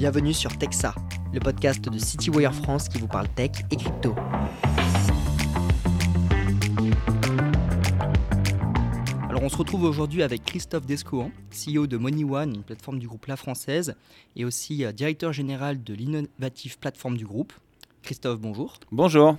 Bienvenue 0.00 0.32
sur 0.32 0.56
Texa, 0.56 0.94
le 1.30 1.40
podcast 1.40 1.84
de 1.86 1.98
CityWire 1.98 2.54
France 2.54 2.88
qui 2.88 2.96
vous 2.96 3.06
parle 3.06 3.28
tech 3.28 3.50
et 3.70 3.76
crypto. 3.76 4.14
Alors 9.28 9.42
on 9.42 9.50
se 9.50 9.56
retrouve 9.58 9.82
aujourd'hui 9.84 10.22
avec 10.22 10.42
Christophe 10.46 10.86
Descohan, 10.86 11.30
CEO 11.52 11.86
de 11.86 11.98
MoneyOne, 11.98 12.54
une 12.54 12.62
plateforme 12.62 12.98
du 12.98 13.08
groupe 13.08 13.26
La 13.26 13.36
Française, 13.36 13.94
et 14.36 14.46
aussi 14.46 14.86
euh, 14.86 14.92
directeur 14.92 15.34
général 15.34 15.84
de 15.84 15.92
l'innovative 15.92 16.78
plateforme 16.78 17.18
du 17.18 17.26
groupe. 17.26 17.52
Christophe, 18.02 18.40
bonjour. 18.40 18.78
Bonjour. 18.90 19.36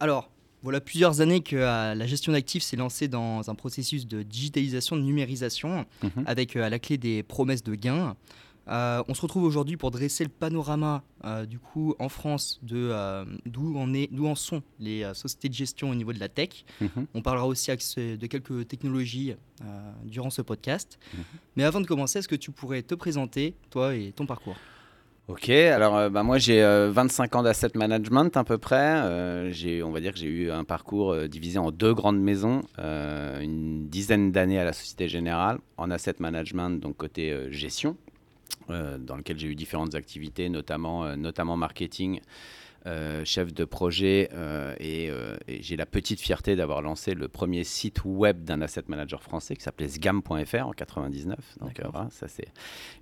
Alors, 0.00 0.30
voilà 0.62 0.80
plusieurs 0.80 1.20
années 1.20 1.40
que 1.42 1.54
euh, 1.56 1.94
la 1.94 2.06
gestion 2.06 2.32
d'actifs 2.32 2.62
s'est 2.62 2.76
lancée 2.78 3.08
dans 3.08 3.50
un 3.50 3.54
processus 3.54 4.06
de 4.06 4.22
digitalisation, 4.22 4.96
de 4.96 5.02
numérisation, 5.02 5.84
Mhm. 6.02 6.24
avec 6.24 6.56
euh, 6.56 6.64
à 6.64 6.70
la 6.70 6.78
clé 6.78 6.96
des 6.96 7.22
promesses 7.22 7.62
de 7.62 7.74
gains. 7.74 8.16
Euh, 8.68 9.02
on 9.08 9.14
se 9.14 9.22
retrouve 9.22 9.44
aujourd'hui 9.44 9.76
pour 9.76 9.90
dresser 9.90 10.24
le 10.24 10.30
panorama 10.30 11.04
euh, 11.24 11.46
du 11.46 11.58
coup 11.58 11.94
en 12.00 12.08
France 12.08 12.58
de 12.62 12.90
euh, 12.90 13.24
d'où 13.44 13.78
en 13.78 13.94
est, 13.94 14.12
d'où 14.12 14.26
en 14.26 14.34
sont 14.34 14.62
les 14.80 15.08
sociétés 15.14 15.48
de 15.48 15.54
gestion 15.54 15.90
au 15.90 15.94
niveau 15.94 16.12
de 16.12 16.20
la 16.20 16.28
tech. 16.28 16.64
Mhm. 16.80 17.06
On 17.14 17.22
parlera 17.22 17.46
aussi 17.46 17.70
de 17.70 18.26
quelques 18.26 18.68
technologies 18.68 19.34
durant 20.04 20.30
ce 20.30 20.42
podcast. 20.42 20.98
Mhm. 21.14 21.24
Mais 21.56 21.64
avant 21.64 21.80
de 21.80 21.86
commencer, 21.86 22.18
est-ce 22.18 22.28
que 22.28 22.36
tu 22.36 22.50
pourrais 22.50 22.82
te 22.82 22.94
présenter, 22.94 23.54
toi 23.70 23.94
et 23.94 24.12
ton 24.12 24.26
parcours? 24.26 24.56
Ok, 25.28 25.48
alors 25.48 26.08
bah, 26.08 26.22
moi 26.22 26.38
j'ai 26.38 26.62
euh, 26.62 26.92
25 26.92 27.34
ans 27.34 27.42
d'asset 27.42 27.70
management 27.74 28.36
à 28.36 28.44
peu 28.44 28.58
près. 28.58 29.50
J'ai, 29.52 29.82
on 29.82 29.90
va 29.90 30.00
dire 30.00 30.12
que 30.12 30.18
j'ai 30.18 30.28
eu 30.28 30.50
un 30.50 30.64
parcours 30.64 31.16
divisé 31.28 31.58
en 31.58 31.70
deux 31.70 31.94
grandes 31.94 32.20
maisons, 32.20 32.62
une 32.78 33.88
dizaine 33.88 34.32
d'années 34.32 34.58
à 34.58 34.64
la 34.64 34.72
Société 34.72 35.08
Générale 35.08 35.58
en 35.76 35.90
asset 35.90 36.16
management, 36.18 36.80
donc 36.80 36.96
côté 36.96 37.36
gestion, 37.50 37.96
dans 38.68 39.16
lequel 39.16 39.38
j'ai 39.38 39.48
eu 39.48 39.54
différentes 39.54 39.94
activités, 39.94 40.48
notamment, 40.48 41.04
euh, 41.04 41.16
notamment 41.16 41.56
marketing. 41.56 42.20
euh, 42.86 43.24
chef 43.24 43.52
de 43.52 43.64
projet 43.64 44.28
euh, 44.32 44.72
et, 44.78 45.10
euh, 45.10 45.36
et 45.48 45.60
j'ai 45.60 45.74
la 45.76 45.86
petite 45.86 46.20
fierté 46.20 46.54
d'avoir 46.54 46.82
lancé 46.82 47.14
le 47.14 47.26
premier 47.26 47.64
site 47.64 48.02
web 48.04 48.44
d'un 48.44 48.60
asset 48.62 48.84
manager 48.86 49.24
français 49.24 49.56
qui 49.56 49.62
s'appelait 49.62 49.88
sgam.fr 49.88 50.66
en 50.68 50.70
99. 50.70 51.36
Donc 51.60 51.80
euh, 51.80 51.88
voilà, 51.90 52.08
ça 52.10 52.28
c'est 52.28 52.46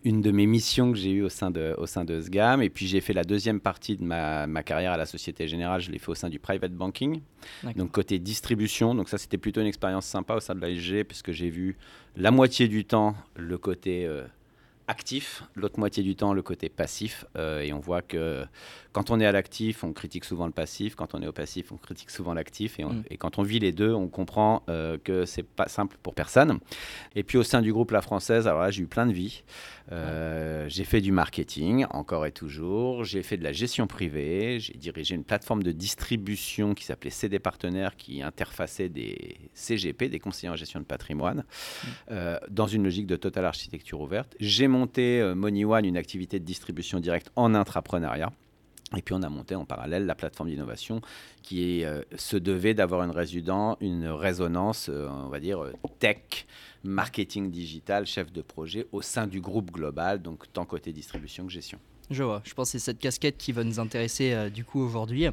une 0.03 0.23
de 0.23 0.31
mes 0.31 0.47
missions 0.47 0.91
que 0.91 0.97
j'ai 0.97 1.11
eues 1.11 1.23
au 1.23 1.29
sein 1.29 1.51
de, 1.51 1.75
au 1.77 1.85
sein 1.85 2.07
de 2.07 2.19
SGAM. 2.19 2.63
Et 2.63 2.71
puis 2.71 2.87
j'ai 2.87 3.03
fait 3.03 3.13
la 3.13 3.25
deuxième 3.25 3.61
partie 3.61 3.97
de 3.99 4.05
ma, 4.05 4.47
ma 4.47 4.63
carrière 4.63 4.93
à 4.93 4.97
la 4.97 5.05
Société 5.05 5.47
Générale, 5.49 5.83
je 5.83 5.91
l'ai 5.91 5.99
fait 5.99 6.09
au 6.09 6.15
sein 6.15 6.31
du 6.31 6.39
private 6.39 6.73
banking, 6.73 7.21
donc 7.77 7.91
côté 7.91 8.19
distribution. 8.19 8.95
Donc 8.95 9.11
ça 9.11 9.19
c'était 9.19 9.37
plutôt 9.39 9.61
une 9.61 9.67
expérience 9.67 10.07
sympa 10.07 10.35
au 10.35 10.41
sein 10.41 10.55
de 10.55 10.61
l'ASG 10.63 11.05
puisque 11.05 11.33
j'ai 11.33 11.51
vu 11.51 11.77
la 12.17 12.31
moitié 12.31 12.69
du 12.69 12.87
temps 12.87 13.15
le 13.37 13.59
côté 13.59 14.07
euh, 14.07 14.25
actif, 14.87 15.43
l'autre 15.55 15.79
moitié 15.79 16.03
du 16.03 16.15
temps 16.17 16.35
le 16.35 16.43
côté 16.43 16.69
passif. 16.69 17.25
Euh, 17.37 17.61
et 17.61 17.73
on 17.73 17.81
voit 17.81 18.03
que 18.03 18.45
quand 18.93 19.11
on 19.11 19.19
est 19.19 19.27
à 19.27 19.33
l'actif, 19.33 19.83
on 19.83 19.93
critique 19.93 20.25
souvent 20.25 20.47
le 20.47 20.53
passif. 20.53 20.95
Quand 20.95 21.15
on 21.15 21.23
est 21.23 21.27
au 21.27 21.33
passif, 21.33 21.73
on 21.73 21.77
critique 21.77 22.11
souvent 22.11 22.35
l'actif. 22.35 22.79
Et, 22.79 22.85
Mm. 22.85 23.03
et 23.11 23.17
quand 23.17 23.39
on 23.39 23.43
vit 23.43 23.59
les 23.59 23.73
deux, 23.73 23.93
on 23.93 24.09
comprend 24.09 24.63
euh, 24.69 24.99
que 25.03 25.25
c'est 25.25 25.43
pas 25.43 25.69
simple 25.69 25.97
pour 26.03 26.15
personne. 26.15 26.59
Et 27.15 27.23
puis 27.23 27.39
au 27.39 27.43
sein 27.43 27.63
du 27.63 27.73
groupe 27.73 27.91
La 27.93 28.03
Française, 28.03 28.47
alors 28.47 28.61
là, 28.61 28.71
j'ai 28.71 28.83
eu 28.83 28.87
plein 28.87 29.07
de 29.07 29.13
vies. 29.13 29.43
Euh, 29.93 30.67
J'ai 30.69 30.85
fait 30.85 31.01
du 31.01 31.13
marketing, 31.13 31.87
encore 31.91 32.27
et 32.27 32.33
toujours. 32.33 33.05
J'ai 33.05 33.23
fait 33.23 33.37
de 33.37 33.45
la 33.45 33.53
gestion 33.53 33.87
privée. 33.87 34.59
J'ai 34.61 34.75
dirigé 34.75 35.15
une 35.15 35.25
plateforme 35.25 35.63
de 35.63 35.73
distribution 35.73 36.75
qui 36.75 36.85
s'appelait 36.85 37.11
CD 37.11 37.39
Partenaires, 37.39 37.97
qui 37.97 38.23
interfaçait 38.23 38.89
des 38.89 39.37
CGP, 39.55 40.09
des 40.09 40.19
conseillers 40.19 40.51
en 40.51 40.57
gestion 40.57 40.81
de 40.81 40.85
patrimoine, 40.85 41.45
euh, 42.11 42.39
dans 42.51 42.67
une 42.67 42.85
logique 42.85 43.07
de 43.07 43.17
totale 43.17 43.45
architecture 43.45 44.01
ouverte. 44.01 44.35
J'ai 44.41 44.69
monté 44.69 45.21
euh, 45.21 45.35
MoneyOne, 45.35 45.85
une 45.85 45.97
activité 45.97 46.39
de 46.39 46.45
distribution 46.45 47.01
directe 47.01 47.31
en 47.37 47.55
intrapreneuriat. 47.55 48.33
Et 48.97 49.03
puis 49.03 49.15
on 49.15 49.23
a 49.23 49.29
monté 49.29 49.55
en 49.55 49.65
parallèle 49.65 50.07
la 50.07 50.15
plateforme 50.15 50.51
d'innovation 50.51 51.01
qui 51.43 51.85
euh, 51.85 52.03
se 52.17 52.37
devait 52.37 52.75
d'avoir 52.75 53.03
une, 53.03 53.11
résident- 53.11 53.77
une 53.81 54.07
résonance, 54.07 54.89
euh, 54.89 55.09
on 55.09 55.29
va 55.29 55.41
dire, 55.41 55.65
euh, 55.65 55.73
tech, 55.99 56.47
marketing 56.85 57.51
digital, 57.51 58.07
chef 58.07 58.33
de 58.33 58.43
projet 58.43 58.87
au 58.93 59.03
sein 59.03 59.27
du 59.27 59.41
groupe 59.41 59.71
global, 59.73 60.23
donc 60.23 60.53
tant 60.53 60.65
côté 60.65 60.93
distribution 60.93 61.47
que 61.47 61.53
gestion. 61.53 61.79
Je 62.11 62.23
vois. 62.23 62.43
Je 62.45 62.53
pense 62.55 62.69
que 62.69 62.73
c'est 62.79 62.85
cette 62.85 62.99
casquette 62.99 63.39
qui 63.39 63.53
va 63.53 63.65
nous 63.65 63.81
intéresser 63.81 64.51
du 64.51 64.65
coup 64.65 64.81
aujourd'hui. 64.81 65.27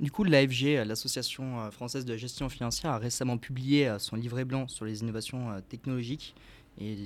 Du 0.00 0.10
coup, 0.10 0.24
l'AFG, 0.24 0.84
l'Association 0.84 1.70
française 1.70 2.04
de 2.04 2.16
gestion 2.16 2.48
financière, 2.48 2.90
a 2.90 2.98
récemment 2.98 3.38
publié 3.38 3.94
son 3.98 4.16
livret 4.16 4.44
blanc 4.44 4.66
sur 4.66 4.84
les 4.84 5.02
innovations 5.02 5.60
technologiques 5.68 6.34
et 6.80 6.96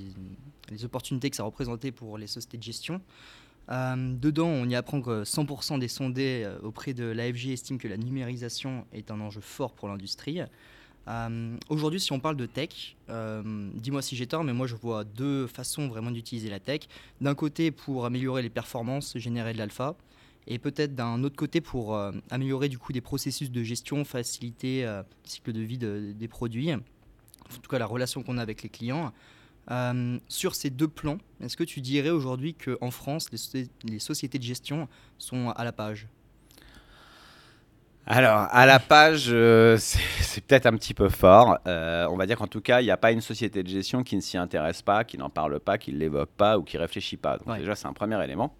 les 0.71 0.85
opportunités 0.85 1.29
que 1.29 1.35
ça 1.35 1.43
représentait 1.43 1.91
pour 1.91 2.17
les 2.17 2.25
sociétés 2.25 2.57
de 2.57 2.63
gestion. 2.63 2.99
Euh, 3.71 4.13
dedans, 4.15 4.47
on 4.47 4.67
y 4.67 4.75
apprend 4.75 5.01
que 5.01 5.23
100% 5.23 5.77
des 5.79 5.87
sondés 5.87 6.43
euh, 6.43 6.57
auprès 6.63 6.93
de 6.93 7.03
l'AFG 7.05 7.49
estiment 7.49 7.77
que 7.77 7.87
la 7.87 7.97
numérisation 7.97 8.85
est 8.93 9.11
un 9.11 9.19
enjeu 9.21 9.41
fort 9.41 9.73
pour 9.73 9.87
l'industrie. 9.87 10.39
Euh, 11.07 11.55
Aujourd'hui, 11.69 11.99
si 11.99 12.11
on 12.11 12.19
parle 12.19 12.35
de 12.35 12.45
tech, 12.45 12.95
dis-moi 13.75 14.01
si 14.01 14.15
j'ai 14.15 14.27
tort, 14.27 14.43
mais 14.43 14.53
moi 14.53 14.67
je 14.67 14.75
vois 14.75 15.03
deux 15.03 15.47
façons 15.47 15.87
vraiment 15.87 16.11
d'utiliser 16.11 16.49
la 16.49 16.59
tech. 16.59 16.81
D'un 17.21 17.35
côté 17.35 17.71
pour 17.71 18.05
améliorer 18.05 18.41
les 18.41 18.49
performances, 18.49 19.17
générer 19.17 19.53
de 19.53 19.57
l'alpha, 19.59 19.95
et 20.47 20.57
peut-être 20.59 20.95
d'un 20.95 21.23
autre 21.23 21.35
côté 21.35 21.61
pour 21.61 21.99
améliorer 22.31 22.69
du 22.69 22.77
coup 22.79 22.91
des 22.93 23.01
processus 23.01 23.49
de 23.51 23.63
gestion, 23.63 24.03
faciliter 24.03 24.83
le 24.83 25.03
cycle 25.23 25.51
de 25.53 25.61
vie 25.61 25.77
de- 25.77 26.11
des 26.15 26.27
produits, 26.27 26.73
en 26.73 26.79
tout 27.61 27.69
cas 27.69 27.79
la 27.79 27.85
relation 27.87 28.21
qu'on 28.23 28.37
a 28.37 28.41
avec 28.41 28.61
les 28.61 28.69
clients. 28.69 29.11
Euh, 29.71 30.17
sur 30.27 30.55
ces 30.55 30.69
deux 30.71 30.87
plans, 30.87 31.19
est-ce 31.41 31.55
que 31.55 31.63
tu 31.63 31.79
dirais 31.81 32.09
aujourd'hui 32.09 32.55
qu'en 32.55 32.89
France, 32.91 33.31
les, 33.31 33.37
soci- 33.37 33.69
les 33.83 33.99
sociétés 33.99 34.39
de 34.39 34.43
gestion 34.43 34.87
sont 35.17 35.49
à 35.51 35.63
la 35.63 35.71
page? 35.71 36.07
Alors, 38.07 38.47
à 38.49 38.65
la 38.65 38.79
page, 38.79 39.27
euh, 39.29 39.77
c'est 39.77 40.41
peut-être 40.43 40.65
un 40.65 40.73
petit 40.75 40.95
peu 40.95 41.09
fort. 41.09 41.59
Euh, 41.67 42.07
on 42.09 42.17
va 42.17 42.25
dire 42.25 42.37
qu'en 42.37 42.47
tout 42.47 42.61
cas, 42.61 42.81
il 42.81 42.85
n'y 42.85 42.91
a 42.91 42.97
pas 42.97 43.11
une 43.11 43.21
société 43.21 43.61
de 43.61 43.67
gestion 43.69 44.01
qui 44.01 44.15
ne 44.15 44.21
s'y 44.21 44.37
intéresse 44.37 44.81
pas, 44.81 45.03
qui 45.03 45.19
n'en 45.19 45.29
parle 45.29 45.59
pas, 45.59 45.77
qui 45.77 45.93
ne 45.93 45.99
l'évoque 45.99 46.31
pas 46.31 46.57
ou 46.57 46.63
qui 46.63 46.77
réfléchit 46.79 47.17
pas. 47.17 47.37
Donc 47.37 47.47
Ouais. 47.49 47.59
déjà, 47.59 47.75
c'est 47.75 47.87
un 47.87 47.93
premier 47.93 48.23
élément 48.23 48.55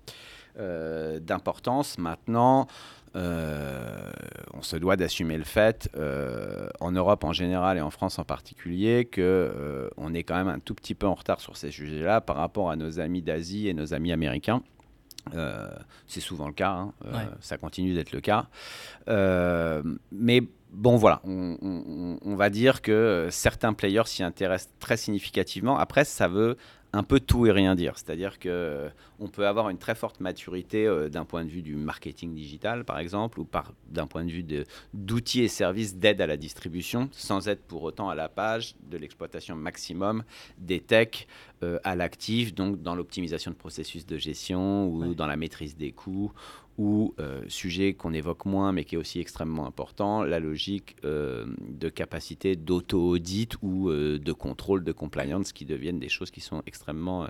d'importance. 1.21 1.97
Maintenant, 1.97 2.67
euh, 3.15 4.11
on 4.53 4.61
se 4.61 4.75
doit 4.77 4.95
d'assumer 4.97 5.37
le 5.37 5.43
fait, 5.43 5.89
euh, 5.97 6.69
en 6.79 6.91
Europe 6.91 7.23
en 7.23 7.33
général 7.33 7.77
et 7.77 7.81
en 7.81 7.89
France 7.89 8.19
en 8.19 8.23
particulier, 8.23 9.05
que 9.05 9.21
euh, 9.21 9.89
on 9.97 10.13
est 10.13 10.23
quand 10.23 10.35
même 10.35 10.47
un 10.47 10.59
tout 10.59 10.75
petit 10.75 10.95
peu 10.95 11.07
en 11.07 11.15
retard 11.15 11.39
sur 11.41 11.57
ces 11.57 11.71
sujets-là 11.71 12.21
par 12.21 12.35
rapport 12.37 12.69
à 12.71 12.75
nos 12.75 12.99
amis 12.99 13.21
d'Asie 13.21 13.67
et 13.67 13.73
nos 13.73 13.93
amis 13.93 14.11
américains. 14.11 14.61
Euh, 15.35 15.67
c'est 16.07 16.21
souvent 16.21 16.47
le 16.47 16.53
cas, 16.53 16.71
hein. 16.71 16.93
Ouais. 17.03 17.27
ça 17.41 17.57
continue 17.57 17.93
d'être 17.93 18.11
le 18.13 18.21
cas. 18.21 18.47
Mais 20.11 20.41
bon, 20.71 20.95
voilà, 20.97 21.21
on, 21.23 21.57
on- 21.61 22.17
on 22.21 22.35
va 22.35 22.49
dire 22.49 22.81
que 22.81 23.27
certains 23.31 23.73
players 23.73 24.05
s'y 24.05 24.23
intéressent 24.23 24.71
très 24.79 24.97
significativement. 24.97 25.77
Après, 25.77 26.05
ça 26.05 26.27
veut 26.27 26.57
un 26.93 27.03
peu 27.03 27.19
tout 27.19 27.45
et 27.45 27.51
rien 27.51 27.75
dire. 27.75 27.93
C'est-à-dire 27.97 28.39
que 28.39 28.49
euh, 28.49 28.89
on 29.19 29.27
peut 29.27 29.47
avoir 29.47 29.69
une 29.69 29.77
très 29.77 29.95
forte 29.95 30.19
maturité 30.19 30.87
euh, 30.87 31.09
d'un 31.09 31.25
point 31.25 31.45
de 31.45 31.49
vue 31.49 31.61
du 31.61 31.75
marketing 31.75 32.33
digital, 32.33 32.83
par 32.83 32.99
exemple, 32.99 33.39
ou 33.39 33.47
d'un 33.89 34.07
point 34.07 34.25
de 34.25 34.31
vue 34.31 34.45
d'outils 34.93 35.43
et 35.43 35.47
services 35.47 35.95
d'aide 35.95 36.21
à 36.21 36.27
la 36.27 36.37
distribution, 36.37 37.09
sans 37.11 37.47
être 37.47 37.63
pour 37.63 37.83
autant 37.83 38.09
à 38.09 38.15
la 38.15 38.29
page 38.29 38.75
de 38.89 38.97
l'exploitation 38.97 39.55
maximum 39.55 40.23
des 40.57 40.79
techs 40.79 41.27
euh, 41.63 41.77
à 41.83 41.95
l'actif, 41.95 42.53
donc 42.55 42.81
dans 42.81 42.95
l'optimisation 42.95 43.51
de 43.51 43.55
processus 43.55 44.05
de 44.05 44.17
gestion 44.17 44.87
ou 44.87 45.01
Ouais. 45.01 45.15
dans 45.15 45.27
la 45.27 45.35
maîtrise 45.37 45.75
des 45.75 45.91
coûts 45.91 46.31
ou 46.77 47.13
euh, 47.19 47.41
sujet 47.49 47.93
qu'on 47.93 48.13
évoque 48.13 48.45
moins 48.45 48.71
mais 48.71 48.85
qui 48.85 48.95
est 48.95 48.97
aussi 48.97 49.19
extrêmement 49.19 49.65
important, 49.67 50.23
la 50.23 50.39
logique 50.39 50.95
euh, 51.03 51.45
de 51.67 51.89
capacité 51.89 52.55
d'auto-audit 52.55 53.55
ou 53.61 53.91
de 53.91 54.31
contrôle 54.33 54.83
de 54.83 54.91
compliance 54.93 55.51
qui 55.51 55.65
deviennent 55.65 55.99
des 55.99 56.09
choses 56.09 56.31
qui 56.31 56.41
sont 56.41 56.63
extrêmement, 56.65 57.27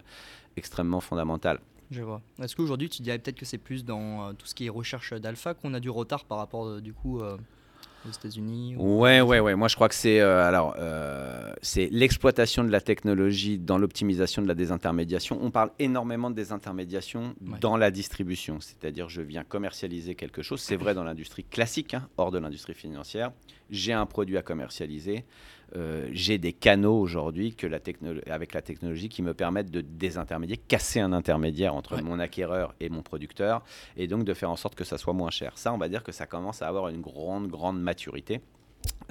extrêmement 0.58 1.02
fondamentales. 1.02 1.60
Je 1.90 2.04
vois. 2.04 2.22
Est-ce 2.40 2.56
qu'aujourd'hui, 2.56 2.88
tu 2.90 3.02
dirais 3.02 3.18
peut-être 3.18 3.38
que 3.40 3.46
c'est 3.46 3.58
plus 3.58 3.84
dans 3.84 4.36
tout 4.36 4.46
ce 4.46 4.54
qui 4.54 4.68
est 4.68 4.70
recherche 4.70 5.14
d'alpha 5.14 5.56
qu'on 5.56 5.74
a 5.74 5.80
du 5.80 5.90
retard 5.90 6.26
par 6.26 6.38
rapport 6.38 6.80
du 6.82 6.94
coup 6.94 7.20
aux 8.08 8.12
États-Unis 8.12 8.76
ou- 8.78 9.00
Ouais, 9.00 9.22
ouais, 9.22 9.40
ouais. 9.40 9.56
Moi, 9.56 9.68
je 9.68 9.76
crois 9.76 9.90
que 9.90 9.96
c'est 9.96 10.20
euh, 10.20 10.48
alors 10.48 10.76
euh, 10.80 11.52
c'est 11.62 11.90
l'exploitation 11.92 12.64
de 12.64 12.70
la 12.72 12.82
technologie 12.82 13.58
dans 13.58 13.78
l'optimisation 13.78 14.42
de 14.42 14.48
la 14.48 14.56
désintermédiation. 14.56 15.38
On 15.42 15.52
parle 15.52 15.72
énormément 15.80 16.30
de 16.30 16.36
désintermédiation 16.36 17.34
Ouais. 17.42 17.60
dans 17.60 17.78
la 17.78 17.92
distribution, 17.92 18.60
c'est-à-dire 18.60 19.10
je 19.10 19.22
viens 19.22 19.44
commercialiser 19.44 20.16
quelque 20.16 20.42
chose. 20.42 20.62
C'est 20.62 20.76
vrai 20.78 20.94
dans 20.94 21.04
l'industrie 21.04 21.44
classique, 21.44 21.94
hein, 21.94 22.08
hors 22.18 22.32
de 22.32 22.38
l'industrie 22.40 22.74
financière. 22.74 23.32
J'ai 23.70 23.94
un 23.94 24.06
produit 24.06 24.38
à 24.38 24.42
commercialiser. 24.42 25.26
Euh, 25.76 26.08
j'ai 26.12 26.40
des 26.40 26.52
canaux 26.54 27.00
aujourd'hui 27.00 27.54
que 27.54 27.68
la 27.68 27.80
technolo- 27.80 28.28
avec 28.28 28.54
la 28.54 28.62
technologie 28.64 29.08
qui 29.08 29.22
me 29.22 29.36
permettent 29.36 29.70
de 29.70 29.82
désintermédier, 29.82 30.58
casser 30.58 31.00
un 31.00 31.14
intermédiaire 31.14 31.76
entre 31.76 31.96
Ouais. 31.96 32.02
mon 32.02 32.20
acquéreur 32.20 32.74
et 32.80 32.90
mon 32.90 33.04
producteur, 33.04 33.64
et 33.96 34.08
donc 34.08 34.24
de 34.24 34.34
faire 34.34 34.50
en 34.50 34.56
sorte 34.56 34.74
que 34.74 34.84
ça 34.84 34.98
soit 34.98 35.14
moins 35.14 35.30
cher. 35.30 35.52
Ça, 35.60 35.72
on 35.72 35.78
va 35.78 35.88
dire 35.88 36.02
que 36.04 36.12
ça 36.12 36.26
commence 36.26 36.64
à 36.64 36.68
avoir 36.68 36.90
une 36.90 37.02
grande, 37.02 37.48
grande 37.50 37.80
maturité. 37.80 38.42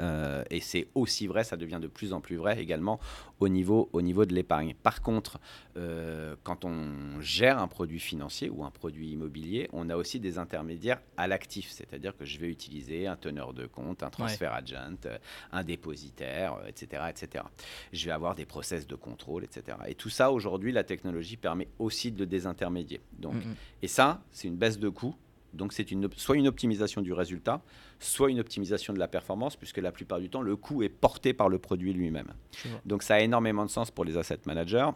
Euh, 0.00 0.44
et 0.50 0.60
c'est 0.60 0.88
aussi 0.94 1.26
vrai, 1.26 1.44
ça 1.44 1.56
devient 1.56 1.78
de 1.80 1.88
plus 1.88 2.12
en 2.12 2.20
plus 2.20 2.36
vrai 2.36 2.60
également 2.60 3.00
au 3.40 3.48
niveau, 3.48 3.88
au 3.92 4.02
niveau 4.02 4.24
de 4.24 4.34
l'épargne. 4.34 4.74
Par 4.82 5.02
contre, 5.02 5.40
euh, 5.76 6.34
quand 6.42 6.64
on 6.64 7.20
gère 7.20 7.58
un 7.58 7.68
produit 7.68 8.00
financier 8.00 8.50
ou 8.50 8.64
un 8.64 8.70
produit 8.70 9.10
immobilier, 9.10 9.68
on 9.72 9.90
a 9.90 9.96
aussi 9.96 10.20
des 10.20 10.38
intermédiaires 10.38 11.00
à 11.16 11.26
l'actif, 11.26 11.70
c'est-à-dire 11.70 12.16
que 12.16 12.24
je 12.24 12.38
vais 12.38 12.48
utiliser 12.48 13.06
un 13.06 13.16
teneur 13.16 13.52
de 13.52 13.66
compte, 13.66 14.02
un 14.02 14.10
transfert 14.10 14.52
agent, 14.52 14.96
euh, 15.06 15.18
un 15.52 15.64
dépositaire, 15.64 16.58
etc., 16.66 17.02
etc. 17.08 17.44
Je 17.92 18.06
vais 18.06 18.12
avoir 18.12 18.34
des 18.34 18.44
process 18.44 18.86
de 18.86 18.94
contrôle, 18.94 19.44
etc. 19.44 19.76
Et 19.86 19.94
tout 19.94 20.10
ça, 20.10 20.32
aujourd'hui, 20.32 20.72
la 20.72 20.84
technologie 20.84 21.36
permet 21.36 21.68
aussi 21.78 22.12
de 22.12 22.18
le 22.18 22.26
désintermédier. 22.26 23.00
Donc, 23.18 23.34
mm. 23.34 23.54
Et 23.82 23.88
ça, 23.88 24.22
c'est 24.30 24.48
une 24.48 24.56
baisse 24.56 24.78
de 24.78 24.88
coût 24.88 25.14
donc 25.54 25.72
c'est 25.72 25.90
une, 25.90 26.08
soit 26.16 26.36
une 26.36 26.48
optimisation 26.48 27.00
du 27.00 27.12
résultat, 27.12 27.62
soit 28.00 28.30
une 28.30 28.40
optimisation 28.40 28.92
de 28.92 28.98
la 28.98 29.08
performance, 29.08 29.56
puisque 29.56 29.78
la 29.78 29.92
plupart 29.92 30.20
du 30.20 30.28
temps, 30.28 30.42
le 30.42 30.56
coût 30.56 30.82
est 30.82 30.88
porté 30.88 31.32
par 31.32 31.48
le 31.48 31.58
produit 31.58 31.92
lui-même. 31.92 32.32
Donc 32.84 33.02
ça 33.02 33.14
a 33.14 33.20
énormément 33.20 33.64
de 33.64 33.70
sens 33.70 33.90
pour 33.90 34.04
les 34.04 34.16
asset 34.16 34.40
managers 34.46 34.90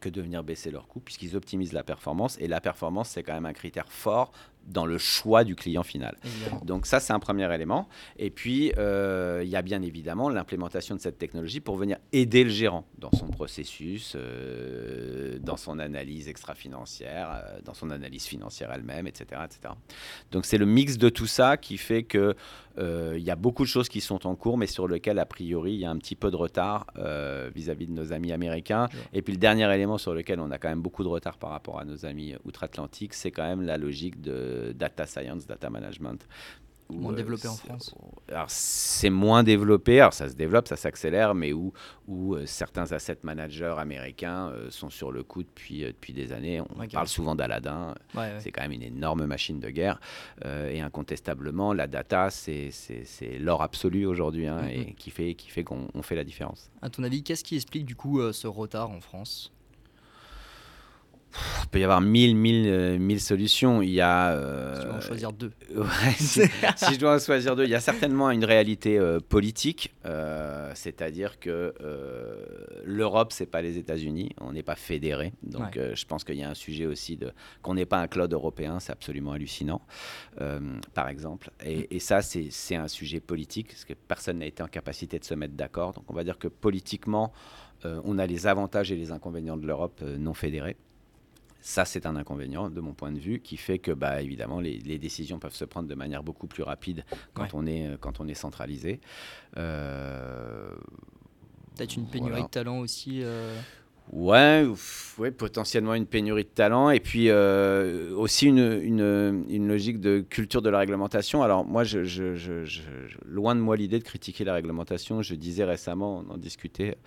que 0.00 0.08
de 0.08 0.20
venir 0.20 0.44
baisser 0.44 0.70
leurs 0.70 0.86
coûts, 0.86 1.00
puisqu'ils 1.00 1.36
optimisent 1.36 1.72
la 1.72 1.82
performance. 1.82 2.36
Et 2.38 2.48
la 2.48 2.60
performance, 2.60 3.08
c'est 3.10 3.22
quand 3.22 3.32
même 3.32 3.46
un 3.46 3.54
critère 3.54 3.90
fort 3.90 4.32
dans 4.66 4.86
le 4.86 4.98
choix 4.98 5.44
du 5.44 5.54
client 5.54 5.82
final. 5.82 6.16
Donc 6.62 6.86
ça, 6.86 7.00
c'est 7.00 7.12
un 7.12 7.18
premier 7.18 7.52
élément. 7.54 7.88
Et 8.18 8.30
puis, 8.30 8.72
euh, 8.78 9.42
il 9.44 9.48
y 9.48 9.56
a 9.56 9.62
bien 9.62 9.82
évidemment 9.82 10.28
l'implémentation 10.28 10.94
de 10.94 11.00
cette 11.00 11.18
technologie 11.18 11.60
pour 11.60 11.76
venir 11.76 11.98
aider 12.12 12.44
le 12.44 12.50
gérant 12.50 12.86
dans 12.98 13.12
son 13.12 13.28
processus, 13.28 14.14
euh, 14.16 15.38
dans 15.40 15.56
son 15.56 15.78
analyse 15.78 16.28
extra-financière, 16.28 17.30
euh, 17.30 17.60
dans 17.64 17.74
son 17.74 17.90
analyse 17.90 18.26
financière 18.26 18.70
elle-même, 18.72 19.06
etc., 19.06 19.40
etc. 19.44 19.74
Donc 20.32 20.44
c'est 20.44 20.58
le 20.58 20.66
mix 20.66 20.98
de 20.98 21.08
tout 21.08 21.26
ça 21.26 21.56
qui 21.56 21.78
fait 21.78 22.02
que 22.02 22.34
il 22.78 23.22
y 23.22 23.30
a 23.30 23.36
beaucoup 23.36 23.62
de 23.64 23.68
choses 23.68 23.88
qui 23.88 24.00
sont 24.00 24.26
en 24.26 24.34
cours, 24.34 24.58
mais 24.58 24.66
sur 24.66 24.86
lesquelles, 24.88 25.18
a 25.18 25.26
priori, 25.26 25.74
il 25.74 25.80
y 25.80 25.84
a 25.84 25.90
un 25.90 25.98
petit 25.98 26.16
peu 26.16 26.30
de 26.30 26.36
retard 26.36 26.86
vis-à-vis 27.54 27.86
-vis 27.86 27.88
de 27.88 27.92
nos 27.92 28.12
amis 28.12 28.32
américains. 28.32 28.88
Et 29.12 29.22
puis 29.22 29.32
le 29.32 29.38
dernier 29.38 29.72
élément 29.74 29.98
sur 29.98 30.14
lequel 30.14 30.40
on 30.40 30.50
a 30.50 30.58
quand 30.58 30.68
même 30.68 30.82
beaucoup 30.82 31.04
de 31.04 31.08
retard 31.08 31.38
par 31.38 31.50
rapport 31.50 31.80
à 31.80 31.84
nos 31.84 32.04
amis 32.04 32.34
outre-Atlantique, 32.44 33.14
c'est 33.14 33.30
quand 33.30 33.46
même 33.46 33.62
la 33.62 33.76
logique 33.78 34.20
de 34.20 34.74
data 34.74 35.06
science, 35.06 35.46
data 35.46 35.70
management. 35.70 36.26
Moins 36.88 37.12
euh, 37.12 37.16
développé 37.16 37.48
en 37.48 37.56
France 37.56 37.94
Alors, 38.30 38.46
c'est 38.48 39.10
moins 39.10 39.42
développé, 39.42 40.00
alors 40.00 40.12
ça 40.12 40.28
se 40.28 40.34
développe, 40.34 40.68
ça 40.68 40.76
s'accélère, 40.76 41.34
mais 41.34 41.52
où, 41.52 41.72
où 42.06 42.34
euh, 42.34 42.46
certains 42.46 42.92
asset 42.92 43.18
managers 43.22 43.74
américains 43.78 44.48
euh, 44.48 44.70
sont 44.70 44.90
sur 44.90 45.10
le 45.10 45.22
coup 45.22 45.42
depuis, 45.42 45.84
depuis 45.84 46.12
des 46.12 46.32
années. 46.32 46.60
On 46.60 46.86
parle 46.86 47.08
souvent 47.08 47.34
d'Aladin, 47.34 47.94
c'est 48.38 48.52
quand 48.52 48.62
même 48.62 48.72
une 48.72 48.82
énorme 48.82 49.26
machine 49.26 49.60
de 49.60 49.70
guerre. 49.70 50.00
et 50.44 50.80
incontestablement, 50.80 51.72
la 51.72 51.86
data, 51.86 52.30
c'est 52.30 52.70
l'or 53.38 53.62
absolu 53.62 54.06
aujourd'hui, 54.06 54.46
hein, 54.46 54.66
et 54.68 54.94
qui 54.94 55.10
fait, 55.10 55.34
qui 55.34 55.50
fait 55.50 55.64
qu'on 55.64 56.02
fait 56.02 56.16
la 56.16 56.24
différence. 56.24 56.70
À 56.82 56.90
ton 56.90 57.02
avis, 57.02 57.22
qu'est-ce 57.22 57.44
qui 57.44 57.56
explique 57.56 57.84
du 57.84 57.96
coup 57.96 58.20
ce 58.32 58.46
retard 58.46 58.90
en 58.90 59.00
France? 59.00 59.52
Il 61.62 61.68
peut 61.68 61.80
y 61.80 61.84
avoir 61.84 62.00
mille, 62.00 62.36
mille, 62.36 62.66
euh, 62.68 62.98
mille 62.98 63.20
solutions. 63.20 63.82
Il 63.82 63.90
y 63.90 64.00
a. 64.00 64.32
Euh, 64.32 64.74
si 64.74 64.80
tu 64.80 64.86
dois 64.86 64.96
en 64.96 65.00
choisir 65.00 65.32
deux. 65.32 65.52
si, 66.18 66.94
je 66.94 66.98
dois 66.98 67.16
en 67.16 67.18
choisir 67.18 67.56
deux, 67.56 67.64
il 67.64 67.70
y 67.70 67.74
a 67.74 67.80
certainement 67.80 68.30
une 68.30 68.44
réalité 68.44 68.98
euh, 68.98 69.20
politique, 69.20 69.94
c'est-à-dire 70.74 71.38
que 71.40 71.74
l'Europe, 72.84 73.32
c'est 73.32 73.46
pas 73.46 73.62
les 73.62 73.78
États-Unis, 73.78 74.30
on 74.40 74.52
n'est 74.52 74.62
pas 74.62 74.76
fédéré. 74.76 75.32
Donc, 75.42 75.76
je 75.76 76.04
pense 76.04 76.24
qu'il 76.24 76.36
y 76.36 76.42
a 76.42 76.50
un 76.50 76.54
sujet 76.54 76.86
aussi 76.86 77.16
de 77.16 77.32
qu'on 77.62 77.74
n'est 77.74 77.86
pas 77.86 77.98
un 77.98 78.06
cloud 78.06 78.32
européen, 78.32 78.78
c'est 78.80 78.92
absolument 78.92 79.32
hallucinant, 79.32 79.82
par 80.94 81.08
exemple. 81.08 81.50
Et, 81.64 81.96
et 81.96 81.98
ça, 81.98 82.20
c'est 82.22 82.76
un 82.76 82.88
sujet 82.88 83.20
politique, 83.20 83.68
parce 83.68 83.84
que 83.84 83.94
personne 83.94 84.38
n'a 84.38 84.46
été 84.46 84.62
en 84.62 84.68
capacité 84.68 85.18
de 85.18 85.24
se 85.24 85.34
mettre 85.34 85.54
d'accord. 85.54 85.92
Donc, 85.92 86.04
on 86.08 86.14
va 86.14 86.24
dire 86.24 86.38
que 86.38 86.48
politiquement, 86.48 87.32
on 87.84 88.18
a 88.18 88.26
les 88.26 88.46
avantages 88.46 88.92
et 88.92 88.96
les 88.96 89.12
inconvénients 89.12 89.56
de 89.56 89.66
l'Europe 89.66 90.02
non 90.02 90.34
fédérée. 90.34 90.76
Ça, 91.66 91.84
c'est 91.84 92.06
un 92.06 92.14
inconvénient 92.14 92.70
de 92.70 92.80
mon 92.80 92.94
point 92.94 93.10
de 93.10 93.18
vue 93.18 93.40
qui 93.40 93.56
fait 93.56 93.80
que, 93.80 93.90
bah, 93.90 94.22
évidemment, 94.22 94.60
les, 94.60 94.98
décisions 94.98 95.40
peuvent 95.40 95.52
se 95.52 95.64
prendre 95.64 95.88
de 95.88 95.94
manière 95.96 96.22
beaucoup 96.22 96.46
plus 96.46 96.62
rapide 96.62 97.04
quand, 97.34 97.54
on, 97.54 97.66
est, 97.66 97.88
euh, 97.88 97.96
quand 97.98 98.20
on 98.20 98.28
est 98.28 98.34
centralisé. 98.34 99.00
Euh, 99.56 100.70
Peut-être 101.74 101.96
une 101.96 102.06
pénurie 102.06 102.44
de 102.44 102.46
talent 102.46 102.78
aussi 102.78 103.20
euh, 103.24 103.60
Ouais, 104.12 104.64
ouais, 105.18 105.32
potentiellement 105.32 105.94
une 105.94 106.06
pénurie 106.06 106.44
de 106.44 106.48
talent 106.48 106.90
et 106.90 107.00
puis 107.00 107.28
euh, 107.28 108.14
aussi 108.14 108.46
une, 108.46 108.58
une, 108.58 109.44
une, 109.48 109.66
logique 109.66 110.00
de 110.00 110.20
culture 110.20 110.62
de 110.62 110.70
la 110.70 110.78
réglementation. 110.78 111.42
Alors 111.42 111.64
moi, 111.64 111.82
je, 111.82 112.04
je, 112.04 112.36
je, 112.36 112.62
loin 113.24 113.56
de 113.56 113.60
moi 113.60 113.76
l'idée 113.76 113.98
de 113.98 114.04
critiquer 114.04 114.44
la 114.44 114.54
réglementation. 114.54 115.22
Je 115.22 115.34
disais 115.34 115.64
récemment, 115.64 116.24
on 116.24 116.34
en 116.34 116.36
discutait 116.36 116.98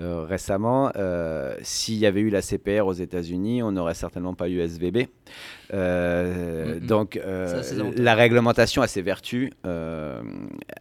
euh, 0.00 0.24
récemment, 0.24 0.90
euh, 0.96 1.54
s'il 1.62 1.96
y 1.96 2.06
avait 2.06 2.20
eu 2.20 2.30
la 2.30 2.42
CPR 2.42 2.86
aux 2.86 2.92
États-Unis, 2.92 3.62
on 3.62 3.70
n'aurait 3.70 3.94
certainement 3.94 4.34
pas 4.34 4.48
eu 4.48 4.58
SVB. 4.60 5.06
Donc 5.70 7.20
la 7.22 8.14
réglementation 8.16 8.82
a 8.82 8.88
ses 8.88 9.02
vertus 9.02 9.50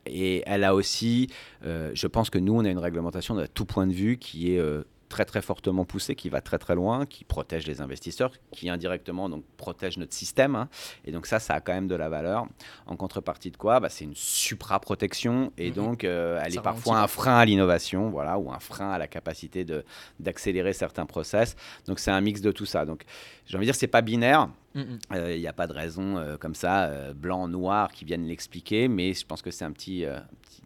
et 0.07 0.43
elle 0.47 0.63
a 0.63 0.73
aussi, 0.73 1.27
je 1.63 2.07
pense 2.07 2.31
que 2.31 2.39
nous, 2.39 2.55
on 2.55 2.65
a 2.65 2.69
une 2.69 2.79
réglementation 2.79 3.35
de 3.35 3.45
tout 3.45 3.65
point 3.65 3.85
de 3.85 3.93
vue 3.93 4.17
qui 4.17 4.55
est 4.55 4.61
très 5.09 5.25
très 5.25 5.41
fortement 5.41 5.85
poussé, 5.85 6.15
qui 6.15 6.29
va 6.29 6.41
très 6.41 6.57
très 6.57 6.75
loin, 6.75 7.05
qui 7.05 7.23
protège 7.23 7.65
les 7.67 7.81
investisseurs, 7.81 8.31
qui 8.51 8.69
indirectement 8.69 9.29
donc 9.29 9.43
protège 9.57 9.97
notre 9.97 10.13
système. 10.13 10.55
Hein. 10.55 10.69
Et 11.05 11.11
donc 11.11 11.25
ça, 11.25 11.39
ça 11.39 11.55
a 11.55 11.61
quand 11.61 11.73
même 11.73 11.87
de 11.87 11.95
la 11.95 12.09
valeur. 12.09 12.47
En 12.85 12.95
contrepartie 12.95 13.51
de 13.51 13.57
quoi 13.57 13.79
bah, 13.79 13.89
C'est 13.89 14.05
une 14.05 14.15
supra-protection 14.15 15.51
et 15.57 15.69
mhm. 15.69 15.75
donc 15.75 16.03
euh, 16.03 16.41
elle 16.43 16.55
est 16.55 16.61
parfois 16.61 16.99
un 16.99 17.07
frein 17.07 17.37
à 17.37 17.45
l'innovation, 17.45 18.09
voilà, 18.09 18.37
ou 18.37 18.51
un 18.51 18.59
frein 18.59 18.91
à 18.91 18.97
la 18.97 19.07
capacité 19.07 19.65
de 19.65 19.83
d'accélérer 20.19 20.73
certains 20.73 21.05
process. 21.05 21.55
Donc 21.87 21.99
c'est 21.99 22.11
un 22.11 22.21
mix 22.21 22.41
de 22.41 22.51
tout 22.51 22.65
ça. 22.65 22.85
Donc 22.85 23.03
j'ai 23.47 23.57
envie 23.57 23.65
de 23.65 23.71
dire, 23.71 23.75
c'est 23.75 23.87
pas 23.87 24.01
binaire. 24.01 24.49
Euh, 24.75 25.33
il 25.33 25.39
n'y 25.39 25.47
a 25.47 25.53
pas 25.53 25.65
de 25.65 25.73
raison 25.73 26.17
euh, 26.17 26.37
comme 26.37 26.53
ça, 26.53 27.11
blanc, 27.13 27.47
noir, 27.47 27.91
qui 27.91 28.05
viennent 28.05 28.27
l'expliquer, 28.27 28.87
mais 28.87 29.13
je 29.13 29.25
pense 29.25 29.41
que 29.41 29.49
c'est 29.49 29.65
un 29.65 29.71
petit, 29.71 30.05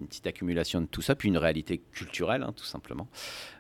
une 0.02 0.08
petite 0.08 0.28
accumulation 0.28 0.82
de 0.82 0.88
tout 0.88 1.02
ça, 1.02 1.16
puis 1.16 1.30
une 1.30 1.38
réalité 1.38 1.78
culturelle, 1.92 2.44
hein, 2.44 2.54
tout 2.56 2.66
simplement, 2.66 3.08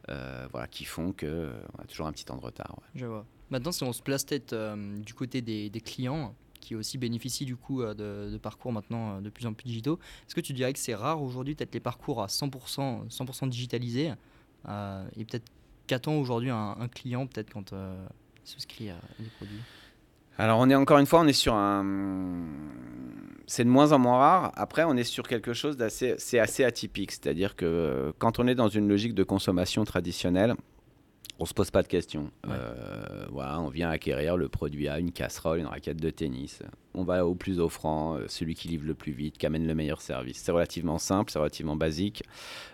euh, 0.09 0.47
voilà, 0.51 0.67
qui 0.67 0.85
font 0.85 1.13
qu'on 1.13 1.27
euh, 1.27 1.61
a 1.77 1.85
toujours 1.85 2.07
un 2.07 2.11
petit 2.11 2.25
temps 2.25 2.35
de 2.35 2.41
retard. 2.41 2.79
Je 2.95 3.05
vois. 3.05 3.25
Maintenant, 3.49 3.71
si 3.71 3.83
on 3.83 3.93
se 3.93 4.01
place 4.01 4.25
peut-être 4.25 4.53
euh, 4.53 4.97
du 4.99 5.13
côté 5.13 5.41
des, 5.41 5.69
clients, 5.81 6.35
qui 6.59 6.75
aussi 6.75 6.97
bénéficient 6.97 7.45
du 7.45 7.55
coup 7.55 7.83
de, 7.83 8.37
parcours 8.37 8.71
maintenant 8.71 9.21
de 9.21 9.29
plus 9.29 9.45
en 9.45 9.53
plus 9.53 9.65
digitaux, 9.65 9.99
est-ce 10.27 10.35
que 10.35 10.41
tu 10.41 10.53
dirais 10.53 10.73
que 10.73 10.79
c'est 10.79 10.95
rare 10.95 11.21
aujourd'hui, 11.21 11.55
peut-être 11.55 11.73
les 11.73 11.79
parcours 11.79 12.21
à 12.21 12.27
100%, 12.27 13.09
100 13.09 13.47
digitalisés, 13.47 14.13
et 14.67 15.25
peut-être 15.25 15.45
qu'attend 15.87 16.15
aujourd'hui 16.15 16.49
un, 16.49 16.77
un, 16.79 16.87
client, 16.87 17.25
peut-être 17.25 17.51
quand 17.51 17.73
souscrit 18.43 18.89
à 18.89 18.95
des 19.19 19.29
produits 19.37 19.61
alors 20.37 20.59
on 20.59 20.69
est 20.71 20.75
encore 20.75 20.97
une 20.97 21.05
fois, 21.05 21.19
on 21.19 21.27
est 21.27 21.33
sur 21.33 21.53
un, 21.53 21.85
c'est 23.45 23.63
de 23.63 23.69
moins 23.69 23.91
en 23.91 23.99
moins 23.99 24.17
rare. 24.17 24.51
Après, 24.55 24.83
on 24.83 24.95
est 24.95 25.03
sur 25.03 25.27
quelque 25.27 25.53
chose 25.53 25.77
d'assez, 25.77 26.15
c'est 26.17 26.39
assez 26.39 26.63
atypique, 26.63 27.11
c'est-à-dire 27.11 27.55
que 27.55 27.65
euh, 27.65 28.11
quand 28.17 28.39
on 28.39 28.47
est 28.47 28.55
dans 28.55 28.69
une 28.69 28.87
logique 28.87 29.13
de 29.13 29.23
consommation 29.23 29.83
traditionnelle, 29.83 30.55
on 31.37 31.45
se 31.45 31.53
pose 31.53 31.69
pas 31.69 31.83
de 31.83 31.87
questions. 31.87 32.31
Euh, 32.47 33.25
voilà, 33.31 33.59
on 33.59 33.69
vient 33.69 33.89
acquérir 33.89 34.37
le 34.37 34.47
produit 34.47 34.87
A, 34.87 34.99
une 34.99 35.11
casserole, 35.11 35.59
une 35.59 35.65
raquette 35.65 36.01
de 36.01 36.09
tennis. 36.09 36.63
On 36.93 37.03
va 37.03 37.25
au 37.25 37.35
plus 37.35 37.59
offrant, 37.59 38.15
euh, 38.15 38.25
celui 38.27 38.55
qui 38.55 38.67
livre 38.67 38.85
le 38.85 38.93
plus 38.93 39.11
vite, 39.11 39.37
qui 39.37 39.45
amène 39.45 39.67
le 39.67 39.75
meilleur 39.75 40.01
service. 40.01 40.37
C'est 40.37 40.51
relativement 40.51 40.97
simple, 40.97 41.31
c'est 41.31 41.39
relativement 41.39 41.75
basique. 41.75 42.23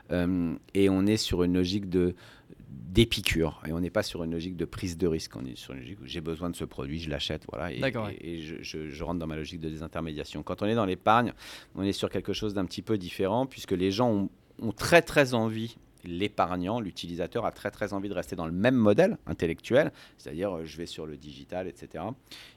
et 0.10 0.90
on 0.90 1.06
est 1.06 1.18
sur 1.18 1.44
une 1.44 1.54
logique 1.54 1.90
de 1.90 2.16
d'épicure. 2.70 3.62
Et 3.68 3.74
on 3.74 3.80
n'est 3.80 3.90
pas 3.90 4.04
sur 4.04 4.24
une 4.24 4.32
logique 4.32 4.58
de 4.58 4.66
prise 4.66 4.98
de 4.98 5.08
risque 5.08 5.36
on 5.36 5.46
est 5.46 5.56
sur 5.56 5.74
une 5.74 5.82
logique 5.82 6.00
où 6.02 6.06
j'ai 6.06 6.22
besoin 6.22 6.50
de 6.50 6.56
ce 6.56 6.66
produit 6.66 7.00
je 7.00 7.10
l'achète 7.10 7.46
voilà. 7.52 7.72
Et, 7.72 7.80
et, 8.22 8.42
je, 8.42 8.88
je, 8.90 9.04
rentre 9.04 9.20
dans 9.20 9.28
ma 9.28 9.36
logique 9.36 9.60
de 9.60 9.70
désintermédiation. 9.70 10.42
Quand 10.42 10.62
on 10.62 10.66
est 10.66 10.76
dans 10.76 10.86
l'épargne 10.86 11.34
on 11.76 11.84
est 11.84 11.92
sur 11.92 12.10
quelque 12.10 12.34
chose 12.34 12.54
d'un 12.54 12.66
petit 12.66 12.82
peu 12.82 12.98
différent 12.98 13.46
puisque 13.46 13.74
les 13.74 13.92
gens 13.92 14.10
ont, 14.10 14.30
ont 14.62 14.72
très 14.72 15.02
très 15.02 15.34
envie 15.34 15.78
l'épargnant, 16.08 16.80
l'utilisateur 16.80 17.46
a 17.46 17.52
très 17.52 17.70
très 17.70 17.94
envie 17.94 18.10
de 18.10 18.14
rester 18.14 18.36
dans 18.36 18.46
le 18.46 18.52
même 18.52 18.76
modèle 18.76 19.18
intellectuel, 19.28 19.92
c'est-à-dire 20.18 20.58
euh, 20.58 20.66
je 20.66 20.78
vais 20.78 20.86
sur 20.86 21.06
le 21.06 21.18
digital, 21.18 21.68
etc. 21.68 22.06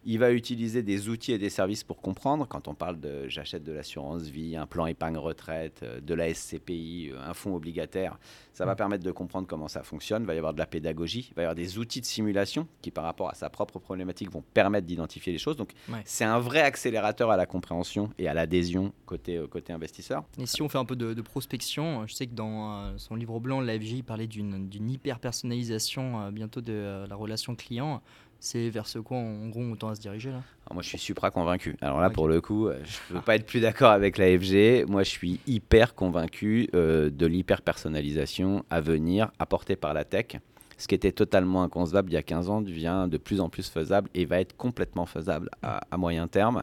Il 0.04 0.18
va 0.18 0.30
utiliser 0.30 0.82
des 0.82 1.08
outils 1.08 1.32
et 1.32 1.38
des 1.38 1.50
services 1.50 1.84
pour 1.84 2.00
comprendre. 2.00 2.46
Quand 2.46 2.68
on 2.68 2.74
parle 2.74 3.00
de 3.00 3.28
j'achète 3.28 3.64
de 3.64 3.72
l'assurance 3.72 4.22
vie, 4.22 4.56
un 4.56 4.66
plan 4.66 4.86
épargne 4.86 5.16
retraite, 5.16 5.82
euh, 5.82 6.00
de 6.00 6.14
la 6.14 6.32
SCPI, 6.32 7.10
euh, 7.12 7.20
un 7.20 7.34
fonds 7.34 7.54
obligataire, 7.54 8.18
ça 8.52 8.64
va 8.64 8.74
mm. 8.74 8.76
permettre 8.76 9.04
de 9.04 9.10
comprendre 9.10 9.46
comment 9.48 9.68
ça 9.68 9.82
fonctionne. 9.82 10.22
Il 10.22 10.26
va 10.26 10.34
y 10.34 10.38
avoir 10.38 10.54
de 10.54 10.58
la 10.58 10.66
pédagogie, 10.66 11.28
il 11.30 11.34
va 11.34 11.42
y 11.42 11.44
avoir 11.44 11.56
des 11.56 11.78
outils 11.78 12.00
de 12.00 12.06
simulation 12.06 12.68
qui, 12.82 12.90
par 12.90 13.04
rapport 13.04 13.30
à 13.30 13.34
sa 13.34 13.50
propre 13.50 13.80
problématique, 13.80 14.30
vont 14.30 14.44
permettre 14.54 14.86
d'identifier 14.86 15.32
les 15.32 15.38
choses. 15.38 15.56
Donc 15.56 15.72
c'est 16.04 16.24
un 16.24 16.38
vrai 16.38 16.60
accélérateur 16.60 17.30
à 17.30 17.36
la 17.36 17.46
compréhension 17.46 18.10
et 18.18 18.28
à 18.28 18.34
l'adhésion 18.34 18.92
côté, 19.06 19.40
côté 19.50 19.72
investisseur. 19.72 20.24
Et 20.38 20.46
si 20.46 20.62
on 20.62 20.68
fait 20.68 20.78
un 20.78 20.84
peu 20.84 20.96
de, 20.96 21.14
de 21.14 21.22
prospection, 21.22 22.06
je 22.06 22.14
sais 22.14 22.26
que 22.26 22.34
dans 22.34 22.96
son 22.98 23.16
livre 23.16 23.39
blanc, 23.40 23.60
l'AFG 23.60 24.02
parlait 24.04 24.26
d'une 24.26 24.90
hyper 24.90 25.18
personnalisation 25.18 26.20
euh, 26.20 26.30
bientôt 26.30 26.60
de 26.60 26.72
euh, 26.72 27.06
la 27.06 27.16
relation 27.16 27.54
client. 27.56 28.02
C'est 28.42 28.70
vers 28.70 28.86
ce 28.86 28.98
quoi, 28.98 29.18
en 29.18 29.48
gros, 29.48 29.60
on 29.60 29.76
tend 29.76 29.90
à 29.90 29.94
se 29.94 30.00
diriger 30.00 30.30
là? 30.30 30.42
Moi, 30.72 30.82
je 30.82 30.88
suis 30.88 30.98
supra 30.98 31.30
convaincu. 31.30 31.76
Alors 31.82 32.00
là, 32.00 32.08
pour 32.08 32.26
le 32.26 32.40
coup, 32.40 32.68
euh, 32.68 32.80
je 32.84 33.12
ne 33.12 33.18
peux 33.18 33.24
pas 33.24 33.36
être 33.36 33.44
plus 33.44 33.60
d'accord 33.60 33.90
avec 33.90 34.16
la 34.16 34.26
FG. 34.38 34.86
Moi, 34.88 35.02
je 35.02 35.10
suis 35.10 35.40
hyper 35.46 35.94
convaincu 35.94 36.70
euh, 36.74 37.10
de 37.10 37.26
l'hyper 37.26 37.60
personnalisation 37.60 38.64
à 38.70 38.80
venir 38.80 39.30
apportée 39.38 39.76
par 39.76 39.92
la 39.92 40.04
tech 40.04 40.38
ce 40.80 40.88
qui 40.88 40.94
était 40.94 41.12
totalement 41.12 41.62
inconcevable 41.62 42.10
il 42.10 42.14
y 42.14 42.16
a 42.16 42.22
15 42.22 42.48
ans 42.48 42.62
devient 42.62 43.06
de 43.08 43.18
plus 43.18 43.40
en 43.40 43.48
plus 43.48 43.68
faisable 43.68 44.08
et 44.14 44.24
va 44.24 44.40
être 44.40 44.56
complètement 44.56 45.06
faisable 45.06 45.50
à, 45.62 45.96
moyen 45.96 46.26
terme. 46.26 46.62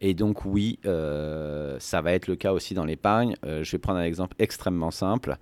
Et 0.00 0.14
donc 0.14 0.44
oui, 0.44 0.78
euh, 0.86 1.76
ça 1.80 2.00
va 2.00 2.12
être 2.12 2.28
le 2.28 2.36
cas 2.36 2.52
aussi 2.52 2.74
dans 2.74 2.84
l'épargne. 2.84 3.36
Euh, 3.44 3.64
je 3.64 3.72
vais 3.72 3.78
prendre 3.78 3.98
un 3.98 4.04
exemple 4.04 4.36
extrêmement 4.38 4.92
simple. 4.92 5.36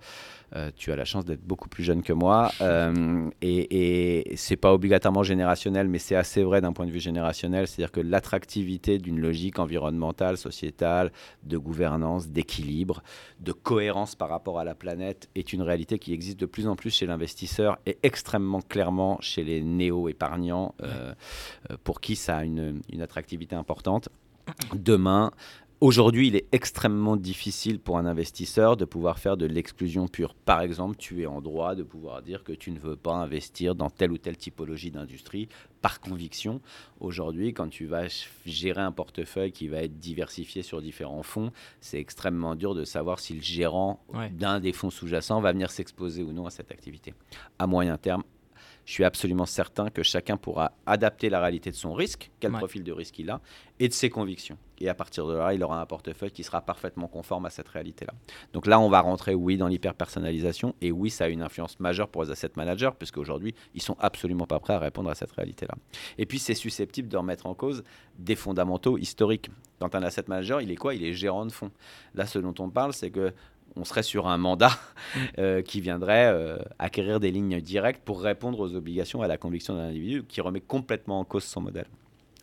Euh, 0.55 0.71
tu 0.75 0.91
as 0.91 0.95
la 0.95 1.05
chance 1.05 1.25
d'être 1.25 1.43
beaucoup 1.43 1.69
plus 1.69 1.83
jeune 1.83 2.03
que 2.03 2.13
moi. 2.13 2.51
Euh, 2.61 3.29
et, 3.41 4.29
et 4.29 4.35
c'est 4.35 4.55
pas 4.55 4.73
obligatoirement 4.73 5.23
générationnel, 5.23 5.87
mais 5.87 5.99
c'est 5.99 6.15
assez 6.15 6.43
vrai 6.43 6.61
d'un 6.61 6.73
point 6.73 6.85
de 6.85 6.91
vue 6.91 6.99
générationnel. 6.99 7.67
C'est-à-dire 7.67 7.91
que 7.91 7.99
l'attractivité 7.99 8.97
d'une 8.97 9.19
logique 9.19 9.59
environnementale, 9.59 10.37
sociétale, 10.37 11.11
de 11.43 11.57
gouvernance, 11.57 12.29
d'équilibre, 12.29 13.03
de 13.39 13.51
cohérence 13.51 14.15
par 14.15 14.29
rapport 14.29 14.59
à 14.59 14.63
la 14.63 14.75
planète 14.75 15.29
est 15.35 15.53
une 15.53 15.61
réalité 15.61 15.99
qui 15.99 16.13
existe 16.13 16.39
de 16.39 16.45
plus 16.45 16.67
en 16.67 16.75
plus 16.75 16.91
chez 16.91 17.05
l'investisseur 17.05 17.77
et 17.85 17.97
extrêmement 18.03 18.61
clairement 18.61 19.17
chez 19.21 19.43
les 19.43 19.61
néo-épargnants, 19.61 20.75
euh, 20.81 21.13
pour 21.83 22.01
qui 22.01 22.15
ça 22.15 22.37
a 22.37 22.43
une, 22.43 22.81
une 22.91 23.01
attractivité 23.01 23.55
importante. 23.55 24.09
Demain, 24.75 25.31
Aujourd'hui, 25.81 26.29
il 26.29 26.37
est 26.37 26.47
extrêmement 26.53 27.17
difficile 27.17 27.79
pour 27.79 27.97
un 27.97 28.05
investisseur 28.05 28.77
de 28.77 28.85
pouvoir 28.85 29.19
faire 29.19 29.35
de 29.35 29.45
l'exclusion 29.45 30.07
pure. 30.07 30.33
Par 30.33 30.61
exemple, 30.61 30.95
tu 30.95 31.21
es 31.21 31.25
en 31.25 31.41
droit 31.41 31.75
de 31.75 31.83
pouvoir 31.83 32.21
dire 32.21 32.45
que 32.45 32.53
tu 32.53 32.71
ne 32.71 32.79
veux 32.79 32.95
pas 32.95 33.15
investir 33.15 33.75
dans 33.75 33.89
telle 33.89 34.13
ou 34.13 34.17
telle 34.17 34.37
typologie 34.37 34.89
d'industrie 34.89 35.49
par 35.81 35.99
conviction. 35.99 36.61
Aujourd'hui, 37.01 37.53
quand 37.53 37.67
tu 37.67 37.87
vas 37.87 38.05
gérer 38.45 38.81
un 38.81 38.93
portefeuille 38.93 39.51
qui 39.51 39.67
va 39.67 39.83
être 39.83 39.99
diversifié 39.99 40.63
sur 40.63 40.81
différents 40.81 41.23
fonds, 41.23 41.51
c'est 41.81 41.99
extrêmement 41.99 42.55
dur 42.55 42.73
de 42.73 42.85
savoir 42.85 43.19
si 43.19 43.33
le 43.33 43.41
gérant 43.41 43.99
d'un 44.31 44.61
des 44.61 44.71
fonds 44.71 44.89
sous-jacents 44.89 45.41
va 45.41 45.51
venir 45.51 45.71
s'exposer 45.71 46.23
ou 46.23 46.31
non 46.31 46.45
à 46.45 46.51
cette 46.51 46.71
activité. 46.71 47.13
À 47.59 47.67
moyen 47.67 47.97
terme, 47.97 48.23
je 48.85 48.93
suis 48.93 49.03
absolument 49.03 49.45
certain 49.45 49.89
que 49.89 50.03
chacun 50.03 50.37
pourra 50.37 50.71
adapter 50.85 51.29
la 51.29 51.39
réalité 51.39 51.71
de 51.71 51.75
son 51.75 51.93
risque, 51.93 52.31
quel 52.39 52.51
profil 52.51 52.83
de 52.83 52.91
risque 52.91 53.17
il 53.19 53.29
a, 53.29 53.41
et 53.79 53.87
de 53.87 53.93
ses 53.93 54.09
convictions. 54.09 54.57
Et 54.79 54.89
à 54.89 54.93
partir 54.93 55.25
de 55.25 55.33
là, 55.33 55.53
il 55.53 55.63
aura 55.63 55.81
un 55.81 55.85
portefeuille 55.85 56.31
qui 56.31 56.43
sera 56.43 56.61
parfaitement 56.61 57.07
conforme 57.07 57.45
à 57.45 57.49
cette 57.49 57.67
réalité-là. 57.67 58.13
Donc 58.53 58.67
là, 58.67 58.79
on 58.79 58.89
va 58.89 59.01
rentrer, 59.01 59.33
oui, 59.33 59.57
dans 59.57 59.67
l'hyper-personnalisation, 59.67 60.75
et 60.81 60.91
oui, 60.91 61.09
ça 61.09 61.25
a 61.25 61.27
une 61.29 61.41
influence 61.41 61.79
majeure 61.79 62.07
pour 62.09 62.23
les 62.23 62.31
asset 62.31 62.51
managers, 62.55 62.91
puisqu'aujourd'hui, 62.97 63.55
ils 63.73 63.81
sont 63.81 63.97
absolument 63.99 64.45
pas 64.45 64.59
prêts 64.59 64.73
à 64.73 64.79
répondre 64.79 65.09
à 65.09 65.15
cette 65.15 65.31
réalité-là. 65.31 65.75
Et 66.17 66.25
puis, 66.25 66.39
c'est 66.39 66.53
susceptible 66.53 67.07
de 67.07 67.17
remettre 67.17 67.47
en 67.47 67.55
cause 67.55 67.83
des 68.19 68.35
fondamentaux 68.35 68.97
historiques. 68.97 69.49
Quand 69.79 69.95
un 69.95 70.03
asset 70.03 70.25
manager, 70.27 70.61
il 70.61 70.71
est 70.71 70.75
quoi? 70.75 70.93
Il 70.93 71.03
est 71.03 71.13
gérant 71.13 71.45
de 71.45 71.51
fonds. 71.51 71.71
Là, 72.13 72.25
ce 72.25 72.39
dont 72.39 72.55
on 72.59 72.69
parle, 72.69 72.93
c'est 72.93 73.09
que 73.09 73.33
on 73.75 73.83
serait 73.83 74.03
sur 74.03 74.27
un 74.27 74.37
mandat 74.37 74.71
mm. 75.15 75.19
euh, 75.39 75.61
qui 75.61 75.81
viendrait 75.81 76.27
euh, 76.27 76.57
acquérir 76.79 77.19
des 77.19 77.31
lignes 77.31 77.59
directes 77.61 78.01
pour 78.03 78.21
répondre 78.21 78.59
aux 78.59 78.75
obligations 78.75 79.21
à 79.21 79.27
la 79.27 79.37
conviction 79.37 79.75
d'un 79.75 79.87
individu 79.89 80.23
qui 80.27 80.41
remet 80.41 80.61
complètement 80.61 81.19
en 81.19 81.25
cause 81.25 81.43
son 81.43 81.61
modèle. 81.61 81.87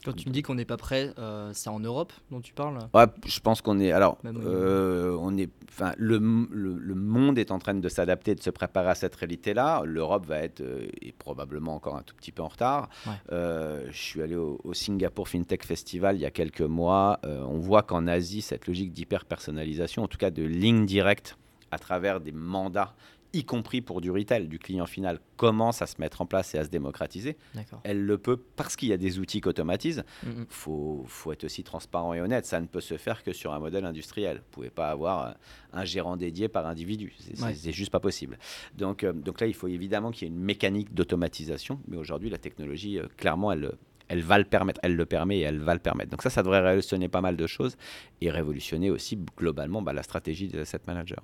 Quand 0.05 0.13
tu 0.13 0.29
me 0.29 0.35
dis 0.35 0.43
qu'on 0.43 0.57
n'est 0.57 0.65
pas 0.65 0.77
prêt, 0.77 1.13
euh, 1.19 1.51
c'est 1.55 1.71
en 1.71 1.79
Europe 1.79 2.13
dont 2.31 2.41
tu 2.41 2.53
parles? 2.53 2.79
Ouais, 2.93 3.07
je 3.25 3.39
pense 3.41 3.61
qu'on 3.63 3.79
est. 3.79 3.93
Alors, 3.93 4.19
euh, 4.25 5.17
on 5.21 5.37
est. 5.37 5.49
Enfin, 5.69 5.93
le, 5.97 6.19
le, 6.19 6.95
monde 6.95 7.39
est 7.39 7.51
en 7.51 7.59
train 7.59 7.75
de 7.75 7.89
s'adapter, 7.89 8.35
de 8.35 8.43
se 8.43 8.51
préparer 8.51 8.89
à 8.91 8.95
cette 8.95 9.15
réalité-là. 9.15 9.83
L'Europe 9.85 10.27
va 10.27 10.39
être 10.39 10.61
euh, 10.61 10.89
probablement 11.19 11.75
encore 11.75 11.97
un 11.97 12.03
tout 12.03 12.15
petit 12.17 12.33
peu 12.33 12.43
en 12.43 12.49
retard. 12.49 12.89
je 13.31 13.91
suis 13.93 14.21
allé 14.23 14.35
au, 14.35 14.61
au, 14.65 14.75
Singapour 14.75 15.29
FinTech 15.29 15.65
Festival 15.65 16.17
il 16.17 16.23
y 16.23 16.27
a 16.27 16.31
quelques 16.31 16.61
mois. 16.63 17.21
on 17.25 17.59
voit 17.59 17.83
qu'en 17.83 18.07
Asie, 18.07 18.43
cette 18.43 18.67
logique 18.67 18.93
d'hyper 18.93 19.25
personnalisation, 19.25 20.03
en 20.03 20.09
tout 20.09 20.19
cas 20.19 20.31
de 20.31 20.43
ligne 20.43 20.85
directe 20.85 21.37
à 21.71 21.79
travers 21.79 22.21
des 22.21 22.33
mandats 22.33 22.95
y 23.33 23.45
compris 23.45 23.81
pour 23.81 24.01
du 24.01 24.11
retail, 24.11 24.49
du 24.49 24.59
client 24.59 24.87
final, 24.87 25.19
commence 25.37 25.83
à 25.83 25.87
se 25.87 26.01
mettre 26.01 26.21
en 26.21 26.27
place 26.27 26.55
et 26.55 26.59
à 26.59 26.65
se 26.65 26.71
démocratiser. 26.71 27.37
Elle 27.85 28.05
le 28.05 28.19
peut 28.19 28.37
parce 28.57 28.77
qu'il 28.77 28.89
y 28.89 28.93
a 28.93 28.97
des 28.97 29.19
outils 29.19 29.41
qui 29.41 29.49
automatisent. 29.49 30.05
Il 30.25 30.45
faut, 30.49 31.05
faut, 31.07 31.33
être 31.33 31.45
aussi 31.45 31.65
transparent 31.65 32.15
et 32.15 32.21
honnête. 32.21 32.47
Ça 32.47 32.61
ne 32.61 32.67
peut 32.67 32.81
se 32.81 32.97
faire 32.97 33.23
que 33.23 33.33
sur 33.33 33.53
un 33.53 33.59
modèle 33.59 33.85
industriel. 33.85 34.37
Vous 34.37 34.43
ne 34.43 34.53
pouvez 34.53 34.71
pas 34.71 34.91
avoir 34.91 35.35
un 35.73 35.85
gérant 35.85 36.17
dédié 36.17 36.49
par 36.49 36.67
individu. 36.67 37.13
C'est 37.55 37.73
juste 37.73 37.91
pas 37.91 38.01
possible. 38.01 38.39
Donc, 38.77 39.05
euh, 39.05 39.13
donc 39.13 39.41
là, 39.41 39.47
il 39.47 39.55
faut 39.55 39.69
évidemment 39.69 40.11
qu'il 40.11 40.29
y 40.29 40.31
ait 40.31 40.35
une 40.35 40.43
mécanique 40.43 40.93
d'automatisation. 40.95 41.81
Mais 41.89 41.97
aujourd'hui, 41.97 42.31
la 42.31 42.39
technologie, 42.39 42.99
euh, 42.99 43.07
clairement, 43.17 43.53
elle, 43.53 43.73
elle 44.09 44.23
va 44.23 44.39
le 44.39 44.45
permettre, 44.45 44.81
elle 44.83 44.95
le 44.95 45.07
permet 45.07 45.39
et 45.39 45.43
elle 45.43 45.61
va 45.61 45.75
le 45.75 45.81
permettre. 45.81 46.11
Donc 46.11 46.23
ça, 46.23 46.31
ça 46.31 46.43
devrait 46.43 46.61
révolutionner 46.61 47.09
pas 47.09 47.21
mal 47.21 47.37
de 47.37 47.47
choses 47.47 47.77
et 48.21 48.31
révolutionner 48.31 48.91
aussi 48.91 49.19
globalement 49.39 49.83
bah, 49.83 49.93
la 49.93 50.03
stratégie 50.03 50.49
des 50.49 50.59
asset 50.59 50.81
managers. 50.87 51.17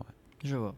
Je 0.43 0.57
vois. 0.57 0.75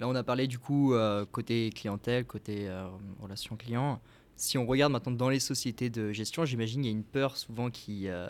Là, 0.00 0.08
on 0.08 0.14
a 0.14 0.22
parlé 0.22 0.46
du 0.46 0.58
coup 0.58 0.94
euh, 0.94 1.26
côté 1.30 1.68
clientèle, 1.70 2.24
côté 2.24 2.68
euh, 2.68 2.88
relation 3.20 3.56
client. 3.56 4.00
Si 4.34 4.56
on 4.56 4.64
regarde 4.64 4.90
maintenant 4.90 5.12
dans 5.12 5.28
les 5.28 5.40
sociétés 5.40 5.90
de 5.90 6.12
gestion, 6.12 6.46
j'imagine 6.46 6.80
qu'il 6.80 6.90
y 6.90 6.94
a 6.94 6.96
une 6.96 7.04
peur 7.04 7.36
souvent 7.36 7.68
qui, 7.68 8.08
euh, 8.08 8.26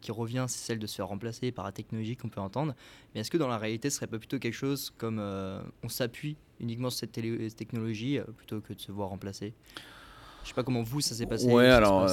qui 0.00 0.10
revient, 0.10 0.46
c'est 0.48 0.58
celle 0.58 0.80
de 0.80 0.88
se 0.88 0.96
faire 0.96 1.06
remplacer 1.06 1.52
par 1.52 1.64
la 1.64 1.70
technologie 1.70 2.16
qu'on 2.16 2.28
peut 2.28 2.40
entendre. 2.40 2.74
Mais 3.14 3.20
est-ce 3.20 3.30
que 3.30 3.36
dans 3.36 3.46
la 3.46 3.56
réalité, 3.56 3.88
ce 3.88 3.96
serait 3.98 4.08
pas 4.08 4.18
plutôt 4.18 4.40
quelque 4.40 4.54
chose 4.54 4.92
comme 4.98 5.20
on 5.84 5.88
s'appuie 5.88 6.36
uniquement 6.58 6.90
sur 6.90 6.98
cette 6.98 7.12
technologie 7.54 8.18
plutôt 8.36 8.60
que 8.60 8.72
de 8.72 8.80
se 8.80 8.90
voir 8.90 9.10
remplacer? 9.10 9.54
Je 10.42 10.48
sais 10.48 10.54
pas 10.54 10.64
comment 10.64 10.82
vous, 10.82 11.00
ça 11.00 11.14
s'est 11.14 11.26
passé. 11.26 11.46
Oui, 11.48 11.66
alors 11.66 12.08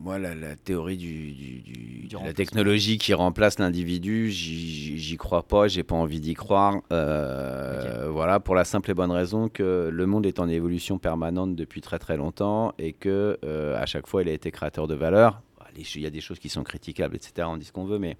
moi, 0.00 0.18
la, 0.18 0.56
théorie 0.56 0.96
du, 0.96 2.08
de 2.08 2.24
la 2.24 2.32
technologie 2.32 2.96
qui 2.96 3.12
remplace 3.12 3.58
l'individu, 3.58 4.30
j'y 4.30 5.16
crois 5.18 5.42
pas, 5.42 5.68
j'ai 5.68 5.82
pas 5.82 5.94
envie 5.94 6.20
d'y 6.20 6.32
croire. 6.32 6.80
Euh, 6.90 8.08
voilà, 8.10 8.40
pour 8.40 8.54
la 8.54 8.64
simple 8.64 8.90
et 8.90 8.94
bonne 8.94 9.10
raison 9.10 9.50
que 9.50 9.90
le 9.92 10.06
monde 10.06 10.24
est 10.24 10.40
en 10.40 10.48
évolution 10.48 10.98
permanente 10.98 11.54
depuis 11.54 11.82
très 11.82 11.98
très 11.98 12.16
longtemps 12.16 12.72
et 12.78 12.94
que 12.94 13.38
euh, 13.44 13.76
à 13.76 13.84
chaque 13.84 14.06
fois, 14.06 14.22
il 14.22 14.28
a 14.30 14.32
été 14.32 14.50
créateur 14.50 14.88
de 14.88 14.94
valeur. 14.94 15.42
Il 15.76 16.00
y 16.00 16.06
a 16.06 16.10
des 16.10 16.20
choses 16.20 16.38
qui 16.38 16.48
sont 16.48 16.64
critiquables, 16.64 17.14
etc. 17.14 17.46
On 17.48 17.56
dit 17.56 17.64
ce 17.64 17.72
qu'on 17.72 17.84
veut, 17.84 17.98
mais 17.98 18.16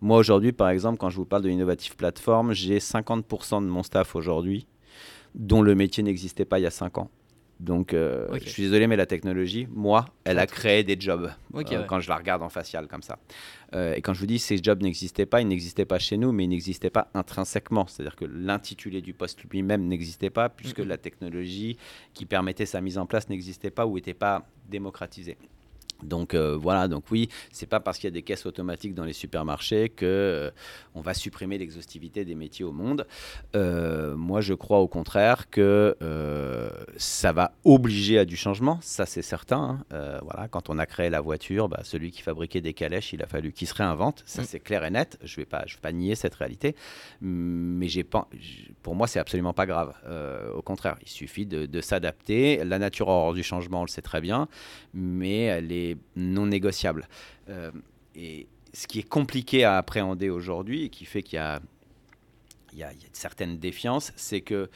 moi 0.00 0.18
aujourd'hui, 0.18 0.52
par 0.52 0.68
exemple, 0.68 0.98
quand 0.98 1.10
je 1.10 1.16
vous 1.16 1.24
parle 1.24 1.42
de 1.42 1.48
l'innovative 1.48 1.94
plateforme, 1.94 2.52
j'ai 2.52 2.78
50% 2.78 3.62
de 3.62 3.68
mon 3.68 3.82
staff 3.82 4.16
aujourd'hui 4.16 4.66
dont 5.34 5.62
le 5.62 5.74
métier 5.74 6.02
n'existait 6.02 6.44
pas 6.44 6.58
il 6.58 6.62
y 6.62 6.66
a 6.66 6.70
5 6.70 6.98
ans. 6.98 7.10
Donc, 7.60 7.92
euh, 7.92 8.28
je 8.40 8.48
suis 8.48 8.62
désolé, 8.62 8.86
mais 8.86 8.96
la 8.96 9.06
technologie, 9.06 9.66
moi, 9.70 10.06
elle 10.24 10.38
a 10.38 10.46
créé 10.46 10.84
des 10.84 10.96
jobs 10.98 11.30
euh, 11.54 11.84
quand 11.88 11.98
je 11.98 12.08
la 12.08 12.16
regarde 12.16 12.42
en 12.42 12.48
facial 12.48 12.86
comme 12.86 13.02
ça. 13.02 13.18
Euh, 13.74 13.94
et 13.94 14.00
quand 14.00 14.14
je 14.14 14.20
vous 14.20 14.26
dis 14.26 14.38
ces 14.38 14.62
jobs 14.62 14.80
n'existaient 14.80 15.26
pas, 15.26 15.40
ils 15.40 15.48
n'existaient 15.48 15.84
pas 15.84 15.98
chez 15.98 16.16
nous, 16.16 16.30
mais 16.30 16.44
ils 16.44 16.48
n'existaient 16.48 16.90
pas 16.90 17.10
intrinsèquement. 17.14 17.86
C'est-à-dire 17.88 18.14
que 18.14 18.24
l'intitulé 18.24 19.02
du 19.02 19.12
poste 19.12 19.42
lui-même 19.50 19.86
n'existait 19.86 20.30
pas, 20.30 20.48
puisque 20.48 20.78
la 20.78 20.98
technologie 20.98 21.76
qui 22.14 22.26
permettait 22.26 22.66
sa 22.66 22.80
mise 22.80 22.96
en 22.96 23.06
place 23.06 23.28
n'existait 23.28 23.70
pas 23.70 23.86
ou 23.86 23.96
n'était 23.96 24.14
pas 24.14 24.46
démocratisée. 24.68 25.36
Donc 26.02 26.34
euh, 26.34 26.56
voilà, 26.56 26.86
donc 26.86 27.04
oui, 27.10 27.28
c'est 27.50 27.66
pas 27.66 27.80
parce 27.80 27.98
qu'il 27.98 28.06
y 28.06 28.12
a 28.12 28.14
des 28.14 28.22
caisses 28.22 28.46
automatiques 28.46 28.94
dans 28.94 29.04
les 29.04 29.12
supermarchés 29.12 29.88
que 29.88 30.06
euh, 30.06 30.50
on 30.94 31.00
va 31.00 31.12
supprimer 31.12 31.58
l'exhaustivité 31.58 32.24
des 32.24 32.34
métiers 32.34 32.64
au 32.64 32.72
monde. 32.72 33.06
Euh, 33.56 34.14
moi, 34.16 34.40
je 34.40 34.54
crois 34.54 34.78
au 34.78 34.88
contraire 34.88 35.50
que 35.50 35.96
ça 36.96 37.32
va 37.32 37.52
obliger 37.64 38.18
à 38.18 38.24
du 38.24 38.36
changement, 38.36 38.78
ça 38.82 39.06
c'est 39.06 39.22
certain. 39.22 39.84
Hein. 39.90 40.18
voilà, 40.22 40.48
quand 40.48 40.70
on 40.70 40.78
a 40.78 40.86
créé 40.86 41.10
la 41.10 41.20
voiture, 41.20 41.68
bah, 41.68 41.80
celui 41.82 42.10
qui 42.10 42.22
fabriquait 42.22 42.60
des 42.60 42.74
calèches, 42.74 43.12
il 43.12 43.22
a 43.22 43.26
fallu 43.26 43.52
qu'il 43.52 43.66
se 43.66 43.74
réinvente. 43.74 44.22
Ça 44.26 44.42
mm. 44.42 44.44
c'est 44.44 44.60
clair 44.60 44.84
et 44.84 44.90
net. 44.90 45.18
Je 45.22 45.36
vais 45.36 45.44
pas, 45.44 45.64
je 45.66 45.74
vais 45.74 45.80
pas 45.80 45.92
nier 45.92 46.14
cette 46.14 46.34
réalité, 46.34 46.76
mais 47.20 47.88
j'ai 47.88 48.04
pas, 48.04 48.28
pour 48.82 48.94
moi, 48.94 49.06
c'est 49.06 49.18
absolument 49.18 49.52
pas 49.52 49.66
grave. 49.66 49.94
au 50.54 50.62
contraire, 50.62 50.96
il 51.02 51.08
suffit 51.08 51.46
de, 51.46 51.66
de 51.66 51.80
s'adapter. 51.80 52.62
La 52.64 52.78
nature 52.78 53.08
hors 53.08 53.34
du 53.34 53.42
changement, 53.42 53.80
on 53.80 53.84
le 53.84 53.88
sait 53.88 54.02
très 54.02 54.20
bien, 54.20 54.48
mais 54.94 55.42
elle 55.42 55.72
est 55.88 55.98
non 56.16 56.46
négociable. 56.46 57.08
Euh, 57.48 57.70
et 58.14 58.46
ce 58.72 58.86
qui 58.86 59.00
est 59.00 59.08
compliqué 59.08 59.64
à 59.64 59.76
appréhender 59.76 60.30
aujourd'hui 60.30 60.84
et 60.84 60.88
qui 60.88 61.04
fait 61.04 61.22
qu'il 61.22 61.36
y 61.36 61.40
a, 61.40 61.60
il 62.72 62.78
y 62.78 62.82
a, 62.82 62.92
une 62.92 62.98
certaine 63.12 63.58
défiance, 63.58 64.12
c'est 64.16 64.40
que 64.40 64.68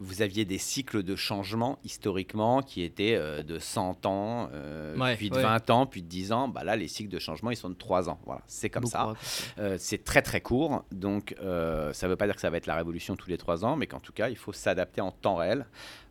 vous 0.00 0.22
aviez 0.22 0.44
des 0.44 0.58
cycles 0.58 1.02
de 1.02 1.16
changement 1.16 1.80
historiquement 1.82 2.62
qui 2.62 2.82
étaient 2.82 3.16
euh, 3.16 3.42
de 3.42 3.58
100 3.58 4.06
ans, 4.06 4.48
euh, 4.52 4.94
puis 5.16 5.28
de 5.28 5.40
20 5.40 5.70
ans, 5.70 5.86
puis 5.86 6.02
de 6.02 6.06
10 6.06 6.30
ans. 6.30 6.46
Bah 6.46 6.62
là, 6.62 6.76
les 6.76 6.86
cycles 6.86 7.10
de 7.10 7.18
changement, 7.18 7.50
ils 7.50 7.56
sont 7.56 7.70
de 7.70 7.74
3 7.74 8.08
ans. 8.08 8.20
Voilà, 8.24 8.42
c'est 8.46 8.70
comme 8.70 8.86
ça. 8.86 9.14
c'est 9.78 10.04
très 10.04 10.22
très 10.22 10.40
court. 10.40 10.84
Donc, 10.92 11.34
ça 11.40 11.46
ne 11.46 12.08
veut 12.08 12.16
pas 12.16 12.26
dire 12.26 12.36
que 12.36 12.40
ça 12.40 12.50
va 12.50 12.58
être 12.58 12.66
la 12.66 12.76
révolution 12.76 13.16
tous 13.16 13.28
les 13.28 13.38
3 13.38 13.64
ans, 13.64 13.74
mais 13.74 13.88
qu'en 13.88 14.00
tout 14.00 14.12
cas, 14.12 14.28
il 14.28 14.36
faut 14.36 14.52
s'adapter 14.52 15.00
en 15.00 15.10
temps 15.10 15.36
réel 15.36 15.66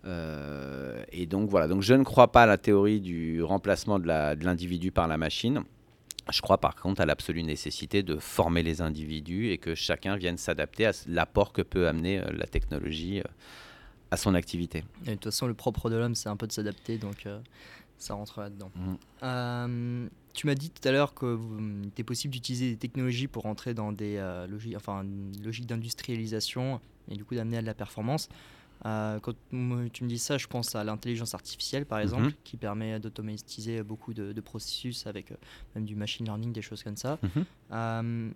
euh, 0.08 1.04
et 1.12 1.26
donc 1.26 1.50
voilà, 1.50 1.68
donc 1.68 1.82
je 1.82 1.94
ne 1.94 2.04
crois 2.04 2.32
pas 2.32 2.44
à 2.44 2.46
la 2.46 2.58
théorie 2.58 3.02
du 3.02 3.44
remplacement 3.44 4.00
de 4.00 4.08
l'individu 4.44 4.92
par 4.92 5.08
la 5.08 5.18
machine. 5.18 5.64
Je 6.32 6.42
crois 6.42 6.58
par 6.58 6.76
contre 6.76 7.02
à 7.02 7.06
l'absolue 7.06 7.44
nécessité 7.44 8.04
de 8.04 8.18
former 8.18 8.64
les 8.64 8.82
individus 8.82 9.50
et 9.50 9.58
que 9.58 9.76
chacun 9.76 10.18
vienne 10.18 10.38
s'adapter 10.38 10.86
à 10.86 10.92
l'apport 11.08 11.54
que 11.54 11.62
peut 11.62 11.88
amener 11.88 12.20
euh, 12.20 12.26
la 12.34 12.46
technologie 12.46 13.20
euh, 13.20 13.24
à 14.12 14.18
son 14.18 14.34
activité. 14.36 14.84
Et 15.06 15.12
de 15.12 15.16
toute 15.16 15.26
façon, 15.26 15.48
le 15.48 15.54
propre 15.54 15.90
de 15.90 15.96
l'homme, 15.96 16.16
c'est 16.16 16.30
un 16.30 16.38
peu 16.38 16.48
de 16.48 16.52
s'adapter, 16.52 16.98
donc 16.98 17.26
euh, 17.26 17.40
ça 17.98 18.14
rentre 18.14 18.42
là-dedans. 18.42 18.72
Euh, 19.24 20.08
tu 20.34 20.48
m'as 20.48 20.56
dit 20.56 20.70
tout 20.70 20.88
à 20.88 20.92
l'heure 20.92 21.14
qu'il 21.16 21.88
était 21.88 22.04
possible 22.04 22.34
d'utiliser 22.34 22.72
des 22.72 22.78
technologies 22.78 23.28
pour 23.28 23.46
entrer 23.46 23.74
dans 23.74 23.92
des 23.92 24.22
logiques, 24.48 24.76
enfin, 24.78 25.04
une 25.04 25.34
logique 25.44 25.66
d'industrialisation 25.66 26.80
et 27.10 27.16
du 27.16 27.26
coup 27.26 27.36
d'amener 27.36 27.58
à 27.58 27.62
de 27.62 27.66
la 27.66 27.74
performance. 27.74 28.30
Euh, 28.86 29.20
quand 29.20 29.34
tu 29.50 29.56
me 30.04 30.08
dis 30.08 30.20
ça, 30.20 30.38
je 30.38 30.48
pense 30.48 30.76
à 30.76 30.84
l'intelligence 30.84 31.34
artificielle, 31.34 31.86
par 31.86 32.00
exemple, 32.00 32.24
Mhm. 32.26 32.34
qui 32.44 32.58
permet 32.58 33.00
d'automatiser 33.00 33.82
beaucoup 33.84 34.14
de, 34.14 34.34
de 34.34 34.42
processus 34.42 35.08
avec 35.08 35.32
euh, 35.32 35.36
même 35.76 35.86
du 35.86 35.96
machine 35.96 36.26
learning, 36.26 36.54
des 36.54 36.62
choses 36.62 36.84
comme 36.84 36.98
ça. 36.98 37.18
Mhm. 37.24 37.46
Euh, 37.72 38.30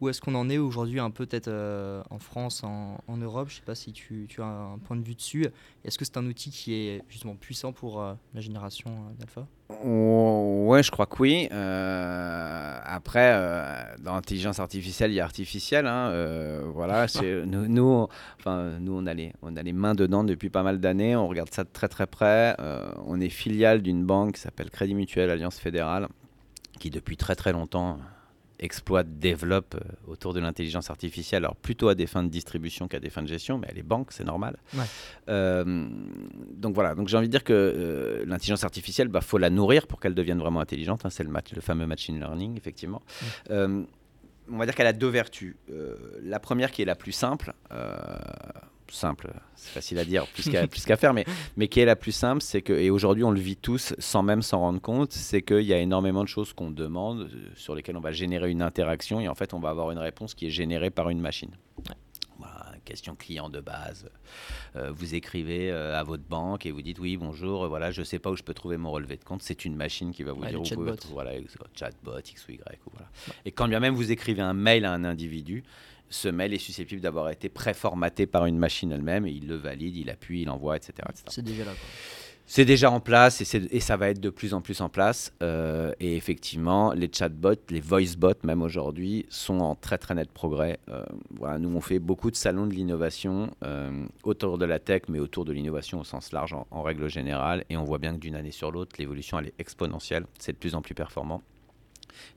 où 0.00 0.08
est-ce 0.08 0.20
qu'on 0.20 0.34
en 0.34 0.50
est 0.50 0.58
aujourd'hui, 0.58 1.00
un 1.00 1.10
peu 1.10 1.24
peut-être 1.26 1.48
euh, 1.48 2.02
en 2.10 2.18
France, 2.18 2.62
en, 2.64 2.98
en 3.08 3.16
Europe? 3.16 3.48
Je 3.48 3.56
sais 3.56 3.62
pas 3.62 3.74
si 3.74 3.92
tu, 3.92 4.26
tu 4.28 4.42
as 4.42 4.46
un 4.46 4.78
point 4.78 4.96
de 4.96 5.02
vue 5.02 5.14
dessus. 5.14 5.46
Est-ce 5.84 5.96
que 5.98 6.04
c'est 6.04 6.16
un 6.18 6.26
outil 6.26 6.50
qui 6.50 6.74
est 6.74 7.02
justement 7.08 7.34
puissant 7.34 7.72
pour 7.72 8.02
euh, 8.02 8.12
la 8.34 8.40
génération 8.40 8.90
euh, 8.90 9.14
d'alpha? 9.18 9.46
Ouais, 9.82 10.82
je 10.82 10.90
crois 10.90 11.06
que 11.06 11.16
oui. 11.22 11.48
Euh, 11.50 12.78
après, 12.84 13.32
dans 14.00 14.14
l'intelligence 14.14 14.58
artificielle, 14.60 15.10
il 15.12 15.14
y 15.14 15.20
a 15.20 15.24
artificiel. 15.24 15.86
hein, 15.86 16.12
voilà, 16.72 17.06
nous, 17.46 17.66
nous, 17.66 17.82
on- 17.82 18.08
enfin, 18.38 18.78
nous, 18.80 18.92
on 18.96 19.06
a, 19.06 19.14
les, 19.14 19.32
on 19.42 19.56
a 19.56 19.62
les 19.62 19.72
mains 19.72 19.94
dedans 19.94 20.24
depuis 20.24 20.50
pas 20.50 20.62
mal 20.62 20.78
d'années. 20.80 21.16
On 21.16 21.26
regarde 21.28 21.52
ça 21.52 21.64
de 21.64 21.70
très 21.72 21.88
très 21.88 22.06
près. 22.06 22.54
On 23.06 23.20
est 23.20 23.28
filiale 23.28 23.82
d'une 23.82 24.04
banque 24.04 24.34
qui 24.34 24.40
s'appelle 24.40 24.70
Crédit 24.70 24.94
Mutuel 24.94 25.30
Alliance 25.30 25.58
Fédérale, 25.58 26.08
qui 26.78 26.90
depuis 26.90 27.16
très 27.16 27.34
très 27.34 27.52
longtemps 27.52 27.98
exploite, 28.58 29.18
développe 29.18 29.74
euh, 29.74 30.10
autour 30.10 30.32
de 30.32 30.40
l'intelligence 30.40 30.90
artificielle, 30.90 31.44
alors 31.44 31.56
plutôt 31.56 31.88
à 31.88 31.94
des 31.94 32.06
fins 32.06 32.22
de 32.22 32.28
distribution 32.28 32.88
qu'à 32.88 33.00
des 33.00 33.10
fins 33.10 33.22
de 33.22 33.28
gestion, 33.28 33.58
mais 33.58 33.66
elle 33.70 33.78
est 33.78 33.82
banque, 33.82 34.12
c'est 34.12 34.24
normal. 34.24 34.56
Ouais. 34.74 34.84
Euh, 35.28 35.88
donc 36.54 36.74
voilà, 36.74 36.94
donc 36.94 37.08
j'ai 37.08 37.16
envie 37.16 37.28
de 37.28 37.32
dire 37.32 37.44
que 37.44 37.52
euh, 37.52 38.24
l'intelligence 38.26 38.64
artificielle, 38.64 39.08
bah, 39.08 39.20
faut 39.20 39.38
la 39.38 39.50
nourrir 39.50 39.86
pour 39.86 40.00
qu'elle 40.00 40.14
devienne 40.14 40.38
vraiment 40.38 40.60
intelligente. 40.60 41.04
hein, 41.04 41.10
c'est 41.10 41.24
le, 41.24 41.30
le 41.30 41.60
fameux 41.60 41.86
machine 41.86 42.18
learning, 42.18 42.56
effectivement. 42.56 43.02
Euh, 43.50 43.84
on 44.50 44.58
va 44.58 44.64
dire 44.64 44.74
qu'elle 44.74 44.86
a 44.86 44.92
deux 44.92 45.08
vertus. 45.08 45.56
La 46.22 46.38
première 46.38 46.70
qui 46.70 46.80
est 46.80 46.84
la 46.84 46.94
plus 46.94 47.10
simple, 47.10 47.52
simple, 48.94 49.32
c'est 49.54 49.70
facile 49.72 49.98
à 49.98 50.04
dire, 50.04 50.26
plus 50.34 50.48
qu'à 50.50 50.66
qu'à 50.66 50.96
faire, 50.96 51.12
mais, 51.14 51.24
mais 51.56 51.68
qui 51.68 51.80
est 51.80 51.84
la 51.84 51.96
plus 51.96 52.12
simple, 52.12 52.42
c'est 52.42 52.62
que, 52.62 52.72
et 52.72 52.90
aujourd'hui 52.90 53.24
on 53.24 53.30
le 53.30 53.40
vit 53.40 53.56
tous 53.56 53.94
sans 53.98 54.22
même 54.22 54.42
s'en 54.42 54.60
rendre 54.60 54.80
compte, 54.80 55.12
c'est 55.12 55.42
qu'il 55.42 55.62
y 55.62 55.72
a 55.72 55.78
énormément 55.78 56.22
de 56.22 56.28
choses 56.28 56.52
qu'on 56.52 56.70
demande, 56.70 57.22
euh, 57.32 57.48
sur 57.54 57.74
lesquelles 57.74 57.96
on 57.96 58.00
va 58.00 58.12
générer 58.12 58.50
une 58.50 58.62
interaction, 58.62 59.20
et 59.20 59.28
en 59.28 59.34
fait 59.34 59.54
on 59.54 59.58
va 59.60 59.70
avoir 59.70 59.90
une 59.90 59.98
réponse 59.98 60.34
qui 60.34 60.46
est 60.46 60.50
générée 60.50 60.90
par 60.90 61.10
une 61.10 61.20
machine. 61.20 61.50
Voilà, 62.38 62.72
question 62.84 63.14
client 63.16 63.48
de 63.48 63.60
base. 63.60 64.10
Euh, 64.76 64.92
vous 64.92 65.14
écrivez 65.14 65.70
euh, 65.70 65.98
à 65.98 66.02
votre 66.02 66.22
banque 66.24 66.66
et 66.66 66.70
vous 66.70 66.82
dites 66.82 66.98
oui 66.98 67.16
bonjour, 67.16 67.64
euh, 67.64 67.68
voilà 67.68 67.90
je 67.90 68.02
sais 68.02 68.18
pas 68.18 68.30
où 68.30 68.36
je 68.36 68.42
peux 68.42 68.52
trouver 68.52 68.76
mon 68.76 68.90
relevé 68.90 69.16
de 69.16 69.24
compte. 69.24 69.42
C'est 69.42 69.64
une 69.64 69.74
machine 69.74 70.12
qui 70.12 70.22
va 70.22 70.32
vous 70.32 70.42
Ouais, 70.42 70.50
dire 70.50 70.60
où 70.60 70.64
vous 70.64 70.68
pouvez 70.74 70.86
chatbot. 70.90 70.96
trouver- 70.96 71.14
voilà 71.14 71.30
chatbot 71.74 72.18
x 72.18 72.46
ou 72.48 72.52
y 72.52 72.56
ou 72.86 72.90
voilà. 72.92 73.08
Et 73.46 73.52
quand 73.52 73.68
bien 73.68 73.80
même 73.80 73.94
vous 73.94 74.12
écrivez 74.12 74.42
un 74.42 74.52
mail 74.52 74.84
à 74.84 74.92
un 74.92 75.04
individu, 75.04 75.64
ce 76.08 76.28
mail 76.28 76.54
est 76.54 76.58
susceptible 76.58 77.00
d'avoir 77.00 77.30
été 77.30 77.48
préformaté 77.48 78.26
par 78.26 78.46
une 78.46 78.58
machine 78.58 78.92
elle-même 78.92 79.26
et 79.26 79.30
il 79.30 79.46
le 79.48 79.56
valide, 79.56 79.96
il 79.96 80.10
appuie, 80.10 80.42
il 80.42 80.50
envoie, 80.50 80.76
etc. 80.76 80.94
C'est 81.28 81.42
déjà 81.42 81.64
là. 81.64 81.72
C'est 82.48 82.64
déjà 82.64 82.92
en 82.92 83.00
place 83.00 83.40
et, 83.40 83.80
ça 83.80 83.96
va 83.96 84.08
être 84.08 84.20
de 84.20 84.30
plus 84.30 84.54
en 84.54 84.60
plus 84.60 84.80
en 84.80 84.88
place. 84.88 85.32
Euh, 85.42 85.92
et 85.98 86.16
effectivement, 86.16 86.92
les 86.92 87.10
chatbots, 87.12 87.56
les 87.70 87.80
voicebots 87.80 88.38
même 88.44 88.62
aujourd'hui, 88.62 89.26
sont 89.30 89.58
en 89.58 89.74
très 89.74 89.98
très 89.98 90.14
net 90.14 90.30
progrès. 90.30 90.78
Euh, 90.88 91.04
voilà, 91.30 91.58
nous 91.58 91.74
on 91.74 91.80
fait 91.80 91.98
beaucoup 91.98 92.30
de 92.30 92.36
salons 92.36 92.66
de 92.66 92.72
l'innovation 92.72 93.50
euh, 93.64 94.06
autour 94.22 94.58
de 94.58 94.64
la 94.64 94.78
tech, 94.78 95.02
mais 95.08 95.18
autour 95.18 95.44
de 95.44 95.52
l'innovation 95.52 95.98
au 95.98 96.04
sens 96.04 96.30
large 96.30 96.52
en, 96.52 96.68
en 96.70 96.82
règle 96.82 97.08
générale. 97.08 97.64
Et 97.68 97.76
on 97.76 97.82
voit 97.82 97.98
bien 97.98 98.14
que 98.14 98.20
d'une 98.20 98.36
année 98.36 98.52
sur 98.52 98.70
l'autre, 98.70 98.94
l'évolution 99.00 99.40
elle 99.40 99.48
est 99.48 99.54
exponentielle. 99.58 100.24
C'est 100.38 100.52
de 100.52 100.58
plus 100.58 100.76
en 100.76 100.82
plus 100.82 100.94
performant. 100.94 101.42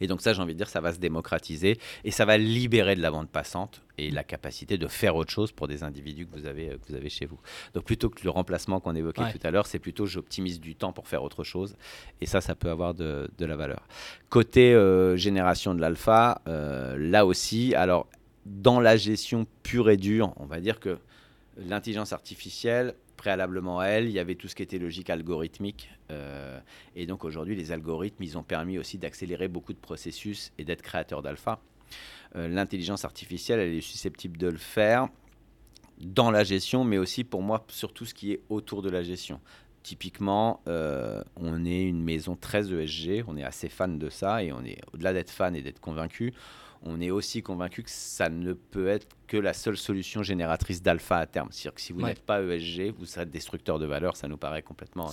Et 0.01 0.07
donc 0.07 0.21
ça, 0.21 0.33
j'ai 0.33 0.41
envie 0.41 0.53
de 0.53 0.57
dire, 0.57 0.69
ça 0.69 0.81
va 0.81 0.93
se 0.93 0.99
démocratiser 0.99 1.77
et 2.03 2.11
ça 2.11 2.25
va 2.25 2.37
libérer 2.37 2.95
de 2.95 3.01
la 3.01 3.11
bande 3.11 3.29
passante 3.29 3.81
et 3.97 4.11
la 4.11 4.23
capacité 4.23 4.77
de 4.77 4.87
faire 4.87 5.15
autre 5.15 5.31
chose 5.31 5.51
pour 5.51 5.67
des 5.67 5.83
individus 5.83 6.25
que 6.25 6.35
vous 6.37 6.45
avez, 6.45 6.69
euh, 6.69 6.73
que 6.77 6.87
vous 6.89 6.95
avez 6.95 7.09
chez 7.09 7.25
vous. 7.25 7.39
Donc 7.73 7.83
plutôt 7.83 8.09
que 8.09 8.21
le 8.23 8.29
remplacement 8.29 8.79
qu'on 8.79 8.95
évoquait 8.95 9.21
Ouais. 9.23 9.33
tout 9.33 9.39
à 9.45 9.51
l'heure, 9.51 9.65
c'est 9.65 9.79
plutôt 9.79 10.05
j'optimise 10.05 10.59
du 10.59 10.75
temps 10.75 10.93
pour 10.93 11.07
faire 11.07 11.23
autre 11.23 11.43
chose. 11.43 11.75
Et 12.21 12.25
ça, 12.25 12.39
ça 12.41 12.55
peut 12.55 12.69
avoir 12.69 12.93
de, 12.93 13.29
de 13.37 13.45
la 13.45 13.55
valeur. 13.55 13.87
Côté 14.29 14.73
euh, 14.73 15.17
génération 15.17 15.73
de 15.75 15.81
l'alpha, 15.81 16.41
euh, 16.47 16.95
là 16.97 17.25
aussi, 17.25 17.75
alors 17.75 18.07
dans 18.45 18.79
la 18.79 18.95
gestion 18.97 19.45
pure 19.63 19.89
et 19.89 19.97
dure, 19.97 20.33
on 20.37 20.45
va 20.45 20.59
dire 20.59 20.79
que 20.79 20.97
l'intelligence 21.57 22.13
artificielle, 22.13 22.93
préalablement 23.19 23.79
à 23.81 23.87
elle, 23.87 24.05
il 24.05 24.13
y 24.13 24.19
avait 24.19 24.35
tout 24.35 24.47
ce 24.47 24.55
qui 24.55 24.63
était 24.63 24.79
logique 24.79 25.09
algorithmique. 25.09 25.89
euh, 26.09 26.57
et 26.95 27.05
donc 27.05 27.25
aujourd'hui, 27.25 27.53
les 27.53 27.73
algorithmes, 27.73 28.23
ils 28.23 28.37
ont 28.37 28.43
permis 28.43 28.77
aussi 28.77 28.97
d'accélérer 28.97 29.49
beaucoup 29.49 29.73
de 29.73 29.77
processus 29.77 30.53
et 30.57 30.63
d'être 30.63 30.81
créateurs 30.81 31.21
d'alpha. 31.21 31.59
Euh, 32.37 32.47
L'intelligence 32.47 33.03
artificielle, 33.03 33.59
elle 33.59 33.73
est 33.73 33.81
susceptible 33.81 34.37
de 34.37 34.47
le 34.47 34.57
faire 34.57 35.09
dans 35.99 36.31
la 36.31 36.45
gestion, 36.45 36.85
mais 36.85 36.97
aussi 36.97 37.25
pour 37.25 37.41
moi, 37.41 37.65
sur 37.67 37.91
tout 37.91 38.05
ce 38.05 38.13
qui 38.13 38.31
est 38.31 38.41
autour 38.47 38.81
de 38.81 38.89
la 38.89 39.03
gestion. 39.03 39.41
Typiquement, 39.83 40.61
euh, 40.67 41.21
on 41.35 41.65
est 41.65 41.83
une 41.83 42.01
maison 42.01 42.37
très 42.37 42.71
ESG, 42.71 43.25
on 43.27 43.35
est 43.35 43.43
assez 43.43 43.67
fan 43.67 43.99
de 43.99 44.09
ça, 44.09 44.41
et 44.43 44.53
on 44.53 44.63
est 44.63 44.79
au-delà 44.93 45.11
d'être 45.11 45.31
fan 45.31 45.57
et 45.57 45.61
d'être 45.61 45.81
convaincu, 45.81 46.33
on 46.83 47.01
est 47.01 47.11
aussi 47.11 47.41
convaincu 47.41 47.83
que 47.83 47.89
ça 47.91 48.29
ne 48.29 48.53
peut 48.53 48.87
être 48.87 49.07
que 49.27 49.37
la 49.37 49.53
seule 49.53 49.77
solution 49.77 50.23
génératrice 50.23 50.81
d'alpha 50.81 51.17
à 51.17 51.27
terme. 51.27 51.49
C'est-à-dire 51.51 51.75
que 51.75 51.81
si 51.81 51.93
vous 51.93 51.99
Ouais. 52.01 52.09
n'êtes 52.09 52.21
pas 52.23 52.41
ESG, 52.41 52.93
vous 52.97 53.05
serez 53.05 53.27
destructeur 53.27 53.77
de 53.77 53.85
valeur, 53.85 54.15
ça 54.17 54.27
nous 54.27 54.37
paraît 54.37 54.63
complètement 54.63 55.07
à 55.07 55.11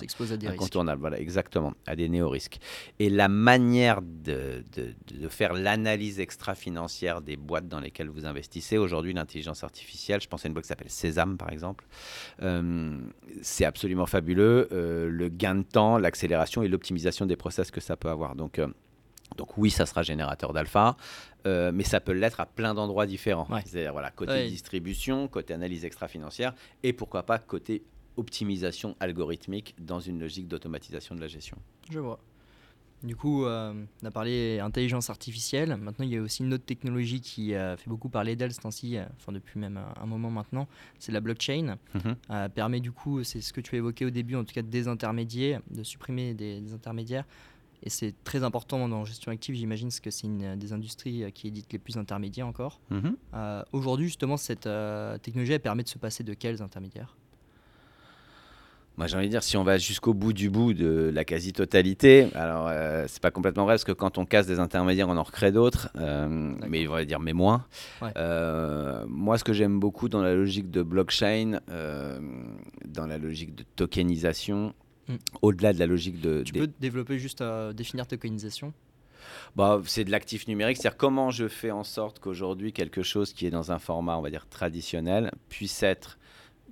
incontournable. 0.54 1.00
Voilà, 1.00 1.20
exactement, 1.20 1.74
à 1.86 1.96
des 1.96 2.08
néo-risques. 2.08 2.58
Et 2.98 3.10
la 3.10 3.28
manière 3.28 4.00
de, 4.00 4.64
de- 4.74 4.94
de 5.18 5.28
faire 5.28 5.52
l'analyse 5.52 6.18
extra-financière 6.18 7.20
des 7.20 7.36
boîtes 7.36 7.68
dans 7.68 7.80
lesquelles 7.80 8.08
vous 8.08 8.24
investissez, 8.24 8.78
aujourd'hui, 8.78 9.12
l'intelligence 9.12 9.62
artificielle, 9.64 10.20
je 10.22 10.28
pense 10.28 10.44
à 10.46 10.48
une 10.48 10.54
boîte 10.54 10.64
qui 10.64 10.68
s'appelle 10.68 10.88
Sésame, 10.90 11.36
par 11.36 11.50
exemple, 11.52 11.84
euh, 12.42 12.96
c'est 13.42 13.64
absolument 13.66 14.06
fabuleux. 14.06 14.68
euh, 14.72 15.08
le 15.10 15.28
gain 15.28 15.56
de 15.56 15.62
temps, 15.62 15.98
l'accélération 15.98 16.62
et 16.62 16.68
l'optimisation 16.68 17.26
des 17.26 17.36
process 17.36 17.70
que 17.70 17.80
ça 17.80 17.96
peut 17.96 18.08
avoir. 18.08 18.34
Donc, 18.34 18.58
euh, 18.58 18.68
donc 19.36 19.58
oui, 19.58 19.70
ça 19.70 19.86
sera 19.86 20.02
générateur 20.02 20.52
d'alpha, 20.52 20.96
euh, 21.46 21.72
mais 21.72 21.84
ça 21.84 22.00
peut 22.00 22.12
l'être 22.12 22.40
à 22.40 22.46
plein 22.46 22.74
d'endroits 22.74 23.06
différents. 23.06 23.46
Ouais. 23.50 23.62
C'est-à-dire 23.64 23.92
voilà, 23.92 24.10
côté 24.10 24.32
Ouais. 24.32 24.48
distribution, 24.48 25.28
côté 25.28 25.54
analyse 25.54 25.84
extra-financière, 25.84 26.54
et 26.82 26.92
pourquoi 26.92 27.24
pas 27.24 27.38
côté 27.38 27.82
optimisation 28.16 28.96
algorithmique 29.00 29.74
dans 29.78 30.00
une 30.00 30.20
logique 30.20 30.48
d'automatisation 30.48 31.14
de 31.14 31.20
la 31.20 31.28
gestion. 31.28 31.58
Je 31.90 31.98
vois. 31.98 32.18
Du 33.02 33.14
coup, 33.14 33.44
euh, 33.44 33.74
on 34.02 34.06
a 34.06 34.10
parlé 34.10 34.58
intelligence 34.58 35.10
artificielle. 35.10 35.76
Maintenant, 35.76 36.06
il 36.06 36.12
y 36.12 36.16
a 36.16 36.22
aussi 36.22 36.42
une 36.42 36.54
autre 36.54 36.64
technologie 36.64 37.20
qui 37.20 37.54
euh, 37.54 37.76
fait 37.76 37.90
beaucoup 37.90 38.08
parler 38.08 38.36
d'elle 38.36 38.54
ce 38.54 38.60
temps-ci, 38.60 38.96
enfin 39.18 39.32
depuis 39.32 39.60
même 39.60 39.78
un, 40.00 40.06
moment 40.06 40.30
maintenant. 40.30 40.66
C'est 40.98 41.12
la 41.12 41.20
blockchain. 41.20 41.76
Mhm. 41.94 42.48
Permet 42.54 42.80
du 42.80 42.92
coup, 42.92 43.22
c'est 43.22 43.42
ce 43.42 43.52
que 43.52 43.60
tu 43.60 43.74
as 43.74 43.78
évoqué 43.78 44.06
au 44.06 44.10
début, 44.10 44.34
en 44.34 44.44
tout 44.44 44.54
cas 44.54 44.62
de 44.62 44.70
désintermédier, 44.70 45.58
de 45.70 45.82
supprimer 45.82 46.32
des, 46.32 46.62
des 46.62 46.72
intermédiaires. 46.72 47.26
Et 47.82 47.90
c'est 47.90 48.14
très 48.24 48.42
important 48.42 48.88
dans 48.88 49.00
la 49.00 49.04
gestion 49.04 49.30
active, 49.32 49.54
j'imagine, 49.54 49.88
parce 49.88 50.00
que 50.00 50.10
c'est 50.10 50.26
une 50.26 50.56
des 50.56 50.72
industries 50.72 51.24
euh, 51.24 51.30
qui 51.30 51.48
édite 51.48 51.72
les 51.72 51.78
plus 51.78 51.96
intermédiaires 51.96 52.46
encore. 52.46 52.80
Mhm. 52.90 53.16
Euh, 53.34 53.62
Aujourd'hui, 53.72 54.06
justement, 54.06 54.36
cette 54.36 54.66
euh, 54.66 55.18
technologie, 55.18 55.52
elle 55.52 55.60
permet 55.60 55.82
de 55.82 55.88
se 55.88 55.98
passer 55.98 56.24
de 56.24 56.34
quels 56.34 56.62
intermédiaires? 56.62 57.16
Moi, 58.96 59.06
j'ai 59.08 59.16
envie 59.18 59.26
de 59.26 59.30
dire, 59.30 59.42
si 59.42 59.58
on 59.58 59.62
va 59.62 59.76
jusqu'au 59.76 60.14
bout 60.14 60.32
du 60.32 60.48
bout 60.48 60.72
de 60.72 61.10
la 61.12 61.24
quasi-totalité, 61.26 62.28
alors 62.34 62.66
euh, 62.70 63.04
c'est 63.08 63.20
pas 63.20 63.30
complètement 63.30 63.64
vrai 63.64 63.74
parce 63.74 63.84
que 63.84 63.92
quand 63.92 64.16
on 64.16 64.24
casse 64.24 64.46
des 64.46 64.58
intermédiaires, 64.58 65.10
on 65.10 65.18
en 65.18 65.22
recrée 65.22 65.52
d'autres, 65.52 65.90
euh, 65.96 66.54
mais 66.66 66.80
il 66.80 66.88
va 66.88 67.04
dire 67.04 67.20
mais 67.20 67.34
moins. 67.34 67.66
Ouais. 68.00 68.10
Euh, 68.16 69.04
moi, 69.06 69.36
ce 69.36 69.44
que 69.44 69.52
j'aime 69.52 69.78
beaucoup 69.78 70.08
dans 70.08 70.22
la 70.22 70.34
logique 70.34 70.70
de 70.70 70.82
blockchain, 70.82 71.60
dans 72.86 73.06
la 73.06 73.18
logique 73.18 73.54
de 73.54 73.64
tokenisation, 73.76 74.72
Mm. 75.08 75.14
au-delà 75.42 75.72
de 75.72 75.78
la 75.78 75.86
logique 75.86 76.20
de, 76.20 76.42
Tu 76.42 76.52
des- 76.52 76.60
peux 76.60 76.72
développer 76.80 77.18
juste 77.18 77.40
à 77.40 77.72
définir 77.72 78.06
tokenisation 78.06 78.72
Bah, 79.54 79.80
c'est 79.86 80.04
de 80.04 80.10
l'actif 80.10 80.46
numérique, 80.48 80.76
c'est-à-dire 80.78 80.96
comment 80.98 81.30
je 81.30 81.48
fais 81.48 81.70
en 81.70 81.84
sorte 81.84 82.18
qu'aujourd'hui 82.18 82.72
quelque 82.72 83.02
chose 83.02 83.32
qui 83.32 83.46
est 83.46 83.50
dans 83.50 83.72
un 83.72 83.78
format, 83.78 84.16
on 84.18 84.22
va 84.22 84.30
dire 84.30 84.46
traditionnel, 84.48 85.30
puisse 85.48 85.82
être, 85.82 86.18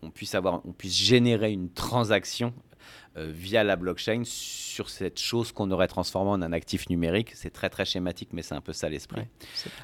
on 0.03 0.11
puisse 0.11 0.35
avoir, 0.35 0.61
on 0.67 0.73
puisse 0.73 0.97
générer 0.97 1.53
une 1.53 1.71
transaction 1.71 2.53
euh, 3.17 3.31
via 3.33 3.63
la 3.65 3.77
blockchain 3.77 4.23
sur 4.25 4.91
cette 4.91 5.21
chose 5.21 5.53
qu'on 5.53 5.71
aurait 5.71 5.89
transformée 5.89 6.31
en 6.31 6.43
un 6.43 6.53
actif 6.53 6.89
numérique. 6.91 7.31
C'est 7.35 7.51
très 7.53 7.71
très 7.71 7.85
schématique, 7.85 8.31
mais 8.33 8.43
c'est 8.43 8.55
un 8.57 8.61
peu 8.61 8.73
ça 8.73 8.89
l'esprit. 8.89 9.21
Ouais. 9.21 9.29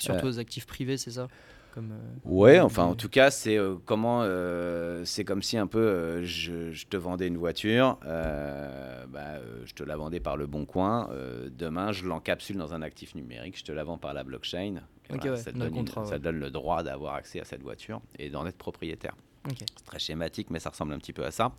Surtout 0.00 0.26
aux 0.26 0.38
actifs 0.40 0.66
privés, 0.66 0.96
c'est 0.96 1.12
ça? 1.12 1.28
Comme, 1.74 1.92
euh, 1.92 2.18
Ouais, 2.24 2.56
comme- 2.56 2.66
enfin 2.66 2.84
en 2.84 2.94
tout 2.94 3.08
cas, 3.08 3.30
c'est 3.30 3.56
euh, 3.56 3.76
comment 3.84 4.22
euh, 4.24 5.04
c'est 5.04 5.24
comme 5.24 5.42
si 5.42 5.56
un 5.56 5.66
peu 5.66 6.22
je, 6.24 6.72
je 6.72 6.86
te 6.86 6.96
vendais 6.96 7.28
une 7.28 7.36
voiture, 7.38 7.98
bah, 8.02 9.38
je 9.64 9.72
te 9.74 9.82
la 9.84 9.96
vendais 9.96 10.20
par 10.20 10.36
le 10.36 10.46
bon 10.46 10.64
coin. 10.64 11.08
demain, 11.50 11.92
je 11.92 12.04
l'encapsule 12.06 12.56
dans 12.56 12.74
un 12.74 12.82
actif 12.82 13.14
numérique, 13.14 13.58
je 13.58 13.64
te 13.64 13.72
la 13.72 13.84
vends 13.84 13.98
par 13.98 14.14
la 14.14 14.24
blockchain. 14.24 14.80
Voilà, 15.08 15.32
ouais, 15.32 15.36
ça, 15.38 15.50
te 15.52 15.58
donne 15.58 15.68
une- 15.68 15.74
contrat, 15.74 16.04
ça 16.04 16.12
ouais. 16.12 16.18
te 16.18 16.22
donne 16.24 16.38
le 16.38 16.50
droit 16.50 16.82
d'avoir 16.84 17.14
accès 17.14 17.40
à 17.40 17.44
cette 17.44 17.62
voiture 17.62 18.00
et 18.18 18.30
d'en 18.30 18.46
être 18.46 18.56
propriétaire. 18.58 19.14
C'est 19.58 19.84
très 19.86 19.98
schématique, 19.98 20.50
mais 20.50 20.58
ça 20.60 20.70
ressemble 20.70 20.92
un 20.92 20.98
petit 20.98 21.12
peu 21.14 21.24
à 21.24 21.30
ça. 21.30 21.52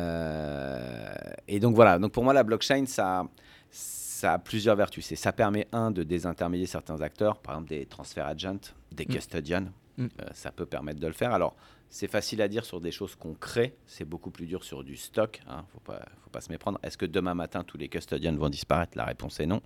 Euh, 0.00 1.08
et 1.48 1.60
donc 1.60 1.74
voilà, 1.74 1.98
donc 1.98 2.12
pour 2.12 2.24
moi, 2.24 2.32
la 2.32 2.42
blockchain, 2.42 2.84
ça, 2.86 3.24
ça 3.70 4.34
a 4.34 4.38
plusieurs 4.38 4.76
vertus. 4.76 5.06
C'est 5.06 5.16
ça 5.16 5.32
permet, 5.32 5.66
un, 5.72 5.90
de 5.90 6.02
désintermédier 6.02 6.66
certains 6.66 7.00
acteurs, 7.00 7.38
par 7.38 7.54
exemple 7.54 7.70
des 7.70 7.86
transferts 7.86 8.26
agents, 8.26 8.72
des 8.92 9.04
mm. 9.04 9.08
custodians. 9.08 9.72
Mm. 9.96 10.04
Euh, 10.04 10.24
ça 10.32 10.52
peut 10.52 10.66
permettre 10.66 11.00
de 11.00 11.06
le 11.06 11.12
faire. 11.12 11.32
Alors, 11.32 11.56
c'est 11.92 12.06
facile 12.06 12.40
à 12.40 12.46
dire 12.46 12.64
sur 12.64 12.80
des 12.80 12.92
choses 12.92 13.16
qu'on 13.16 13.34
crée, 13.34 13.74
c'est 13.84 14.04
beaucoup 14.04 14.30
plus 14.30 14.46
dur 14.46 14.62
sur 14.62 14.84
du 14.84 14.96
stock. 14.96 15.40
Il 15.44 15.50
hein. 15.50 15.66
ne 15.66 15.72
faut 15.72 15.80
pas, 15.80 16.06
faut 16.22 16.30
pas 16.30 16.40
se 16.40 16.50
méprendre. 16.50 16.78
Est-ce 16.84 16.96
que 16.96 17.04
demain 17.04 17.34
matin, 17.34 17.64
tous 17.64 17.76
les 17.78 17.88
custodians 17.88 18.36
vont 18.36 18.48
disparaître? 18.48 18.96
La 18.96 19.04
réponse 19.04 19.40
est 19.40 19.46
non. 19.46 19.60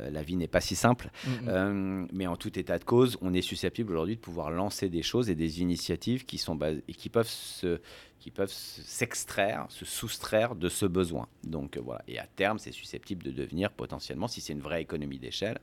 Euh, 0.00 0.10
la 0.10 0.24
vie 0.24 0.34
n'est 0.34 0.48
pas 0.48 0.60
si 0.60 0.74
simple. 0.74 1.10
Mm, 1.24 1.30
euh, 1.48 2.06
mais 2.12 2.26
en 2.26 2.36
tout 2.36 2.58
état 2.58 2.76
de 2.76 2.84
cause, 2.84 3.16
on 3.20 3.32
est 3.32 3.42
susceptible 3.42 3.92
aujourd'hui 3.92 4.16
de 4.16 4.20
pouvoir 4.20 4.50
lancer 4.50 4.88
des 4.88 5.02
choses 5.02 5.30
et 5.30 5.36
des 5.36 5.62
initiatives 5.62 6.24
qui, 6.24 6.38
sont 6.38 6.58
et 6.60 6.92
qui 6.92 7.08
peuvent 7.08 7.28
se 7.28 7.80
qui 8.18 8.30
peuvent 8.30 8.52
s'extraire, 8.52 9.64
se 9.70 9.86
soustraire 9.86 10.54
de 10.54 10.68
ce 10.68 10.84
besoin. 10.84 11.26
Donc 11.42 11.78
voilà, 11.78 12.02
et 12.06 12.18
à 12.18 12.26
terme, 12.26 12.58
c'est 12.58 12.70
susceptible 12.70 13.22
de 13.22 13.30
devenir 13.30 13.70
potentiellement, 13.72 14.28
si 14.28 14.42
c'est 14.42 14.52
une 14.52 14.60
vraie 14.60 14.82
économie 14.82 15.18
d'échelle, 15.18 15.58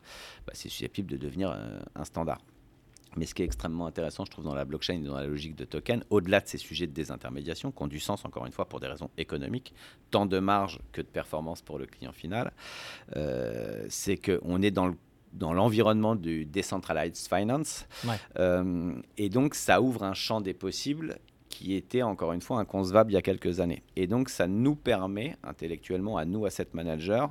bah, 0.47 0.53
c'est 0.55 0.67
susceptible 0.67 1.07
de 1.07 1.17
devenir 1.17 1.55
un 1.93 2.03
standard. 2.03 2.41
Mais 3.17 3.25
ce 3.25 3.33
qui 3.33 3.41
est 3.41 3.45
extrêmement 3.45 3.87
intéressant, 3.87 4.25
je 4.25 4.31
trouve, 4.31 4.45
dans 4.45 4.55
la 4.55 4.65
blockchain 4.65 4.95
et 4.95 4.99
dans 4.99 5.15
la 5.15 5.25
logique 5.25 5.55
de 5.55 5.65
token, 5.65 6.03
au-delà 6.09 6.39
de 6.39 6.47
ces 6.47 6.57
sujets 6.57 6.87
de 6.87 6.93
désintermédiation, 6.93 7.71
qui 7.71 7.83
ont 7.83 7.87
du 7.87 7.99
sens, 7.99 8.23
encore 8.25 8.45
une 8.45 8.51
fois, 8.51 8.65
pour 8.65 8.79
des 8.79 8.87
raisons 8.87 9.09
économiques, 9.17 9.73
tant 10.11 10.25
de 10.25 10.39
marge 10.39 10.79
que 10.91 11.01
de 11.01 11.07
performance 11.07 11.61
pour 11.61 11.79
le 11.79 11.85
client 11.85 12.13
final, 12.13 12.51
euh, 13.15 13.85
c'est 13.89 14.17
qu'on 14.17 14.61
est 14.61 14.71
dans 14.71 14.87
le 14.87 14.95
dans 15.33 15.53
l'environnement 15.53 16.15
du 16.15 16.45
decentralized 16.45 17.27
finance. 17.27 17.85
Euh, 18.39 18.93
et 19.17 19.29
donc, 19.29 19.55
ça 19.55 19.81
ouvre 19.81 20.03
un 20.03 20.13
champ 20.13 20.41
des 20.41 20.53
possibles 20.53 21.19
qui 21.49 21.75
était, 21.75 22.01
encore 22.01 22.33
une 22.33 22.41
fois, 22.41 22.59
inconcevable 22.59 23.11
il 23.11 23.15
y 23.15 23.17
a 23.17 23.21
quelques 23.21 23.59
années. 23.59 23.83
Et 23.95 24.07
donc, 24.07 24.29
ça 24.29 24.47
nous 24.47 24.75
permet, 24.75 25.35
intellectuellement, 25.43 26.17
à 26.17 26.25
nous, 26.25 26.45
asset 26.45 26.67
managers, 26.73 27.27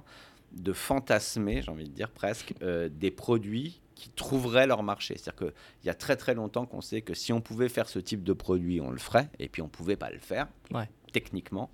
de 0.53 0.73
fantasmer, 0.73 1.63
j'ai 1.63 1.71
envie 1.71 1.89
de 1.89 1.95
dire 1.95 2.11
presque, 2.11 2.55
euh, 2.63 2.89
des 2.89 3.11
produits 3.11 3.81
qui 3.97 4.11
trouveraient 4.11 4.69
leur 4.69 4.85
marché. 4.85 5.17
C'est-à-dire 5.17 5.49
qu'il 5.49 5.87
y 5.87 5.91
a 5.91 5.95
très 5.95 6.15
très 6.15 6.35
longtemps 6.35 6.67
qu'on 6.67 6.83
sait 6.83 7.01
que 7.01 7.15
si 7.15 7.33
on 7.33 7.41
pouvait 7.41 7.69
faire 7.69 7.89
ce 7.89 7.99
type 7.99 8.23
de 8.23 8.33
produit, 8.33 8.81
on 8.81 8.91
le 8.91 8.99
ferait, 8.99 9.29
et 9.41 9.49
puis 9.49 9.63
on 9.63 9.65
ne 9.65 9.71
pouvait 9.71 9.97
pas 9.97 10.11
le 10.11 10.21
faire, 10.21 10.47
techniquement. 11.13 11.71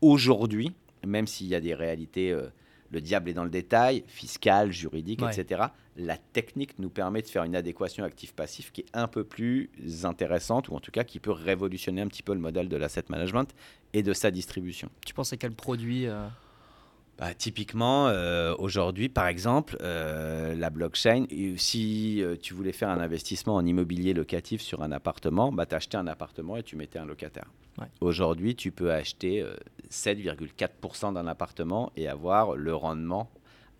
Aujourd'hui, 0.00 0.72
même 1.04 1.26
s'il 1.26 1.48
y 1.48 1.54
a 1.54 1.60
des 1.60 1.74
réalités, 1.74 2.30
euh, 2.30 2.48
le 2.90 3.00
diable 3.00 3.30
est 3.30 3.34
dans 3.34 3.44
le 3.44 3.50
détail, 3.50 4.04
fiscal, 4.06 4.70
juridique, 4.70 5.22
etc., 5.22 5.64
la 5.96 6.16
technique 6.16 6.78
nous 6.78 6.90
permet 6.90 7.22
de 7.22 7.26
faire 7.26 7.44
une 7.44 7.56
adéquation 7.56 8.04
actif-passif 8.04 8.70
qui 8.72 8.82
est 8.82 8.86
un 8.92 9.08
peu 9.08 9.24
plus 9.24 9.70
intéressante, 10.04 10.68
ou 10.68 10.74
en 10.74 10.80
tout 10.80 10.90
cas 10.90 11.04
qui 11.04 11.18
peut 11.18 11.32
révolutionner 11.32 12.02
un 12.02 12.06
petit 12.06 12.22
peu 12.22 12.34
le 12.34 12.40
modèle 12.40 12.68
de 12.68 12.76
l'asset 12.76 13.04
management 13.08 13.54
et 13.92 14.02
de 14.02 14.12
sa 14.12 14.30
distribution. 14.30 14.90
Tu 15.04 15.14
penses 15.14 15.32
à 15.32 15.36
quel 15.36 15.52
produit 15.52 16.06
euh, 16.06 16.26
bah, 17.18 17.34
typiquement, 17.34 18.08
euh, 18.08 18.54
aujourd'hui, 18.58 19.08
par 19.08 19.26
exemple, 19.26 19.76
euh, 19.80 20.54
la 20.54 20.70
blockchain, 20.70 21.26
si 21.56 22.22
euh, 22.22 22.36
tu 22.40 22.54
voulais 22.54 22.72
faire 22.72 22.88
un 22.88 23.00
investissement 23.00 23.54
en 23.54 23.64
immobilier 23.64 24.14
locatif 24.14 24.60
sur 24.60 24.82
un 24.82 24.92
appartement, 24.92 25.52
bah, 25.52 25.66
tu 25.66 25.74
achetais 25.74 25.96
un 25.96 26.06
appartement 26.06 26.56
et 26.56 26.62
tu 26.62 26.76
mettais 26.76 26.98
un 26.98 27.06
locataire. 27.06 27.46
Aujourd'hui, 28.00 28.54
tu 28.54 28.70
peux 28.70 28.92
acheter 28.92 29.44
7,4% 29.90 31.14
d'un 31.14 31.26
appartement 31.26 31.90
et 31.96 32.06
avoir 32.06 32.54
le 32.54 32.74
rendement 32.74 33.30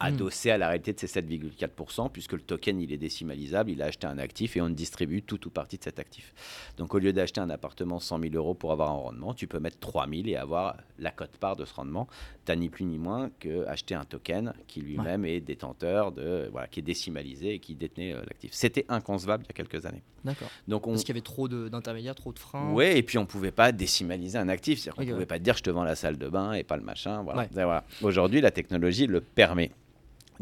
adossé 0.02 0.50
à 0.50 0.58
la 0.58 0.68
réalité 0.68 0.92
de 0.92 0.98
ces 0.98 1.06
7,4%, 1.06 2.10
puisque 2.10 2.32
le 2.32 2.40
token, 2.40 2.80
il 2.80 2.92
est 2.92 2.98
décimalisable, 2.98 3.70
il 3.70 3.82
a 3.82 3.86
acheté 3.86 4.06
un 4.06 4.18
actif 4.18 4.56
et 4.56 4.60
on 4.60 4.68
distribue 4.68 5.22
tout 5.22 5.46
ou 5.46 5.50
partie 5.50 5.78
de 5.78 5.84
cet 5.84 5.98
actif. 5.98 6.34
Donc 6.76 6.94
au 6.94 6.98
lieu 6.98 7.12
d'acheter 7.12 7.40
un 7.40 7.50
appartement 7.50 8.00
100 8.00 8.20
000 8.20 8.34
euros 8.34 8.54
pour 8.54 8.72
avoir 8.72 8.90
un 8.90 8.96
rendement, 8.96 9.34
tu 9.34 9.46
peux 9.46 9.60
mettre 9.60 9.78
3 9.78 10.08
000 10.08 10.22
et 10.26 10.36
avoir 10.36 10.76
la 10.98 11.10
cote-part 11.10 11.56
de 11.56 11.64
ce 11.64 11.74
rendement. 11.74 12.08
Tu 12.44 12.56
ni 12.56 12.68
plus 12.68 12.84
ni 12.84 12.98
moins 12.98 13.30
qu'acheter 13.38 13.94
un 13.94 14.04
token 14.04 14.52
qui 14.66 14.80
lui-même 14.80 15.24
est 15.24 15.40
détenteur, 15.40 16.12
de, 16.12 16.48
voilà, 16.50 16.66
qui 16.66 16.80
est 16.80 16.82
décimalisé 16.82 17.54
et 17.54 17.58
qui 17.60 17.74
détenait 17.74 18.12
euh, 18.12 18.20
l'actif. 18.20 18.52
C'était 18.52 18.84
inconcevable 18.88 19.44
il 19.44 19.48
y 19.48 19.50
a 19.50 19.64
quelques 19.64 19.86
années. 19.86 20.02
D'accord. 20.24 20.48
Donc 20.66 20.86
on... 20.86 20.90
Parce 20.90 21.04
qu'il 21.04 21.14
y 21.14 21.18
avait 21.18 21.20
trop 21.20 21.48
d'intermédiaires, 21.48 22.14
trop 22.14 22.32
de 22.32 22.38
freins. 22.38 22.72
Oui, 22.72 22.84
et 22.84 23.02
puis 23.02 23.18
on 23.18 23.22
ne 23.22 23.26
pouvait 23.26 23.52
pas 23.52 23.72
décimaliser 23.72 24.38
un 24.38 24.48
actif. 24.48 24.80
C'est-à-dire 24.80 24.96
qu'on 24.96 25.08
ne 25.08 25.12
pouvait 25.12 25.26
pas 25.26 25.38
dire 25.38 25.56
je 25.56 25.62
te 25.62 25.70
vends 25.70 25.84
la 25.84 25.96
salle 25.96 26.18
de 26.18 26.28
bain 26.28 26.52
et 26.52 26.64
pas 26.64 26.76
le 26.76 26.82
machin. 26.82 27.22
Voilà. 27.22 27.48
voilà. 27.52 27.84
Aujourd'hui, 28.02 28.40
la 28.40 28.50
technologie 28.50 29.06
le 29.06 29.20
permet. 29.20 29.70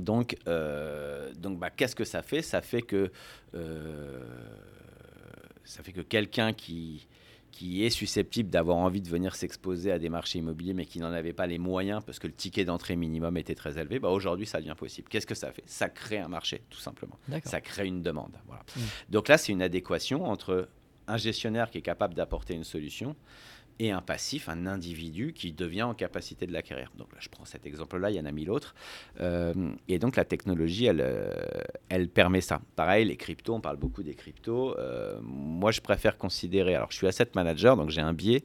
Donc, 0.00 0.36
euh, 0.48 1.32
donc 1.34 1.58
bah, 1.58 1.70
qu'est-ce 1.70 1.96
que 1.96 2.04
ça 2.04 2.22
fait? 2.22 2.42
Ça 2.42 2.60
fait 2.60 2.82
que, 2.82 3.10
euh, 3.54 4.22
ça 5.64 5.82
fait 5.82 5.92
que 5.92 6.00
quelqu'un 6.00 6.52
qui, 6.52 7.06
qui 7.52 7.84
est 7.84 7.90
susceptible 7.90 8.50
d'avoir 8.50 8.78
envie 8.78 9.00
de 9.00 9.08
venir 9.08 9.34
s'exposer 9.34 9.92
à 9.92 9.98
des 9.98 10.08
marchés 10.08 10.38
immobiliers, 10.38 10.74
mais 10.74 10.86
qui 10.86 10.98
n'en 10.98 11.12
avait 11.12 11.32
pas 11.32 11.46
les 11.46 11.58
moyens 11.58 12.02
parce 12.04 12.18
que 12.18 12.26
le 12.26 12.32
ticket 12.32 12.64
d'entrée 12.64 12.96
minimum 12.96 13.36
était 13.36 13.54
très 13.54 13.78
élevé, 13.78 13.98
bah 13.98 14.08
aujourd'hui, 14.08 14.46
ça 14.46 14.58
devient 14.58 14.74
possible. 14.76 15.08
Qu'est-ce 15.08 15.26
que 15.26 15.34
ça 15.34 15.52
fait? 15.52 15.64
Ça 15.66 15.88
crée 15.88 16.18
un 16.18 16.28
marché, 16.28 16.62
tout 16.70 16.80
simplement. 16.80 17.18
Ça 17.44 17.60
crée 17.60 17.86
une 17.86 18.02
demande. 18.02 18.36
Voilà. 18.46 18.62
Mmh. 18.76 18.80
Donc 19.10 19.28
là, 19.28 19.38
c'est 19.38 19.52
une 19.52 19.62
adéquation 19.62 20.24
entre 20.24 20.68
un 21.06 21.16
gestionnaire 21.16 21.70
qui 21.70 21.78
est 21.78 21.82
capable 21.82 22.14
d'apporter 22.14 22.54
une 22.54 22.64
solution 22.64 23.16
et 23.80 23.90
un 23.90 24.02
passif, 24.02 24.50
un 24.50 24.66
individu 24.66 25.32
qui 25.32 25.52
devient 25.52 25.84
en 25.84 25.94
capacité 25.94 26.46
de 26.46 26.52
l'acquérir. 26.52 26.92
Donc 26.98 27.10
là, 27.12 27.18
je 27.18 27.30
prends 27.30 27.46
cet 27.46 27.64
exemple-là, 27.64 28.10
il 28.10 28.16
y 28.16 28.20
en 28.20 28.26
a 28.26 28.30
mille 28.30 28.50
autres. 28.50 28.74
Euh, 29.20 29.54
et 29.88 29.98
donc 29.98 30.16
la 30.16 30.26
technologie, 30.26 30.84
elle, 30.84 31.00
euh, 31.00 31.32
elle 31.88 32.10
permet 32.10 32.42
ça. 32.42 32.60
Pareil, 32.76 33.06
les 33.06 33.16
cryptos, 33.16 33.54
on 33.54 33.60
parle 33.62 33.78
beaucoup 33.78 34.02
des 34.02 34.14
cryptos. 34.14 34.78
Euh, 34.78 35.18
moi, 35.22 35.72
je 35.72 35.80
préfère 35.80 36.18
considérer, 36.18 36.74
alors 36.74 36.90
je 36.90 36.98
suis 36.98 37.06
asset 37.06 37.30
manager, 37.34 37.74
donc 37.74 37.88
j'ai 37.88 38.02
un 38.02 38.12
biais. 38.12 38.44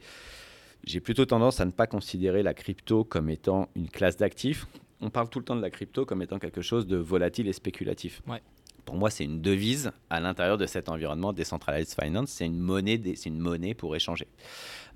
J'ai 0.86 1.02
plutôt 1.02 1.26
tendance 1.26 1.60
à 1.60 1.66
ne 1.66 1.72
pas 1.72 1.88
considérer 1.88 2.42
la 2.42 2.54
crypto 2.54 3.04
comme 3.04 3.30
étant 3.30 3.68
une 3.76 3.90
classe 3.90 4.16
d'actifs. 4.16 4.68
On 5.02 5.10
parle 5.10 5.30
tout 5.30 5.40
le 5.40 5.46
temps 5.46 5.58
de 5.58 5.62
la 5.62 5.70
crypto 5.70 6.06
comme 6.06 6.22
étant 6.22 6.40
quelque 6.40 6.62
chose 6.62 6.88
de 6.88 6.96
volatile 6.96 7.50
et 7.50 7.54
spéculatif. 7.54 8.22
Ouais 8.26 8.42
pour 8.86 8.96
moi, 8.96 9.10
c'est 9.10 9.24
une 9.24 9.42
devise 9.42 9.92
à 10.10 10.20
l'intérieur 10.20 10.58
de 10.58 10.66
cet 10.66 10.90
environnement 10.90 11.34
decentralized 11.34 11.96
finance. 12.00 12.30
C'est 12.30 12.46
une 12.46 12.60
monnaie, 12.60 13.02
c'est 13.16 13.30
une 13.30 13.40
monnaie 13.40 13.74
pour 13.74 13.96
échanger. 13.96 14.28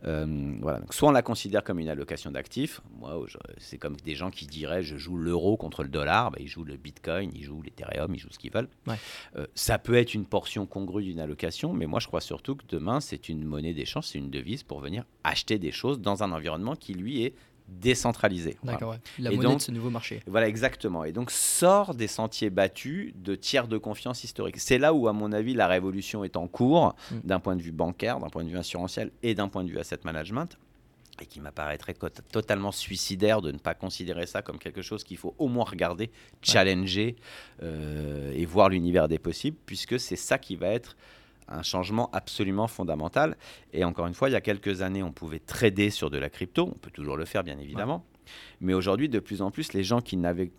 Euh, 0.06 0.56
voilà. 0.62 0.80
Donc, 0.80 0.94
soit 0.94 1.10
on 1.10 1.12
la 1.12 1.22
considère 1.22 1.64
comme 1.64 1.80
une 1.80 1.90
allocation 1.90 2.32
d'actifs. 2.32 2.82
Moi, 3.00 3.26
c'est 3.58 3.78
comme 3.78 3.98
des 3.98 4.16
gens 4.16 4.30
qui 4.30 4.46
diraient 4.46 4.84
je 4.84 4.98
joue 4.98 5.18
l'euro 5.18 5.58
contre 5.58 5.84
le 5.84 5.90
dollar. 5.90 6.32
Ben, 6.32 6.40
ils 6.42 6.48
jouent 6.48 6.64
le 6.64 6.78
bitcoin, 6.78 7.32
ils 7.36 7.44
jouent 7.44 7.62
l'ethereum, 7.62 8.14
ils 8.14 8.20
jouent 8.20 8.32
ce 8.32 8.40
qu'ils 8.40 8.52
veulent. 8.52 8.70
Euh, 9.36 9.48
ça 9.56 9.78
peut 9.78 9.96
être 9.96 10.14
une 10.14 10.26
portion 10.26 10.66
congrue 10.66 11.04
d'une 11.04 11.20
allocation, 11.20 11.74
mais 11.74 11.86
moi, 11.86 12.00
je 12.00 12.08
crois 12.08 12.22
surtout 12.22 12.56
que 12.56 12.64
demain, 12.70 13.00
c'est 13.00 13.28
une 13.30 13.44
monnaie 13.44 13.74
d'échange, 13.74 14.06
c'est 14.06 14.20
une 14.20 14.30
devise 14.30 14.64
pour 14.64 14.80
venir 14.80 15.04
acheter 15.24 15.60
des 15.60 15.72
choses 15.72 16.00
dans 16.00 16.24
un 16.24 16.32
environnement 16.32 16.76
qui, 16.76 16.94
lui, 16.94 17.24
est 17.24 17.34
décentralisé. 17.70 18.58
D'accord, 18.64 18.96
la 19.18 19.32
monnaie 19.32 19.56
de 19.56 19.62
ce 19.62 19.72
nouveau 19.72 19.90
marché. 19.90 20.22
Voilà, 20.28 20.48
exactement. 20.48 21.04
Et 21.04 21.12
donc 21.12 21.32
sort 21.32 21.94
des 21.94 22.08
sentiers 22.08 22.50
battus 22.50 23.14
de 23.16 23.36
tiers 23.36 23.68
de 23.68 23.78
confiance 23.78 24.24
historique. 24.24 24.60
C'est 24.60 24.78
là 24.78 24.94
où, 24.94 25.08
à 25.08 25.14
mon 25.14 25.32
avis, 25.32 25.54
la 25.54 25.68
révolution 25.68 26.24
est 26.24 26.36
en 26.36 26.48
cours, 26.48 26.96
mm. 27.12 27.20
d'un 27.24 27.40
point 27.40 27.56
de 27.56 27.62
vue 27.62 27.72
bancaire, 27.72 28.20
d'un 28.20 28.30
point 28.30 28.44
de 28.44 28.50
vue 28.50 28.58
assurantiel 28.58 29.12
et 29.24 29.36
d'un 29.36 29.48
point 29.48 29.64
de 29.64 29.70
vue 29.70 29.80
asset 29.80 30.00
management. 30.04 30.58
Et 31.22 31.26
qui 31.26 31.42
m'apparaîtrait 31.42 31.96
totalement 32.32 32.72
suicidaire 32.72 33.42
de 33.42 33.52
ne 33.52 33.58
pas 33.58 33.74
considérer 33.74 34.26
ça 34.26 34.42
comme 34.42 34.58
quelque 34.58 34.82
chose 34.82 35.04
qu'il 35.04 35.18
faut 35.18 35.36
au 35.38 35.50
moins 35.50 35.66
regarder, 35.66 36.12
challenger 36.42 37.18
euh, 37.62 38.32
et 38.34 38.46
voir 38.46 38.70
l'univers 38.70 39.10
des 39.10 39.20
possibles, 39.20 39.58
puisque 39.66 40.00
c'est 40.00 40.16
ça 40.16 40.38
qui 40.38 40.56
va 40.56 40.68
être 40.68 40.96
un 41.50 41.64
changement 41.64 42.10
absolument 42.12 42.68
fondamental. 42.68 43.38
Et 43.74 43.84
encore 43.84 44.08
une 44.08 44.14
fois, 44.14 44.30
il 44.30 44.34
y 44.34 44.36
a 44.36 44.42
quelques 44.42 44.82
années, 44.82 45.04
on 45.04 45.12
pouvait 45.12 45.40
trader 45.40 45.90
sur 45.90 46.10
de 46.10 46.18
la 46.18 46.30
crypto. 46.30 46.70
On 46.74 46.78
peut 46.78 46.92
toujours 46.92 47.18
le 47.18 47.26
faire, 47.26 47.44
bien 47.44 47.58
évidemment. 47.58 48.06
Mais 48.62 48.74
aujourd'hui, 48.74 49.10
de 49.10 49.20
plus 49.20 49.42
en 49.42 49.52
plus, 49.52 49.74
les 49.74 49.84
gens 49.84 50.02
qui 50.02 50.18
n'avaient 50.18 50.52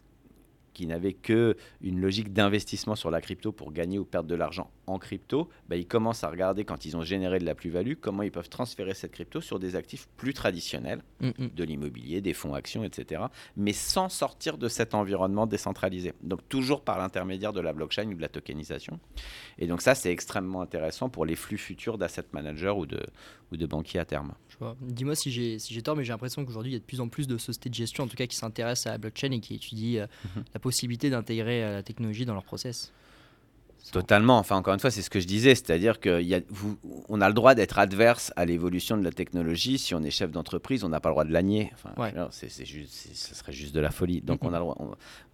qui 0.73 0.87
n'avaient 0.87 1.13
que 1.13 1.57
une 1.81 2.01
logique 2.01 2.33
d'investissement 2.33 2.95
sur 2.95 3.11
la 3.11 3.21
crypto 3.21 3.53
pour 3.53 3.73
gagner 3.73 3.99
ou 3.99 4.05
perdre 4.05 4.29
de 4.29 4.35
l'argent 4.35 4.71
en 4.87 4.99
crypto, 4.99 5.49
bah, 5.69 5.77
ils 5.77 5.87
commencent 5.87 6.25
à 6.25 6.31
regarder 6.31 6.65
quand 6.65 6.85
ils 6.85 6.97
ont 6.97 7.03
généré 7.03 7.39
de 7.39 7.45
la 7.45 7.55
plus-value, 7.55 7.95
comment 8.01 8.23
ils 8.23 8.33
peuvent 8.33 8.49
transférer 8.49 8.95
cette 8.95 9.13
crypto 9.13 9.41
sur 9.41 9.59
des 9.59 9.77
actifs 9.77 10.09
plus 10.17 10.35
traditionnels, 10.35 11.03
mm, 11.21 11.29
mm. 11.39 11.49
de 11.55 11.65
l'immobilier, 11.65 12.21
des 12.21 12.35
fonds 12.35 12.55
actions, 12.55 12.85
etc., 12.85 13.23
mais 13.57 13.73
sans 13.73 14.09
sortir 14.09 14.59
de 14.59 14.69
cet 14.69 14.95
environnement 14.95 15.47
décentralisé. 15.47 16.13
Donc 16.23 16.41
toujours 16.49 16.83
par 16.83 16.99
l'intermédiaire 16.99 17.53
de 17.53 17.61
la 17.61 17.73
blockchain 17.73 18.09
ou 18.09 18.15
de 18.15 18.21
la 18.21 18.29
tokenisation. 18.29 18.99
Et 19.59 19.67
donc 19.67 19.81
ça, 19.81 19.95
c'est 19.95 20.11
extrêmement 20.11 20.61
intéressant 20.61 21.09
pour 21.09 21.25
les 21.25 21.37
flux 21.37 21.59
futurs 21.59 21.99
d'asset 21.99 22.25
managers 22.33 22.75
ou 22.77 22.87
de, 22.87 23.01
ou 23.53 23.57
de 23.57 23.67
banquiers 23.67 24.01
à 24.01 24.05
terme. 24.05 24.33
Dis-moi 24.83 25.15
si 25.15 25.31
j'ai 25.31 25.59
si 25.59 25.81
tort, 25.83 25.97
mais 25.97 26.05
j'ai 26.05 26.13
l'impression 26.13 26.45
qu'aujourd'hui, 26.45 26.73
il 26.73 26.75
y 26.75 26.77
a 26.77 26.81
de 26.81 26.85
plus 26.85 27.01
en 27.01 27.09
plus 27.09 27.27
de 27.27 27.39
sociétés 27.39 27.71
de 27.71 27.75
gestion, 27.75 28.05
en 28.05 28.09
tout 28.09 28.17
cas, 28.17 28.27
qui 28.27 28.37
s'intéressent 28.37 28.87
à 28.87 28.93
la 28.93 28.99
blockchain 28.99 29.31
et 29.31 29.41
qui 29.41 29.55
étudient 29.55 30.03
euh, 30.03 30.07
mhm. 30.37 30.45
la 30.53 30.61
possibilité 30.61 30.70
d'intégrer 31.11 31.65
euh, 31.65 31.75
la 31.75 31.83
technologie 31.83 32.25
dans 32.25 32.35
leur 32.35 32.45
process. 32.45 32.93
Totalement. 33.93 34.39
Enfin, 34.39 34.57
encore 34.57 34.75
une 34.75 34.81
fois, 34.81 34.91
c'est 34.91 35.03
ce 35.03 35.11
que 35.11 35.21
je 35.21 35.27
disais, 35.27 35.55
c'est-à-dire 35.55 36.01
qu'on 36.01 37.21
a 37.21 37.29
le 37.29 37.35
droit 37.35 37.55
d'être 37.55 37.79
adverse 37.79 38.33
à 38.37 38.45
l'évolution 38.45 38.97
de 38.97 39.03
la 39.03 39.11
technologie. 39.11 39.79
Si 39.79 39.95
on 39.95 40.03
est 40.03 40.11
chef 40.11 40.31
d'entreprise, 40.31 40.85
on 40.85 40.89
n'a 40.89 41.01
pas 41.01 41.09
le 41.09 41.15
droit 41.15 41.25
de 41.25 41.33
la 41.33 41.43
nier. 41.43 41.73
Enfin, 41.75 41.95
c'est, 42.31 42.65
juste, 42.65 43.09
ce 43.13 43.35
serait 43.35 43.53
juste 43.53 43.75
de 43.75 43.81
la 43.81 43.91
folie. 43.91 44.21
Donc, 44.21 44.45
on 44.45 44.53
a 44.53 44.59
le 44.59 44.65
droit. 44.65 44.77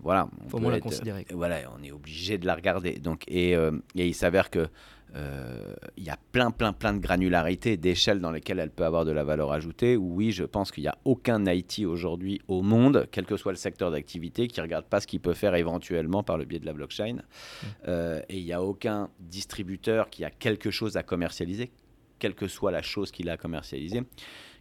voilà. 0.00 0.28
Faut 0.48 0.58
la 0.58 0.80
considérer. 0.80 1.26
Voilà, 1.32 1.58
on 1.78 1.82
est 1.82 1.92
obligé 1.92 2.38
de 2.38 2.46
la 2.46 2.54
regarder. 2.54 2.92
Donc, 2.92 3.24
et, 3.28 3.54
euh, 3.56 3.72
et 3.94 4.06
il 4.06 4.14
s'avère 4.14 4.48
que 4.48 4.68
il 5.14 6.04
y 6.04 6.10
a 6.10 6.18
plein, 6.32 6.50
plein, 6.50 6.72
plein 6.72 6.92
de 6.92 6.98
granularité, 6.98 7.76
d'échelles 7.76 8.20
dans 8.20 8.30
lesquelles 8.30 8.58
elle 8.58 8.70
peut 8.70 8.84
avoir 8.84 9.04
de 9.04 9.12
la 9.12 9.24
valeur 9.24 9.50
ajoutée. 9.52 9.96
Oui, 9.96 10.30
je 10.30 10.44
pense 10.44 10.70
qu'il 10.70 10.82
n'y 10.82 10.88
a 10.88 10.98
aucun 11.04 11.44
IT 11.46 11.86
aujourd'hui 11.86 12.40
au 12.48 12.62
monde, 12.62 13.08
quel 13.10 13.24
que 13.24 13.36
soit 13.36 13.52
le 13.52 13.56
secteur 13.56 13.90
d'activité, 13.90 14.46
qui 14.46 14.60
ne 14.60 14.64
regarde 14.64 14.84
pas 14.84 15.00
ce 15.00 15.06
qu'il 15.06 15.20
peut 15.20 15.34
faire 15.34 15.54
éventuellement 15.54 16.22
par 16.22 16.36
le 16.36 16.44
biais 16.44 16.58
de 16.58 16.66
la 16.66 16.74
blockchain. 16.74 17.14
Mmh. 17.14 17.66
Euh, 17.88 18.20
et 18.28 18.38
il 18.38 18.44
n'y 18.44 18.52
a 18.52 18.62
aucun 18.62 19.08
distributeur 19.20 20.10
qui 20.10 20.24
a 20.24 20.30
quelque 20.30 20.70
chose 20.70 20.96
à 20.96 21.02
commercialiser, 21.02 21.70
quelle 22.18 22.34
que 22.34 22.48
soit 22.48 22.70
la 22.70 22.82
chose 22.82 23.10
qu'il 23.10 23.28
a 23.28 23.32
à 23.32 23.36
commercialiser, 23.36 24.02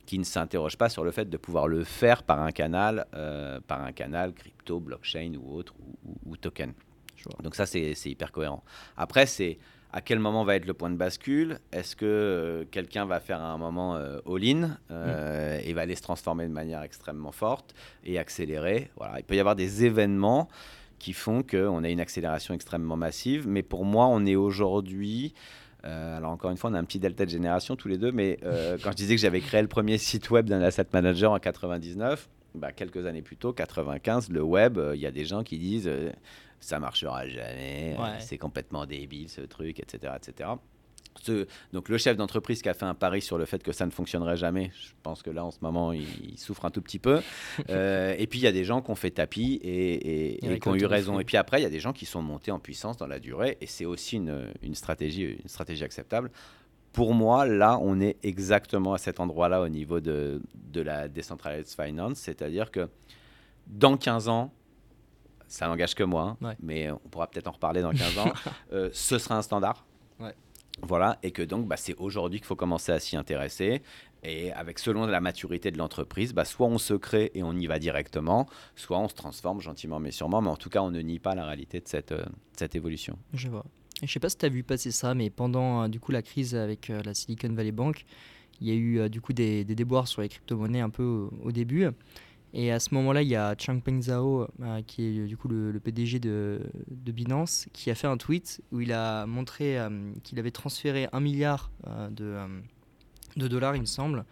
qui 0.06 0.20
ne 0.20 0.24
s'interroge 0.24 0.78
pas 0.78 0.90
sur 0.90 1.04
le 1.04 1.12
fait 1.12 1.30
de 1.30 1.38
pouvoir 1.38 1.68
le 1.68 1.84
faire 1.84 2.24
par 2.24 2.40
un 2.40 2.52
canal, 2.52 3.08
euh, 3.14 3.60
par 3.68 3.82
un 3.82 3.92
canal 3.92 4.34
crypto, 4.34 4.80
blockchain 4.80 5.34
ou 5.36 5.56
autre, 5.56 5.74
ou, 6.26 6.38
token. 6.38 6.74
Donc 7.42 7.56
ça, 7.56 7.66
c'est 7.66 7.96
hyper 8.06 8.32
cohérent. 8.32 8.64
Après, 8.98 9.26
c'est 9.26 9.58
à 9.96 10.02
quel 10.02 10.20
moment 10.20 10.44
va 10.44 10.58
être 10.58 10.66
le 10.66 10.74
point 10.74 10.90
de 10.90 10.98
bascule? 10.98 11.60
Est-ce 11.72 11.96
que 11.96 12.06
euh, 12.06 12.66
quelqu'un 12.70 13.06
va 13.06 13.22
faire 13.22 13.42
un 13.42 13.58
moment 13.58 13.96
euh, 13.96 14.20
all-in 14.28 14.78
euh, 14.92 15.58
et 15.64 15.72
va 15.72 15.82
aller 15.84 15.96
se 15.96 16.02
transformer 16.02 16.46
de 16.48 16.52
manière 16.52 16.82
extrêmement 16.82 17.32
forte 17.32 17.74
et 18.04 18.20
accélérer? 18.20 18.92
Voilà, 18.98 19.20
il 19.20 19.24
peut 19.24 19.38
y 19.38 19.40
avoir 19.40 19.56
des 19.56 19.86
événements 19.86 20.50
qui 21.00 21.14
font 21.14 21.44
qu'on 21.44 21.82
a 21.86 21.90
une 21.90 22.02
accélération 22.02 22.54
extrêmement 22.54 22.98
massive, 22.98 23.48
mais 23.48 23.64
pour 23.64 23.86
moi, 23.86 24.08
on 24.08 24.26
est 24.26 24.36
aujourd'hui 24.36 25.34
alors 25.84 26.32
encore 26.32 26.50
une 26.50 26.58
fois, 26.58 26.72
on 26.72 26.74
a 26.74 26.80
un 26.80 26.84
petit 26.84 26.98
delta 26.98 27.26
de 27.26 27.30
génération 27.30 27.76
tous 27.76 27.88
les 27.88 28.00
deux, 28.00 28.12
mais 28.12 28.40
quand 28.84 28.90
je 28.90 28.96
disais 28.96 29.14
que 29.14 29.22
j'avais 29.22 29.40
créé 29.40 29.62
le 29.62 29.68
premier 29.68 30.00
site 30.00 30.32
web 30.32 30.48
d'un 30.48 30.64
asset 30.64 30.88
manager 30.92 31.32
en 31.32 31.38
99, 31.38 32.28
bah, 32.56 32.72
quelques 32.72 33.06
années 33.06 33.22
plus 33.22 33.38
tôt, 33.38 33.54
95, 33.54 34.32
le 34.32 34.42
web, 34.42 34.80
il 34.96 35.00
y 35.00 35.06
a 35.06 35.12
des 35.12 35.26
gens 35.26 35.44
qui 35.44 35.60
disent 35.60 35.88
ça 36.60 36.80
marchera 36.80 37.28
jamais, 37.28 37.96
euh, 38.00 38.16
c'est 38.20 38.38
complètement 38.38 38.86
débile 38.86 39.30
ce 39.30 39.42
truc, 39.42 39.80
etc. 39.80 40.14
etc. 40.16 40.50
Ce, 41.22 41.48
donc 41.72 41.88
le 41.88 41.98
chef 41.98 42.18
d'entreprise 42.18 42.62
qui 42.62 42.68
a 42.68 42.74
fait 42.74 42.86
un 42.86 42.94
pari 42.94 43.22
sur 43.22 43.38
le 43.38 43.46
fait 43.46 43.64
que 43.64 43.72
ça 43.72 43.86
ne 43.86 43.92
fonctionnerait 43.92 44.36
jamais, 44.36 44.72
je 44.78 44.90
pense 45.02 45.24
que 45.24 45.30
là 45.30 45.46
en 45.46 45.52
ce 45.52 45.60
moment 45.62 45.94
il, 45.94 46.38
souffre 46.38 46.66
un 46.66 46.72
tout 46.72 46.82
petit 46.82 47.00
peu. 47.00 47.22
Euh, 47.70 48.14
et 48.18 48.28
puis 48.28 48.40
il 48.40 48.44
y 48.44 48.48
a 48.48 48.52
des 48.52 48.64
gens 48.64 48.82
qui 48.82 48.92
ont 48.92 48.96
fait 48.96 49.12
tapis 49.12 49.60
et, 49.64 50.38
qui 50.62 50.68
ont 50.68 50.76
eu 50.76 50.86
raison. 50.86 51.20
Et 51.20 51.24
puis 51.24 51.38
après 51.38 51.60
il 51.60 51.64
y 51.64 51.66
a 51.66 51.70
des 51.70 51.80
gens 51.80 51.94
qui 51.94 52.06
sont 52.06 52.22
montés 52.22 52.52
en 52.52 52.60
puissance 52.60 52.98
dans 52.98 53.08
la 53.08 53.20
durée 53.20 53.58
et 53.62 53.66
c'est 53.66 53.86
aussi 53.86 54.18
une, 54.18 54.50
une, 54.62 54.76
stratégie, 54.76 55.38
une 55.42 55.48
stratégie 55.48 55.84
acceptable. 55.84 56.32
Pour 56.92 57.14
moi, 57.14 57.46
là, 57.46 57.80
on 57.82 58.00
est 58.00 58.18
exactement 58.24 58.94
à 58.94 58.98
cet 58.98 59.20
endroit-là 59.20 59.62
au 59.62 59.70
niveau 59.70 60.00
de, 60.00 60.42
de 60.54 60.82
la 60.82 61.08
decentralized 61.08 61.76
finance, 61.76 62.20
c'est-à-dire 62.20 62.72
que 62.72 62.88
dans 63.68 63.98
15 63.98 64.30
ans, 64.30 64.54
ça 65.48 65.68
n'engage 65.68 65.96
que 65.96 66.04
moi, 66.04 66.38
hein, 66.42 66.56
mais 66.62 66.92
on 66.92 67.10
pourra 67.10 67.28
peut-être 67.28 67.48
en 67.48 67.52
reparler 67.52 67.82
dans 67.82 67.92
15 67.92 68.18
ans, 68.18 68.34
euh, 68.74 68.90
ce 68.94 69.18
sera 69.18 69.38
un 69.38 69.42
standard. 69.42 69.86
Voilà, 70.82 71.20
et 71.24 71.32
que 71.32 71.42
donc 71.42 71.68
bah, 71.68 71.78
c'est 71.78 71.96
aujourd'hui 71.96 72.40
qu'il 72.40 72.48
faut 72.48 72.58
commencer 72.58 72.92
à 72.92 73.00
s'y 73.00 73.16
intéresser. 73.16 73.82
Et 74.24 74.52
avec 74.52 74.78
selon 74.78 75.06
la 75.06 75.22
maturité 75.22 75.72
de 75.72 75.78
l'entreprise, 75.78 76.34
bah, 76.34 76.44
soit 76.44 76.68
on 76.68 76.78
se 76.78 76.96
crée 76.96 77.32
et 77.34 77.44
on 77.44 77.54
y 77.54 77.66
va 77.66 77.80
directement, 77.80 78.46
soit 78.76 79.00
on 79.00 79.08
se 79.08 79.14
transforme 79.14 79.62
gentiment 79.62 80.02
mais 80.02 80.12
sûrement. 80.12 80.42
Mais 80.42 80.50
en 80.50 80.58
tout 80.58 80.70
cas, 80.70 80.82
on 80.82 80.92
ne 80.92 81.00
nie 81.00 81.20
pas 81.20 81.34
la 81.34 81.46
réalité 81.46 81.80
de 81.80 81.88
cette, 81.88 82.12
euh, 82.12 82.26
cette 82.58 82.76
évolution. 82.76 83.18
Je 83.34 83.48
vois. 83.48 83.64
je 84.00 84.04
ne 84.04 84.10
sais 84.10 84.20
pas 84.20 84.28
si 84.28 84.38
tu 84.38 84.46
as 84.46 84.50
vu 84.50 84.64
passer 84.64 84.92
ça, 84.92 85.14
mais 85.14 85.30
pendant 85.30 85.84
euh, 85.84 85.88
du 85.88 86.02
coup 86.02 86.12
la 86.12 86.22
crise 86.22 86.56
avec 86.56 86.90
la 86.90 87.14
Silicon 87.14 87.54
Valley 87.54 87.72
Bank, 87.72 88.04
il 88.60 88.68
y 88.68 88.72
a 88.72 88.76
eu 88.76 89.10
du 89.10 89.22
coup 89.22 89.32
des, 89.32 89.64
des 89.64 89.76
déboires 89.76 90.10
sur 90.10 90.22
les 90.22 90.30
crypto-monnaies 90.30 90.82
un 90.82 90.90
peu 90.90 91.30
au 91.42 91.54
début. 91.54 91.88
Et 92.58 92.72
à 92.72 92.80
ce 92.80 92.94
moment-là, 92.94 93.22
il 93.22 93.28
y 93.28 93.36
a 93.36 93.54
Changpeng 93.60 94.02
Zhao, 94.02 94.48
euh, 94.62 94.82
qui 94.88 95.04
est 95.04 95.26
du 95.26 95.36
coup 95.36 95.50
le, 95.50 95.78
PDG 95.78 96.20
de, 96.20 96.62
Binance, 96.90 97.68
qui 97.74 97.92
a 97.92 97.96
fait 97.96 98.08
un 98.08 98.16
tweet 98.16 98.62
où 98.72 98.80
il 98.80 98.94
a 98.94 99.26
montré 99.26 99.78
euh, 99.78 99.90
qu'il 100.24 100.40
avait 100.40 100.52
transféré 100.52 101.10
un 101.12 101.20
milliard 101.20 101.70
euh, 101.86 102.10
de, 102.10 102.38
de, 103.36 103.50
dollars, 103.50 103.76
il 103.76 103.82
me 103.82 103.86
semble, 103.86 104.24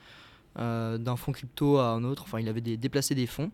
d'un 0.56 1.16
fonds 1.18 1.34
crypto 1.34 1.80
à 1.80 1.90
un 1.90 2.06
autre. 2.06 2.24
Enfin, 2.24 2.40
il 2.40 2.48
avait 2.48 2.62
déplacé 2.62 3.14
des 3.14 3.28
fonds. 3.28 3.52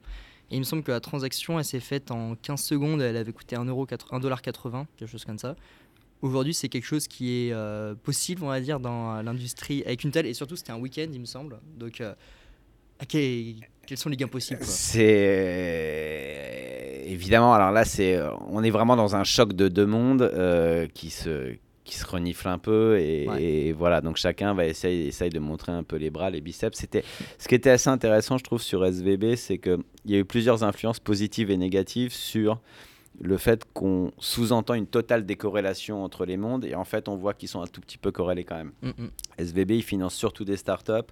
Et 0.51 0.55
il 0.55 0.59
me 0.59 0.65
semble 0.65 0.83
que 0.83 0.91
la 0.91 0.99
transaction, 0.99 1.57
elle 1.57 1.65
s'est 1.65 1.79
faite 1.79 2.11
en 2.11 2.35
15 2.35 2.61
secondes, 2.61 3.01
elle 3.01 3.17
avait 3.17 3.33
coûté 3.33 3.55
1,80$, 3.55 4.85
quelque 4.97 5.09
chose 5.09 5.25
comme 5.25 5.39
ça. 5.39 5.55
Aujourd'hui, 6.21 6.53
c'est 6.53 6.69
quelque 6.69 6.85
chose 6.85 7.07
qui 7.07 7.31
est 7.31 7.55
possible, 8.03 8.43
on 8.43 8.49
va 8.49 8.61
dire, 8.61 8.79
dans 8.79 9.19
l'industrie 9.23 9.81
avec 9.83 10.03
une 10.03 10.11
telle. 10.11 10.27
Et 10.27 10.35
surtout, 10.35 10.55
c'était 10.55 10.73
un 10.73 10.79
week-end, 10.79 11.07
il 11.11 11.21
me 11.21 11.25
semble. 11.25 11.59
Donc, 11.75 12.03
ok 13.01 13.17
quels 13.89 13.97
sont 13.97 14.09
les 14.09 14.17
gains 14.17 14.27
possibles 14.27 14.59
C'est 14.61 15.07
évidemment. 17.07 17.55
Alors 17.55 17.71
là, 17.71 17.85
c'est 17.85 18.15
euh, 18.15 18.29
on 18.47 18.63
est 18.63 18.69
vraiment 18.69 18.95
dans 18.95 19.15
un 19.15 19.23
choc 19.23 19.53
de 19.53 19.67
deux 19.67 19.87
mondes 19.87 20.21
euh, 20.21 20.85
qui 20.93 21.09
se 21.09 21.55
qui 21.85 21.97
se 21.97 22.05
renifle 22.05 22.47
un 22.47 22.59
peu 22.59 22.99
et, 22.99 23.73
voilà 23.75 23.99
donc 23.99 24.17
chacun 24.17 24.53
va 24.53 24.67
essayer 24.67 25.07
essaye 25.07 25.31
de 25.31 25.39
montrer 25.39 25.71
un 25.71 25.81
peu 25.81 25.95
les 25.95 26.11
bras 26.11 26.29
les 26.29 26.39
biceps 26.39 26.77
c'était 26.77 27.03
ce 27.39 27.47
qui 27.47 27.55
était 27.55 27.71
assez 27.71 27.89
intéressant 27.89 28.37
je 28.37 28.43
trouve 28.43 28.61
sur 28.61 28.85
SVB 28.85 29.35
c'est 29.35 29.57
que 29.57 29.79
il 30.05 30.11
y 30.11 30.15
a 30.15 30.19
eu 30.19 30.25
plusieurs 30.25 30.63
influences 30.63 30.99
positives 30.99 31.49
et 31.49 31.57
négatives 31.57 32.13
sur 32.13 32.61
le 33.19 33.37
fait 33.37 33.65
qu'on 33.73 34.11
sous-entend 34.19 34.75
une 34.75 34.85
totale 34.85 35.25
décorrélation 35.25 36.03
entre 36.03 36.27
les 36.27 36.37
mondes 36.37 36.63
et 36.63 36.75
en 36.75 36.85
fait 36.85 37.09
on 37.09 37.15
voit 37.15 37.33
qu'ils 37.33 37.49
sont 37.49 37.63
un 37.63 37.67
tout 37.67 37.81
petit 37.81 37.97
peu 37.97 38.11
corrélés 38.11 38.43
quand 38.43 38.57
même. 38.57 38.71
Mm, 38.83 38.89
mm. 38.89 39.09
SVB 39.39 39.71
il 39.71 39.83
finance 39.83 40.13
surtout 40.13 40.45
des 40.45 40.57
startups 40.57 41.11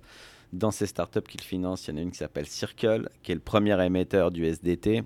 dans 0.53 0.71
ces 0.71 0.87
startups 0.87 1.21
qu'il 1.21 1.41
finance, 1.41 1.87
il 1.87 1.91
y 1.91 1.93
en 1.93 1.97
a 1.97 2.01
une 2.01 2.11
qui 2.11 2.17
s'appelle 2.17 2.47
Circle, 2.47 3.09
qui 3.23 3.31
est 3.31 3.35
le 3.35 3.41
premier 3.41 3.83
émetteur 3.83 4.31
du 4.31 4.45
SDT. 4.45 5.03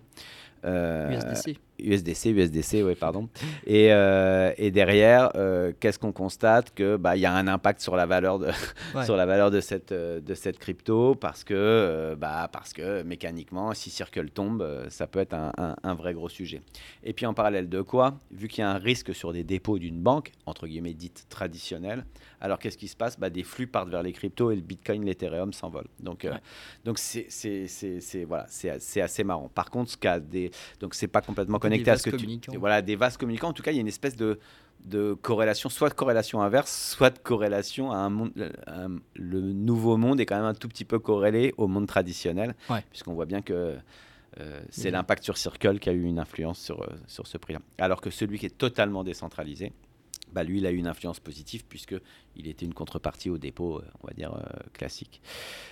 USDC. 0.64 1.58
USDC, 1.82 2.26
USDC, 2.26 2.84
oui, 2.84 2.96
pardon. 2.96 3.30
Et, 3.66 3.92
euh, 3.92 4.54
et 4.58 4.72
derrière, 4.72 5.32
euh, 5.36 5.74
qu'est-ce 5.80 6.00
qu'on 6.00 6.12
constate 6.12 6.74
Que 6.74 6.96
bah, 6.96 7.16
il 7.16 7.22
y 7.22 7.26
a 7.26 7.34
un 7.34 7.48
impact 7.48 7.82
sur 7.82 7.96
la 7.96 8.06
valeur 8.06 8.40
de 8.40 8.50
sur 9.04 9.16
la 9.16 9.26
valeur 9.26 9.52
de 9.52 9.60
cette 9.60 9.92
euh, 9.92 10.20
de 10.22 10.34
cette 10.34 10.60
crypto 10.60 11.16
parce 11.16 11.44
que 11.44 12.16
bah 12.18 12.50
parce 12.52 12.74
que 12.74 13.04
mécaniquement, 13.04 13.74
si 13.74 13.90
Circle 13.90 14.30
tombe, 14.30 14.86
ça 14.90 15.08
peut 15.08 15.20
être 15.20 15.34
un, 15.34 15.76
un, 15.84 15.94
vrai 15.96 16.14
gros 16.14 16.30
sujet. 16.30 16.62
Et 17.04 17.14
puis 17.14 17.26
en 17.26 17.34
parallèle 17.34 17.70
de 17.70 17.82
quoi 17.82 18.20
Vu 18.32 18.48
qu'il 18.48 18.62
y 18.62 18.66
a 18.66 18.70
un 18.70 18.78
risque 18.78 19.14
sur 19.14 19.34
des 19.34 19.44
dépôts 19.44 19.80
d'une 19.80 20.00
banque 20.00 20.32
entre 20.46 20.68
guillemets 20.68 20.94
dite 20.94 21.26
traditionnelle, 21.30 22.06
alors 22.42 22.60
qu'est-ce 22.60 22.78
qui 22.78 22.88
se 22.88 22.96
passe? 22.96 23.20
Bah, 23.20 23.30
des 23.30 23.44
flux 23.44 23.68
partent 23.68 23.90
vers 23.90 24.04
les 24.04 24.12
cryptos 24.12 24.52
et 24.52 24.56
le 24.56 24.62
Bitcoin, 24.62 25.06
l'Ethereum 25.06 25.54
s'envolent. 25.54 25.88
Donc 26.00 26.28
donc 26.84 26.98
c'est 27.00 27.28
c'est 27.30 28.24
voilà 28.26 28.46
c'est 28.50 29.02
assez 29.02 29.24
marrant. 29.24 29.50
Par 29.54 29.70
contre, 29.70 29.92
ce 29.92 29.98
cas 29.98 30.20
des 30.20 30.52
donc 30.80 30.96
c'est 30.96 31.08
pas 31.08 31.22
complètement 31.22 31.60
connecté 31.60 31.92
à 31.92 31.98
ce 31.98 32.10
que 32.10 32.16
tu 32.16 32.58
voilà 32.58 32.82
des 32.82 32.96
vases 32.96 33.18
communicants. 33.18 33.50
En 33.50 33.54
tout 33.54 33.64
cas, 33.64 33.72
il 33.72 33.76
y 33.76 33.78
a 33.78 33.82
une 33.82 33.88
espèce 33.88 34.16
de 34.16 34.40
de 34.86 35.14
corrélation, 35.14 35.70
soit 35.70 35.90
de 35.90 35.94
corrélation 35.94 36.42
inverse, 36.42 36.94
soit 36.96 37.12
de 37.12 37.20
corrélation 37.20 37.92
à 37.92 37.98
un 37.98 38.10
monde. 38.10 38.32
le 39.16 39.42
nouveau 39.42 39.98
monde 39.98 40.20
est 40.20 40.26
quand 40.26 40.38
même 40.38 40.46
un 40.46 40.56
tout 40.56 40.68
petit 40.68 40.86
peu 40.86 41.00
corrélé 41.00 41.54
au 41.58 41.68
monde 41.68 41.88
traditionnel, 41.88 42.56
puisqu'on 42.90 43.14
voit 43.14 43.26
bien 43.26 43.42
que 43.42 43.78
euh, 44.40 44.62
c'est 44.70 44.92
l'impact 44.92 45.24
sur 45.24 45.38
Circle 45.38 45.80
qui 45.80 45.90
a 45.90 45.92
eu 45.92 46.04
une 46.04 46.18
influence 46.20 46.60
sur, 46.60 46.82
euh, 46.82 46.88
sur 47.06 47.28
ce 47.28 47.38
prix-là. 47.38 47.60
Alors 47.78 48.00
que 48.00 48.10
celui 48.10 48.40
qui 48.40 48.46
est 48.46 48.58
totalement 48.58 49.04
décentralisé, 49.04 49.74
bah, 50.34 50.44
lui, 50.44 50.60
il 50.60 50.66
a 50.66 50.72
eu 50.72 50.78
une 50.78 50.88
influence 50.88 51.20
positive 51.20 51.66
puisqu'il 51.66 52.48
était 52.48 52.66
une 52.66 52.74
contrepartie 52.74 53.30
au 53.30 53.38
dépôt, 53.38 53.80
euh, 53.80 53.86
on 54.02 54.08
va 54.08 54.14
dire, 54.14 54.34
euh, 54.34 54.42
classique. 54.74 55.22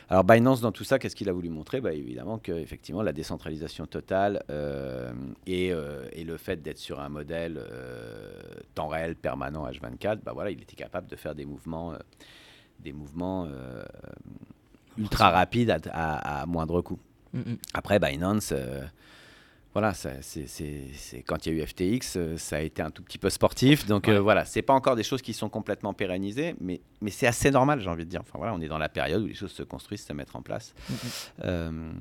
Alors 0.09 0.23
Binance, 0.23 0.61
dans 0.61 0.71
tout 0.71 0.83
ça, 0.83 0.99
qu'est-ce 0.99 1.15
qu'il 1.15 1.29
a 1.29 1.33
voulu 1.33 1.49
montrer? 1.49 1.81
Bah, 1.81 1.93
Évidemment 1.93 2.37
que 2.37 2.51
effectivement, 2.51 3.01
la 3.01 3.13
décentralisation 3.13 3.85
totale 3.85 4.43
euh, 4.49 5.11
et, 5.45 5.67
et, 5.67 6.23
le 6.23 6.37
fait 6.37 6.61
d'être 6.61 6.77
sur 6.77 6.99
un 6.99 7.09
modèle 7.09 7.59
temps 8.75 8.87
réel, 8.87 9.15
permanent, 9.15 9.69
H24, 9.69 10.19
bah, 10.23 10.31
voilà, 10.33 10.51
il 10.51 10.61
était 10.61 10.75
capable 10.75 11.07
de 11.07 11.15
faire 11.15 11.35
des 11.35 11.45
mouvements, 11.45 11.93
des 12.79 12.93
mouvements 12.93 13.47
ultra 14.97 15.31
rapides 15.31 15.81
à, 15.91 16.45
moindre 16.45 16.81
coût. 16.81 16.99
Mm, 17.33 17.39
mm. 17.39 17.57
Après, 17.73 17.99
Binance 17.99 18.53
voilà, 19.73 19.93
c'est 19.93 21.23
quand 21.27 21.45
il 21.45 21.53
y 21.53 21.59
a 21.59 21.63
eu 21.63 21.67
FTX, 21.67 22.15
euh, 22.15 22.37
ça 22.37 22.57
a 22.57 22.61
été 22.61 22.81
un 22.81 22.89
tout 22.89 23.03
petit 23.03 23.19
peu 23.19 23.29
sportif. 23.29 23.85
Donc 23.85 24.05
voilà, 24.05 24.19
euh, 24.19 24.21
voilà, 24.21 24.45
c'est 24.45 24.63
pas 24.63 24.73
encore 24.73 24.95
des 24.95 25.03
choses 25.03 25.21
qui 25.21 25.33
sont 25.33 25.47
complètement 25.47 25.93
pérennisées, 25.93 26.55
mais, 26.59 26.81
mais 27.01 27.11
c'est 27.11 27.27
assez 27.27 27.51
normal, 27.51 27.79
j'ai 27.79 27.89
envie 27.89 28.05
de 28.05 28.09
dire. 28.09 28.21
Enfin 28.21 28.39
voilà, 28.39 28.55
on 28.55 28.61
est 28.61 28.67
dans 28.67 28.79
la 28.79 28.89
période 28.89 29.21
où 29.21 29.27
les 29.27 29.35
choses 29.35 29.51
se 29.51 29.61
construisent, 29.61 30.03
se 30.03 30.13
mettent 30.13 30.35
en 30.35 30.41
place. 30.41 30.73
Mm, 30.73 30.93
mm. 30.93 30.97
Euh, 31.43 31.91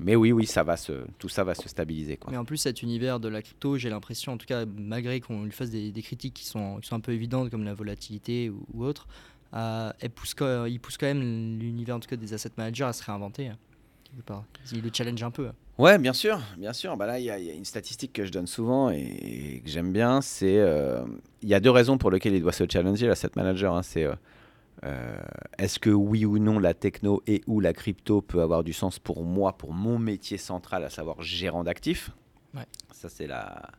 mais 0.00 0.16
oui, 0.16 0.32
oui, 0.32 0.44
ça 0.44 0.64
va 0.64 0.76
se, 0.76 1.04
tout 1.20 1.28
ça 1.28 1.44
va 1.44 1.54
se 1.54 1.68
stabiliser. 1.68 2.16
Quoi. 2.16 2.32
Mais 2.32 2.36
en 2.36 2.44
plus, 2.44 2.56
cet 2.56 2.82
univers 2.82 3.20
de 3.20 3.28
la 3.28 3.42
crypto, 3.42 3.78
j'ai 3.78 3.88
l'impression, 3.88 4.32
en 4.32 4.36
tout 4.36 4.46
cas, 4.46 4.64
malgré 4.66 5.20
qu'on 5.20 5.44
lui 5.44 5.52
fasse 5.52 5.70
des, 5.70 5.92
critiques 6.02 6.34
qui 6.34 6.46
sont, 6.46 6.80
qui 6.80 6.88
sont 6.88 6.96
un 6.96 7.00
peu 7.00 7.12
évidentes, 7.12 7.50
comme 7.50 7.62
la 7.62 7.74
volatilité 7.74 8.50
ou, 8.50 8.66
ou 8.74 8.84
autre, 8.84 9.06
il 9.54 10.10
pousse 10.10 10.34
quand 10.34 11.06
même 11.06 11.20
l'univers 11.60 11.94
en 11.94 12.00
tout 12.00 12.08
cas 12.08 12.16
des 12.16 12.34
asset 12.34 12.50
managers 12.56 12.84
à 12.84 12.92
se 12.92 13.04
réinventer. 13.04 13.52
Il 14.72 14.82
le 14.82 14.90
challenge 14.92 15.22
un 15.22 15.30
peu. 15.30 15.48
Ouais, 15.78 15.98
bien 15.98 16.12
sûr, 16.12 16.40
bien 16.58 16.72
sûr. 16.72 16.96
Bah 16.96 17.06
là, 17.06 17.18
il 17.18 17.24
y, 17.24 17.30
a 17.30 17.38
une 17.38 17.64
statistique 17.64 18.12
que 18.12 18.24
je 18.24 18.30
donne 18.30 18.46
souvent 18.46 18.90
et, 18.90 19.62
que 19.64 19.70
j'aime 19.70 19.92
bien. 19.92 20.20
C'est 20.20 20.58
euh, 20.58 21.02
il 21.42 21.48
y 21.48 21.54
a 21.54 21.60
deux 21.60 21.70
raisons 21.70 21.98
pour 21.98 22.10
lesquelles 22.10 22.34
il 22.34 22.42
doit 22.42 22.52
se 22.52 22.64
challenger 22.70 23.06
l'asset 23.06 23.30
manager. 23.36 23.74
Hein. 23.74 23.82
c'est 23.82 24.04
euh, 24.04 24.14
euh, 24.84 25.16
est-ce 25.58 25.78
que 25.78 25.90
oui 25.90 26.24
ou 26.24 26.38
non 26.38 26.58
la 26.58 26.74
techno 26.74 27.22
et 27.26 27.42
ou 27.46 27.60
la 27.60 27.72
crypto 27.72 28.20
peut 28.20 28.42
avoir 28.42 28.64
du 28.64 28.72
sens 28.72 28.98
pour 28.98 29.24
moi, 29.24 29.56
pour 29.56 29.72
mon 29.72 29.98
métier 29.98 30.38
central, 30.38 30.84
à 30.84 30.90
savoir 30.90 31.22
gérant 31.22 31.64
d'actifs? 31.64 32.10
Ouais. 32.54 32.66
Ça 32.92 33.08
c'est 33.08 33.26
la 33.26 33.70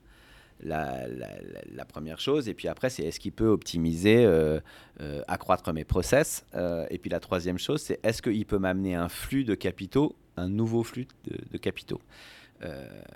la, 0.62 1.08
la, 1.08 1.86
première 1.86 2.20
chose. 2.20 2.48
Et 2.48 2.54
puis 2.54 2.70
après, 2.70 2.90
c'est 2.90 3.04
est-ce 3.04 3.20
qu'il 3.20 3.34
peut 3.34 3.48
optimiser, 3.48 4.24
euh, 4.24 4.60
euh, 5.02 5.22
accroître 5.28 5.74
mes 5.74 5.84
process. 5.84 6.46
et 6.90 6.98
puis 6.98 7.10
la 7.10 7.20
troisième 7.20 7.58
chose, 7.58 7.82
c'est 7.82 8.00
est-ce 8.04 8.22
qu'il 8.22 8.46
peut 8.46 8.60
m'amener 8.60 8.96
un 8.96 9.10
flux 9.10 9.44
de 9.44 9.56
capitaux, 9.56 10.16
un 10.38 10.50
nouveau 10.50 10.84
flux 10.84 11.08
de, 11.26 11.58
capitaux. 11.58 12.02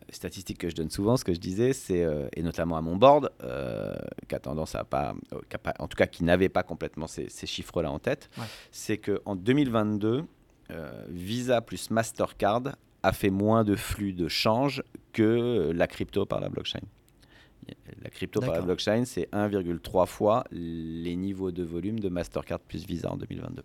statistique 0.09 0.57
que 0.57 0.69
je 0.69 0.75
donne 0.75 0.89
souvent, 0.89 1.17
ce 1.17 1.23
que 1.23 1.33
je 1.33 1.39
disais, 1.39 1.73
c'est, 1.73 2.05
et 2.35 2.43
notamment 2.43 2.77
à 2.77 2.81
mon 2.81 2.95
board, 2.95 3.31
qui 4.27 4.35
a 4.35 4.39
tendance 4.39 4.75
à 4.75 4.83
pas, 4.83 5.15
en 5.79 5.87
tout 5.87 5.95
cas 5.95 6.07
qui 6.07 6.23
n'avait 6.23 6.49
pas 6.49 6.63
complètement 6.63 7.07
ces, 7.07 7.29
chiffres-là 7.29 7.91
en 7.91 7.99
tête, 7.99 8.29
c'est 8.71 8.97
qu'en 8.97 9.35
2022, 9.35 10.25
Visa 11.09 11.61
plus 11.61 11.91
Mastercard 11.91 12.75
a 13.03 13.13
fait 13.13 13.29
moins 13.29 13.63
de 13.63 13.75
flux 13.75 14.13
de 14.13 14.27
change 14.27 14.83
que 15.13 15.71
la 15.73 15.87
crypto 15.87 16.25
par 16.25 16.39
la 16.39 16.49
blockchain. 16.49 16.81
La 18.01 18.09
crypto 18.09 18.39
par 18.39 18.53
la 18.53 18.61
blockchain, 18.61 19.05
c'est 19.05 19.29
1,3 19.31 20.07
fois 20.07 20.43
les 20.51 21.15
niveaux 21.15 21.51
de 21.51 21.63
volume 21.63 21.99
de 21.99 22.09
Mastercard 22.09 22.59
plus 22.59 22.85
Visa 22.85 23.11
en 23.11 23.17
2022. 23.17 23.63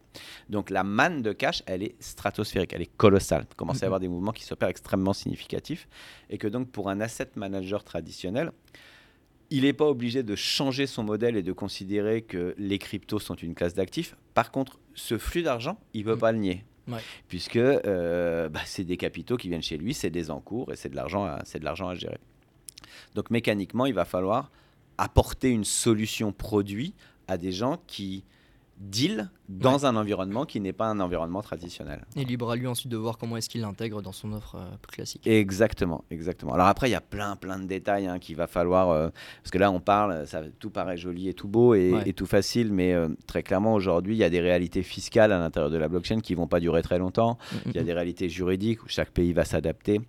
Donc 0.48 0.70
la 0.70 0.84
manne 0.84 1.22
de 1.22 1.32
cash, 1.32 1.62
elle 1.66 1.82
est 1.82 1.94
stratosphérique, 2.00 2.72
elle 2.72 2.82
est 2.82 2.96
colossale. 2.96 3.46
Il 3.50 3.56
commence 3.56 3.82
à 3.82 3.86
y 3.86 3.86
avoir 3.86 4.00
des 4.00 4.08
mouvements 4.08 4.32
qui 4.32 4.44
s'opèrent 4.44 4.68
extrêmement 4.68 5.12
significatifs. 5.12 5.88
Et 6.30 6.38
que 6.38 6.48
donc 6.48 6.70
pour 6.70 6.88
un 6.88 7.00
asset 7.00 7.30
manager 7.36 7.84
traditionnel, 7.84 8.52
il 9.50 9.62
n'est 9.62 9.74
pas 9.74 9.86
obligé 9.86 10.22
de 10.22 10.34
changer 10.34 10.86
son 10.86 11.02
modèle 11.02 11.36
et 11.36 11.42
de 11.42 11.52
considérer 11.52 12.22
que 12.22 12.54
les 12.56 12.78
cryptos 12.78 13.18
sont 13.18 13.34
une 13.34 13.54
classe 13.54 13.74
d'actifs. 13.74 14.16
Par 14.34 14.50
contre, 14.50 14.80
ce 14.94 15.18
flux 15.18 15.42
d'argent, 15.42 15.78
il 15.92 16.00
ne 16.00 16.10
peut 16.10 16.16
mm. 16.16 16.20
pas 16.20 16.32
le 16.32 16.38
nier. 16.38 16.64
Puisque 17.28 17.56
euh, 17.56 18.48
bah, 18.48 18.60
c'est 18.64 18.84
des 18.84 18.96
capitaux 18.96 19.36
qui 19.36 19.48
viennent 19.48 19.62
chez 19.62 19.76
lui, 19.76 19.94
c'est 19.94 20.10
des 20.10 20.30
encours 20.30 20.72
et 20.72 20.76
c'est 20.76 20.88
de 20.88 20.96
l'argent 20.96 21.24
à 21.24 21.94
gérer. 21.94 22.18
Donc 23.14 23.30
mécaniquement, 23.30 23.86
il 23.86 23.94
va 23.94 24.04
falloir 24.04 24.50
apporter 24.98 25.50
une 25.50 25.64
solution 25.64 26.32
produit 26.32 26.94
à 27.28 27.38
des 27.38 27.52
gens 27.52 27.78
qui 27.86 28.24
deal 28.82 29.30
dans 29.48 29.86
un 29.86 29.96
environnement 29.96 30.46
qui 30.46 30.60
n'est 30.60 30.72
pas 30.72 30.86
un 30.86 31.00
environnement 31.00 31.42
traditionnel. 31.42 32.04
Et 32.16 32.24
libre 32.24 32.50
à 32.50 32.56
lui 32.56 32.66
ensuite 32.66 32.90
de 32.90 32.96
voir 32.96 33.18
comment 33.18 33.36
est-ce 33.36 33.48
qu'il 33.48 33.60
l'intègre 33.60 34.02
dans 34.02 34.12
son 34.12 34.32
offre 34.32 34.56
euh, 34.56 34.70
classique. 34.90 35.26
Exactement, 35.26 36.04
exactement. 36.10 36.54
Alors 36.54 36.66
après, 36.66 36.88
il 36.88 36.92
y 36.92 36.96
a 36.96 37.00
plein, 37.00 37.36
plein 37.36 37.58
de 37.58 37.66
détails 37.66 38.06
hein, 38.06 38.18
qu'il 38.18 38.36
va 38.36 38.46
falloir, 38.46 38.90
euh, 38.90 39.10
parce 39.42 39.50
que 39.50 39.58
là, 39.58 39.70
on 39.70 39.80
parle, 39.80 40.26
ça, 40.26 40.42
tout 40.58 40.70
paraît 40.70 40.96
joli 40.96 41.28
et 41.28 41.34
tout 41.34 41.48
beau 41.48 41.74
et, 41.74 42.12
tout 42.16 42.26
facile, 42.26 42.72
mais 42.72 42.92
euh, 42.92 43.08
très 43.26 43.42
clairement, 43.42 43.74
aujourd'hui, 43.74 44.14
il 44.14 44.18
y 44.18 44.24
a 44.24 44.30
des 44.30 44.40
réalités 44.40 44.82
fiscales 44.82 45.32
à 45.32 45.38
l'intérieur 45.38 45.70
de 45.70 45.78
la 45.78 45.88
blockchain 45.88 46.20
qui 46.20 46.34
vont 46.34 46.46
pas 46.46 46.60
durer 46.60 46.82
très 46.82 46.98
longtemps. 46.98 47.38
Mm, 47.52 47.56
mm, 47.56 47.60
il 47.66 47.74
y 47.74 47.78
a 47.78 47.82
mm. 47.82 47.86
des 47.86 47.92
réalités 47.92 48.28
juridiques 48.28 48.84
où 48.84 48.88
chaque 48.88 49.10
pays 49.10 49.32
va 49.32 49.44
s'adapter. 49.44 50.00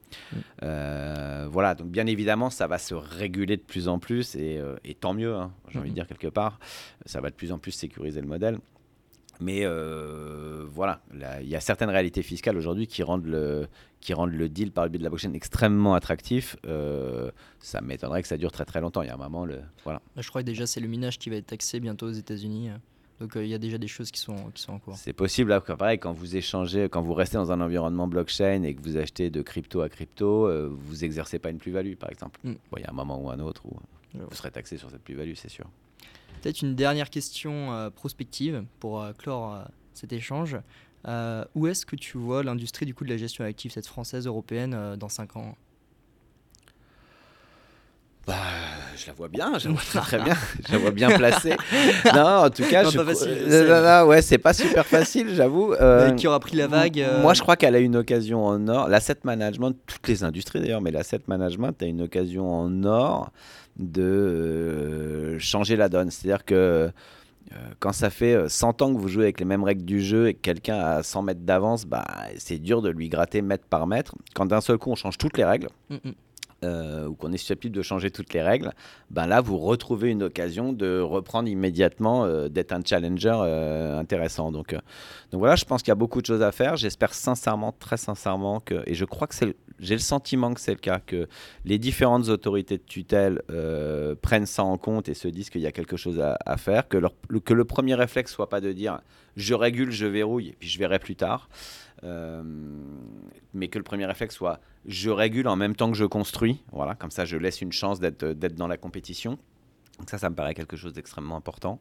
voilà, 0.62 1.76
donc 1.76 1.88
bien 1.88 2.06
évidemment, 2.08 2.50
ça 2.50 2.68
va 2.68 2.78
se 2.78 2.94
réguler 2.94 3.58
de 3.58 3.62
plus 3.62 3.88
en 3.88 4.00
plus 4.00 4.36
et, 4.36 4.62
tant 5.00 5.14
mieux, 5.14 5.36
hein, 5.36 5.52
j'ai 5.70 5.80
envie 5.80 5.90
de 5.90 5.96
dire 5.96 6.08
quelque 6.08 6.28
part. 6.28 6.60
Ça 7.06 7.20
va 7.20 7.30
de 7.30 7.36
plus 7.36 7.52
en 7.52 7.58
plus 7.58 7.72
sécuriser 7.72 8.22
le 8.22 8.28
modèle. 8.28 8.58
Mais 9.40 9.62
euh, 9.64 10.66
voilà, 10.72 11.02
il 11.42 11.48
y 11.48 11.56
a 11.56 11.60
certaines 11.60 11.90
réalités 11.90 12.24
fiscales 12.24 12.58
aujourd'hui 12.58 12.88
qui 12.88 13.04
rendent 13.04 13.26
le 13.26 13.68
qui 14.00 14.14
rendent 14.14 14.34
le 14.34 14.50
deal 14.50 14.72
par 14.72 14.84
le 14.84 14.90
biais 14.90 15.00
de 15.00 15.04
la 15.04 15.10
blockchain 15.10 15.34
extrêmement 15.34 15.96
attractif. 15.96 16.58
Euh, 16.66 17.32
ça 17.60 17.80
m'étonnerait 17.82 18.22
que 18.22 18.28
ça 18.28 18.38
dure 18.38 18.52
très 18.52 18.66
très 18.66 18.82
longtemps. 18.82 19.02
Il 19.02 19.08
y 19.08 19.10
a 19.10 19.14
un 19.14 19.18
moment, 19.18 19.46
le 19.46 19.62
voilà. 19.84 20.02
Bah, 20.16 20.22
je 20.22 20.30
crois 20.30 20.42
que 20.42 20.48
déjà 20.48 20.68
c'est 20.68 20.82
le 20.82 20.88
minage 20.88 21.18
qui 21.20 21.30
va 21.30 21.38
être 21.38 21.48
taxé 21.48 21.80
bientôt 21.80 22.08
aux 22.08 22.12
États-Unis. 22.12 22.70
Donc 23.20 23.38
euh, 23.38 23.46
il 23.46 23.50
y 23.50 23.54
a 23.54 23.60
déjà 23.60 23.78
des 23.78 23.88
choses 23.88 24.12
qui 24.12 24.20
sont, 24.20 24.52
qui 24.54 24.62
sont 24.62 24.74
en 24.74 24.80
cours. 24.80 24.98
C'est 24.98 25.14
possible, 25.14 25.52
là, 25.52 25.62
pareil, 25.62 26.00
quand 26.00 26.12
vous 26.12 26.36
échangez, 26.36 26.90
quand 26.90 27.02
vous 27.02 27.14
restez 27.14 27.38
dans 27.38 27.52
un 27.52 27.62
environnement 27.62 28.08
blockchain 28.08 28.64
et 28.64 28.74
que 28.74 28.82
vous 28.82 28.98
achetez 28.98 29.30
de 29.30 29.42
crypto 29.42 29.82
à 29.82 29.90
crypto, 29.90 30.50
vous 30.70 31.06
exercez 31.06 31.40
pas 31.40 31.50
une 31.50 31.60
plus-value, 31.60 31.96
par 31.96 32.10
exemple. 32.10 32.40
Mm. 32.44 32.54
il 32.78 32.82
y 32.82 32.86
a 32.86 32.90
un 32.90 32.94
moment 32.94 33.22
ou 33.22 33.30
un 33.30 33.40
autre 33.40 33.66
où 33.66 33.78
vous 34.16 34.36
serez 34.36 34.52
taxé 34.52 34.78
sur 34.78 34.90
cette 34.90 35.04
plus-value, 35.04 35.34
c'est 35.36 35.50
sûr. 35.50 35.70
Peut-être 36.44 36.62
une 36.62 36.76
dernière 36.76 37.10
question 37.10 37.72
euh, 37.72 37.90
prospective 37.90 38.66
pour 38.82 39.02
euh, 39.02 39.14
clore 39.14 39.54
euh, 39.54 39.64
cet 39.94 40.12
échange. 40.12 40.58
où 41.56 41.68
est-ce 41.68 41.86
que 41.86 41.96
tu 41.96 42.18
vois 42.18 42.44
l'industrie 42.44 42.86
du 42.86 42.94
coup 42.94 43.06
de 43.06 43.10
la 43.10 43.16
gestion 43.16 43.46
active, 43.46 43.72
cette 43.72 43.88
française 43.88 44.28
européenne, 44.28 44.98
dans 44.98 45.08
5 45.08 45.38
ans? 45.38 45.56
Bah, 48.28 48.36
je 48.98 49.08
la 49.08 49.14
vois 49.14 49.28
bien, 49.28 49.58
je 49.58 49.68
la 49.68 49.74
vois 49.74 49.84
très, 49.84 50.00
très 50.00 50.20
bien, 50.20 50.36
je 50.68 50.72
la 50.72 50.78
vois 50.78 50.92
bien 50.92 51.10
placée. 51.18 51.56
non, 52.14 52.46
en 52.46 52.50
tout 52.50 52.64
cas, 52.64 52.84
je... 52.84 53.00
facile, 53.00 54.08
ouais, 54.08 54.22
c'est 54.22 54.38
pas 54.38 54.54
super 54.54 54.86
facile, 54.86 55.34
j'avoue. 55.34 55.74
qui 56.18 56.28
aura 56.28 56.40
pris 56.40 56.56
la 56.56 56.68
vague 56.68 57.06
Moi, 57.22 57.34
je 57.34 57.42
crois 57.42 57.56
qu'elle 57.56 57.76
a 57.76 57.80
une 57.80 57.96
occasion 57.96 58.46
en 58.46 58.68
or. 58.68 58.88
L'asset 58.88 59.18
management, 59.24 59.76
toutes 59.88 60.08
les 60.08 60.24
industries 60.24 60.60
d'ailleurs, 60.60 60.82
mais 60.82 60.92
l'asset 60.92 61.22
management 61.28 61.82
a 61.82 61.86
une 61.86 62.02
occasion 62.02 62.52
en 62.52 62.84
or 62.84 63.32
de 63.78 64.02
euh, 64.02 65.40
changer 65.40 65.76
la 65.76 65.90
donne. 65.90 66.12
C'est-à-dire 66.12 66.46
que 66.46 66.92
euh, 67.52 67.58
quand 67.80 67.92
ça 67.92 68.10
fait 68.10 68.50
100 68.50 68.82
euh, 68.82 68.86
ans 68.86 68.94
que 68.94 69.00
vous 69.00 69.08
jouez 69.08 69.24
avec 69.24 69.40
les 69.40 69.46
mêmes 69.46 69.64
règles 69.64 69.84
du 69.84 70.02
jeu 70.02 70.30
et 70.30 70.34
que 70.34 70.40
quelqu'un 70.40 70.78
a 70.78 71.04
100 71.04 71.24
mètres 71.24 71.42
d'avance, 71.42 71.86
bah, 71.86 72.06
c'est 72.38 72.60
dur 72.60 72.82
de 72.82 72.90
lui 72.90 73.10
gratter 73.10 73.42
mètre 73.42 73.66
par 73.66 73.88
mètre. 73.88 74.16
Quand 74.34 74.46
d'un 74.46 74.62
seul 74.62 74.78
coup 74.78 74.92
on 74.92 74.96
change 74.96 75.18
toutes 75.18 75.38
les 75.38 75.44
règles, 75.44 75.70
mm, 75.90 75.96
mm. 75.96 76.14
Ou 76.64 77.14
qu'on 77.16 77.32
est 77.32 77.38
susceptible 77.38 77.76
de 77.76 77.82
changer 77.82 78.12
toutes 78.12 78.34
les 78.34 78.42
règles, 78.42 78.72
ben 79.12 79.28
là 79.28 79.42
vous 79.42 79.58
retrouvez 79.58 80.12
une 80.12 80.24
occasion 80.24 80.74
de 80.74 81.00
reprendre 81.00 81.50
immédiatement, 81.50 82.48
d'être 82.48 82.72
un 82.72 82.82
challenger 82.84 83.30
intéressant. 83.98 84.52
Donc, 84.52 84.74
donc 85.32 85.40
voilà, 85.40 85.56
je 85.56 85.66
pense 85.66 85.82
qu'il 85.82 85.90
y 85.90 85.92
a 85.92 85.96
beaucoup 85.96 86.22
de 86.22 86.26
choses 86.26 86.42
à 86.42 86.52
faire. 86.52 86.78
J'espère 86.78 87.14
sincèrement, 87.14 87.74
très 87.78 87.98
sincèrement 87.98 88.60
que, 88.60 88.84
et 88.86 88.94
je 88.94 89.06
crois 89.06 89.28
que 89.28 89.36
c'est 89.36 89.56
j'ai 89.80 89.96
le 89.96 90.00
sentiment 90.00 90.54
que 90.54 90.62
c'est 90.62 90.72
le 90.74 90.80
cas, 90.80 91.00
que 91.00 91.28
les 91.66 91.78
différentes 91.78 92.30
autorités 92.30 92.78
de 92.78 92.84
tutelle 92.84 93.42
euh, 93.50 94.16
prennent 94.22 94.46
ça 94.46 94.64
en 94.64 94.78
compte 94.78 95.10
et 95.10 95.14
se 95.14 95.28
disent 95.28 95.50
qu'il 95.50 95.62
y 95.62 95.68
a 95.68 95.72
quelque 95.72 95.98
chose 95.98 96.20
à, 96.22 96.58
faire, 96.58 96.88
que, 96.88 96.98
que, 97.44 97.54
le 97.54 97.66
premier 97.66 97.96
réflexe 97.96 98.32
soit 98.32 98.50
pas 98.50 98.62
de 98.62 98.72
dire 98.72 99.00
je 99.36 99.54
régule, 99.54 99.92
je 99.92 100.06
verrouille, 100.06 100.50
et 100.50 100.56
puis 100.60 100.70
je 100.70 100.78
verrai 100.80 101.00
plus 101.00 101.16
tard, 101.16 101.50
euh, 102.04 102.44
mais 103.54 103.68
que 103.68 103.78
le 103.78 103.84
premier 103.84 104.06
réflexe 104.06 104.36
soit 104.36 104.60
je 104.86 105.10
régule 105.10 105.48
en 105.48 105.56
même 105.56 105.76
temps 105.76 105.92
que 105.92 105.98
je 105.98 106.06
construis, 106.06 106.62
voilà, 106.72 106.96
comme 106.96 107.12
ça 107.12 107.26
je 107.26 107.38
laisse 107.38 107.62
une 107.62 107.72
chance 107.72 108.00
d'être 108.00 108.56
dans 108.56 108.68
la 108.68 108.78
compétition. 108.78 109.38
Donc 110.00 110.10
ça, 110.10 110.18
ça 110.18 110.30
me 110.30 110.36
paraît 110.36 110.56
quelque 110.56 110.76
chose 110.76 110.94
d'extrêmement 110.94 111.36
important. 111.36 111.80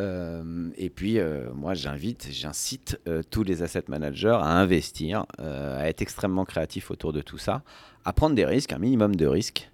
Euh, 0.00 0.70
et 0.76 0.88
puis, 0.88 1.18
euh, 1.18 1.52
moi, 1.54 1.74
j'invite, 1.74 2.28
j'incite 2.30 2.98
euh, 3.06 3.22
tous 3.28 3.42
les 3.42 3.62
asset 3.62 3.84
managers 3.88 4.38
à 4.40 4.58
investir, 4.58 5.26
à 5.38 5.88
être 5.88 6.02
extrêmement 6.02 6.44
créatifs 6.44 6.90
autour 6.90 7.12
de 7.12 7.20
tout 7.20 7.38
ça, 7.38 7.62
à 8.04 8.12
prendre 8.12 8.34
des 8.34 8.46
risques, 8.46 8.72
un 8.72 8.78
minimum 8.78 9.14
de 9.14 9.26
risques, 9.26 9.70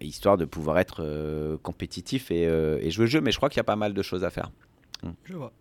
histoire 0.00 0.36
de 0.36 0.44
pouvoir 0.44 0.78
être 0.78 1.58
compétitif 1.62 2.30
et, 2.30 2.42
et, 2.44 2.90
jouer 2.90 3.06
le 3.06 3.10
jeu. 3.10 3.20
Mais 3.20 3.32
je 3.32 3.36
crois 3.36 3.48
qu'il 3.48 3.58
y 3.58 3.60
a 3.60 3.64
pas 3.64 3.76
mal 3.76 3.94
de 3.94 4.02
choses 4.02 4.24
à 4.24 4.30
faire. 4.30 4.50
Je 5.24 5.34
vois. 5.34 5.52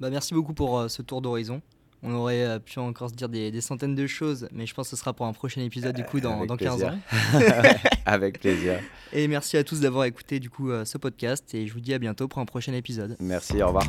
Bah, 0.00 0.10
merci 0.10 0.34
beaucoup 0.34 0.54
pour 0.54 0.90
ce 0.90 1.02
tour 1.02 1.20
d'horizon. 1.20 1.60
On 2.02 2.14
aurait 2.14 2.44
euh, 2.44 2.58
pu 2.58 2.78
encore 2.78 3.10
se 3.10 3.14
dire 3.14 3.28
des, 3.28 3.60
centaines 3.60 3.94
de 3.94 4.06
choses, 4.06 4.48
mais 4.52 4.66
je 4.66 4.74
pense 4.74 4.86
que 4.88 4.96
ce 4.96 5.00
sera 5.00 5.12
pour 5.12 5.26
un 5.26 5.32
prochain 5.32 5.60
épisode 5.62 5.96
du 5.96 6.04
coup 6.04 6.20
dans, 6.20 6.46
dans 6.46 6.56
15 6.56 6.84
ans. 6.84 6.98
Avec 8.06 8.40
plaisir. 8.40 8.78
Et 9.12 9.26
merci 9.26 9.56
à 9.56 9.64
tous 9.64 9.80
d'avoir 9.80 10.04
écouté 10.04 10.38
du 10.38 10.48
coup 10.48 10.70
euh, 10.70 10.84
ce 10.84 10.98
podcast 10.98 11.52
et 11.54 11.66
je 11.66 11.72
vous 11.72 11.80
dis 11.80 11.94
à 11.94 11.98
bientôt 11.98 12.28
pour 12.28 12.40
un 12.40 12.46
prochain 12.46 12.72
épisode. 12.72 13.16
Merci, 13.18 13.62
au 13.62 13.68
revoir. 13.68 13.84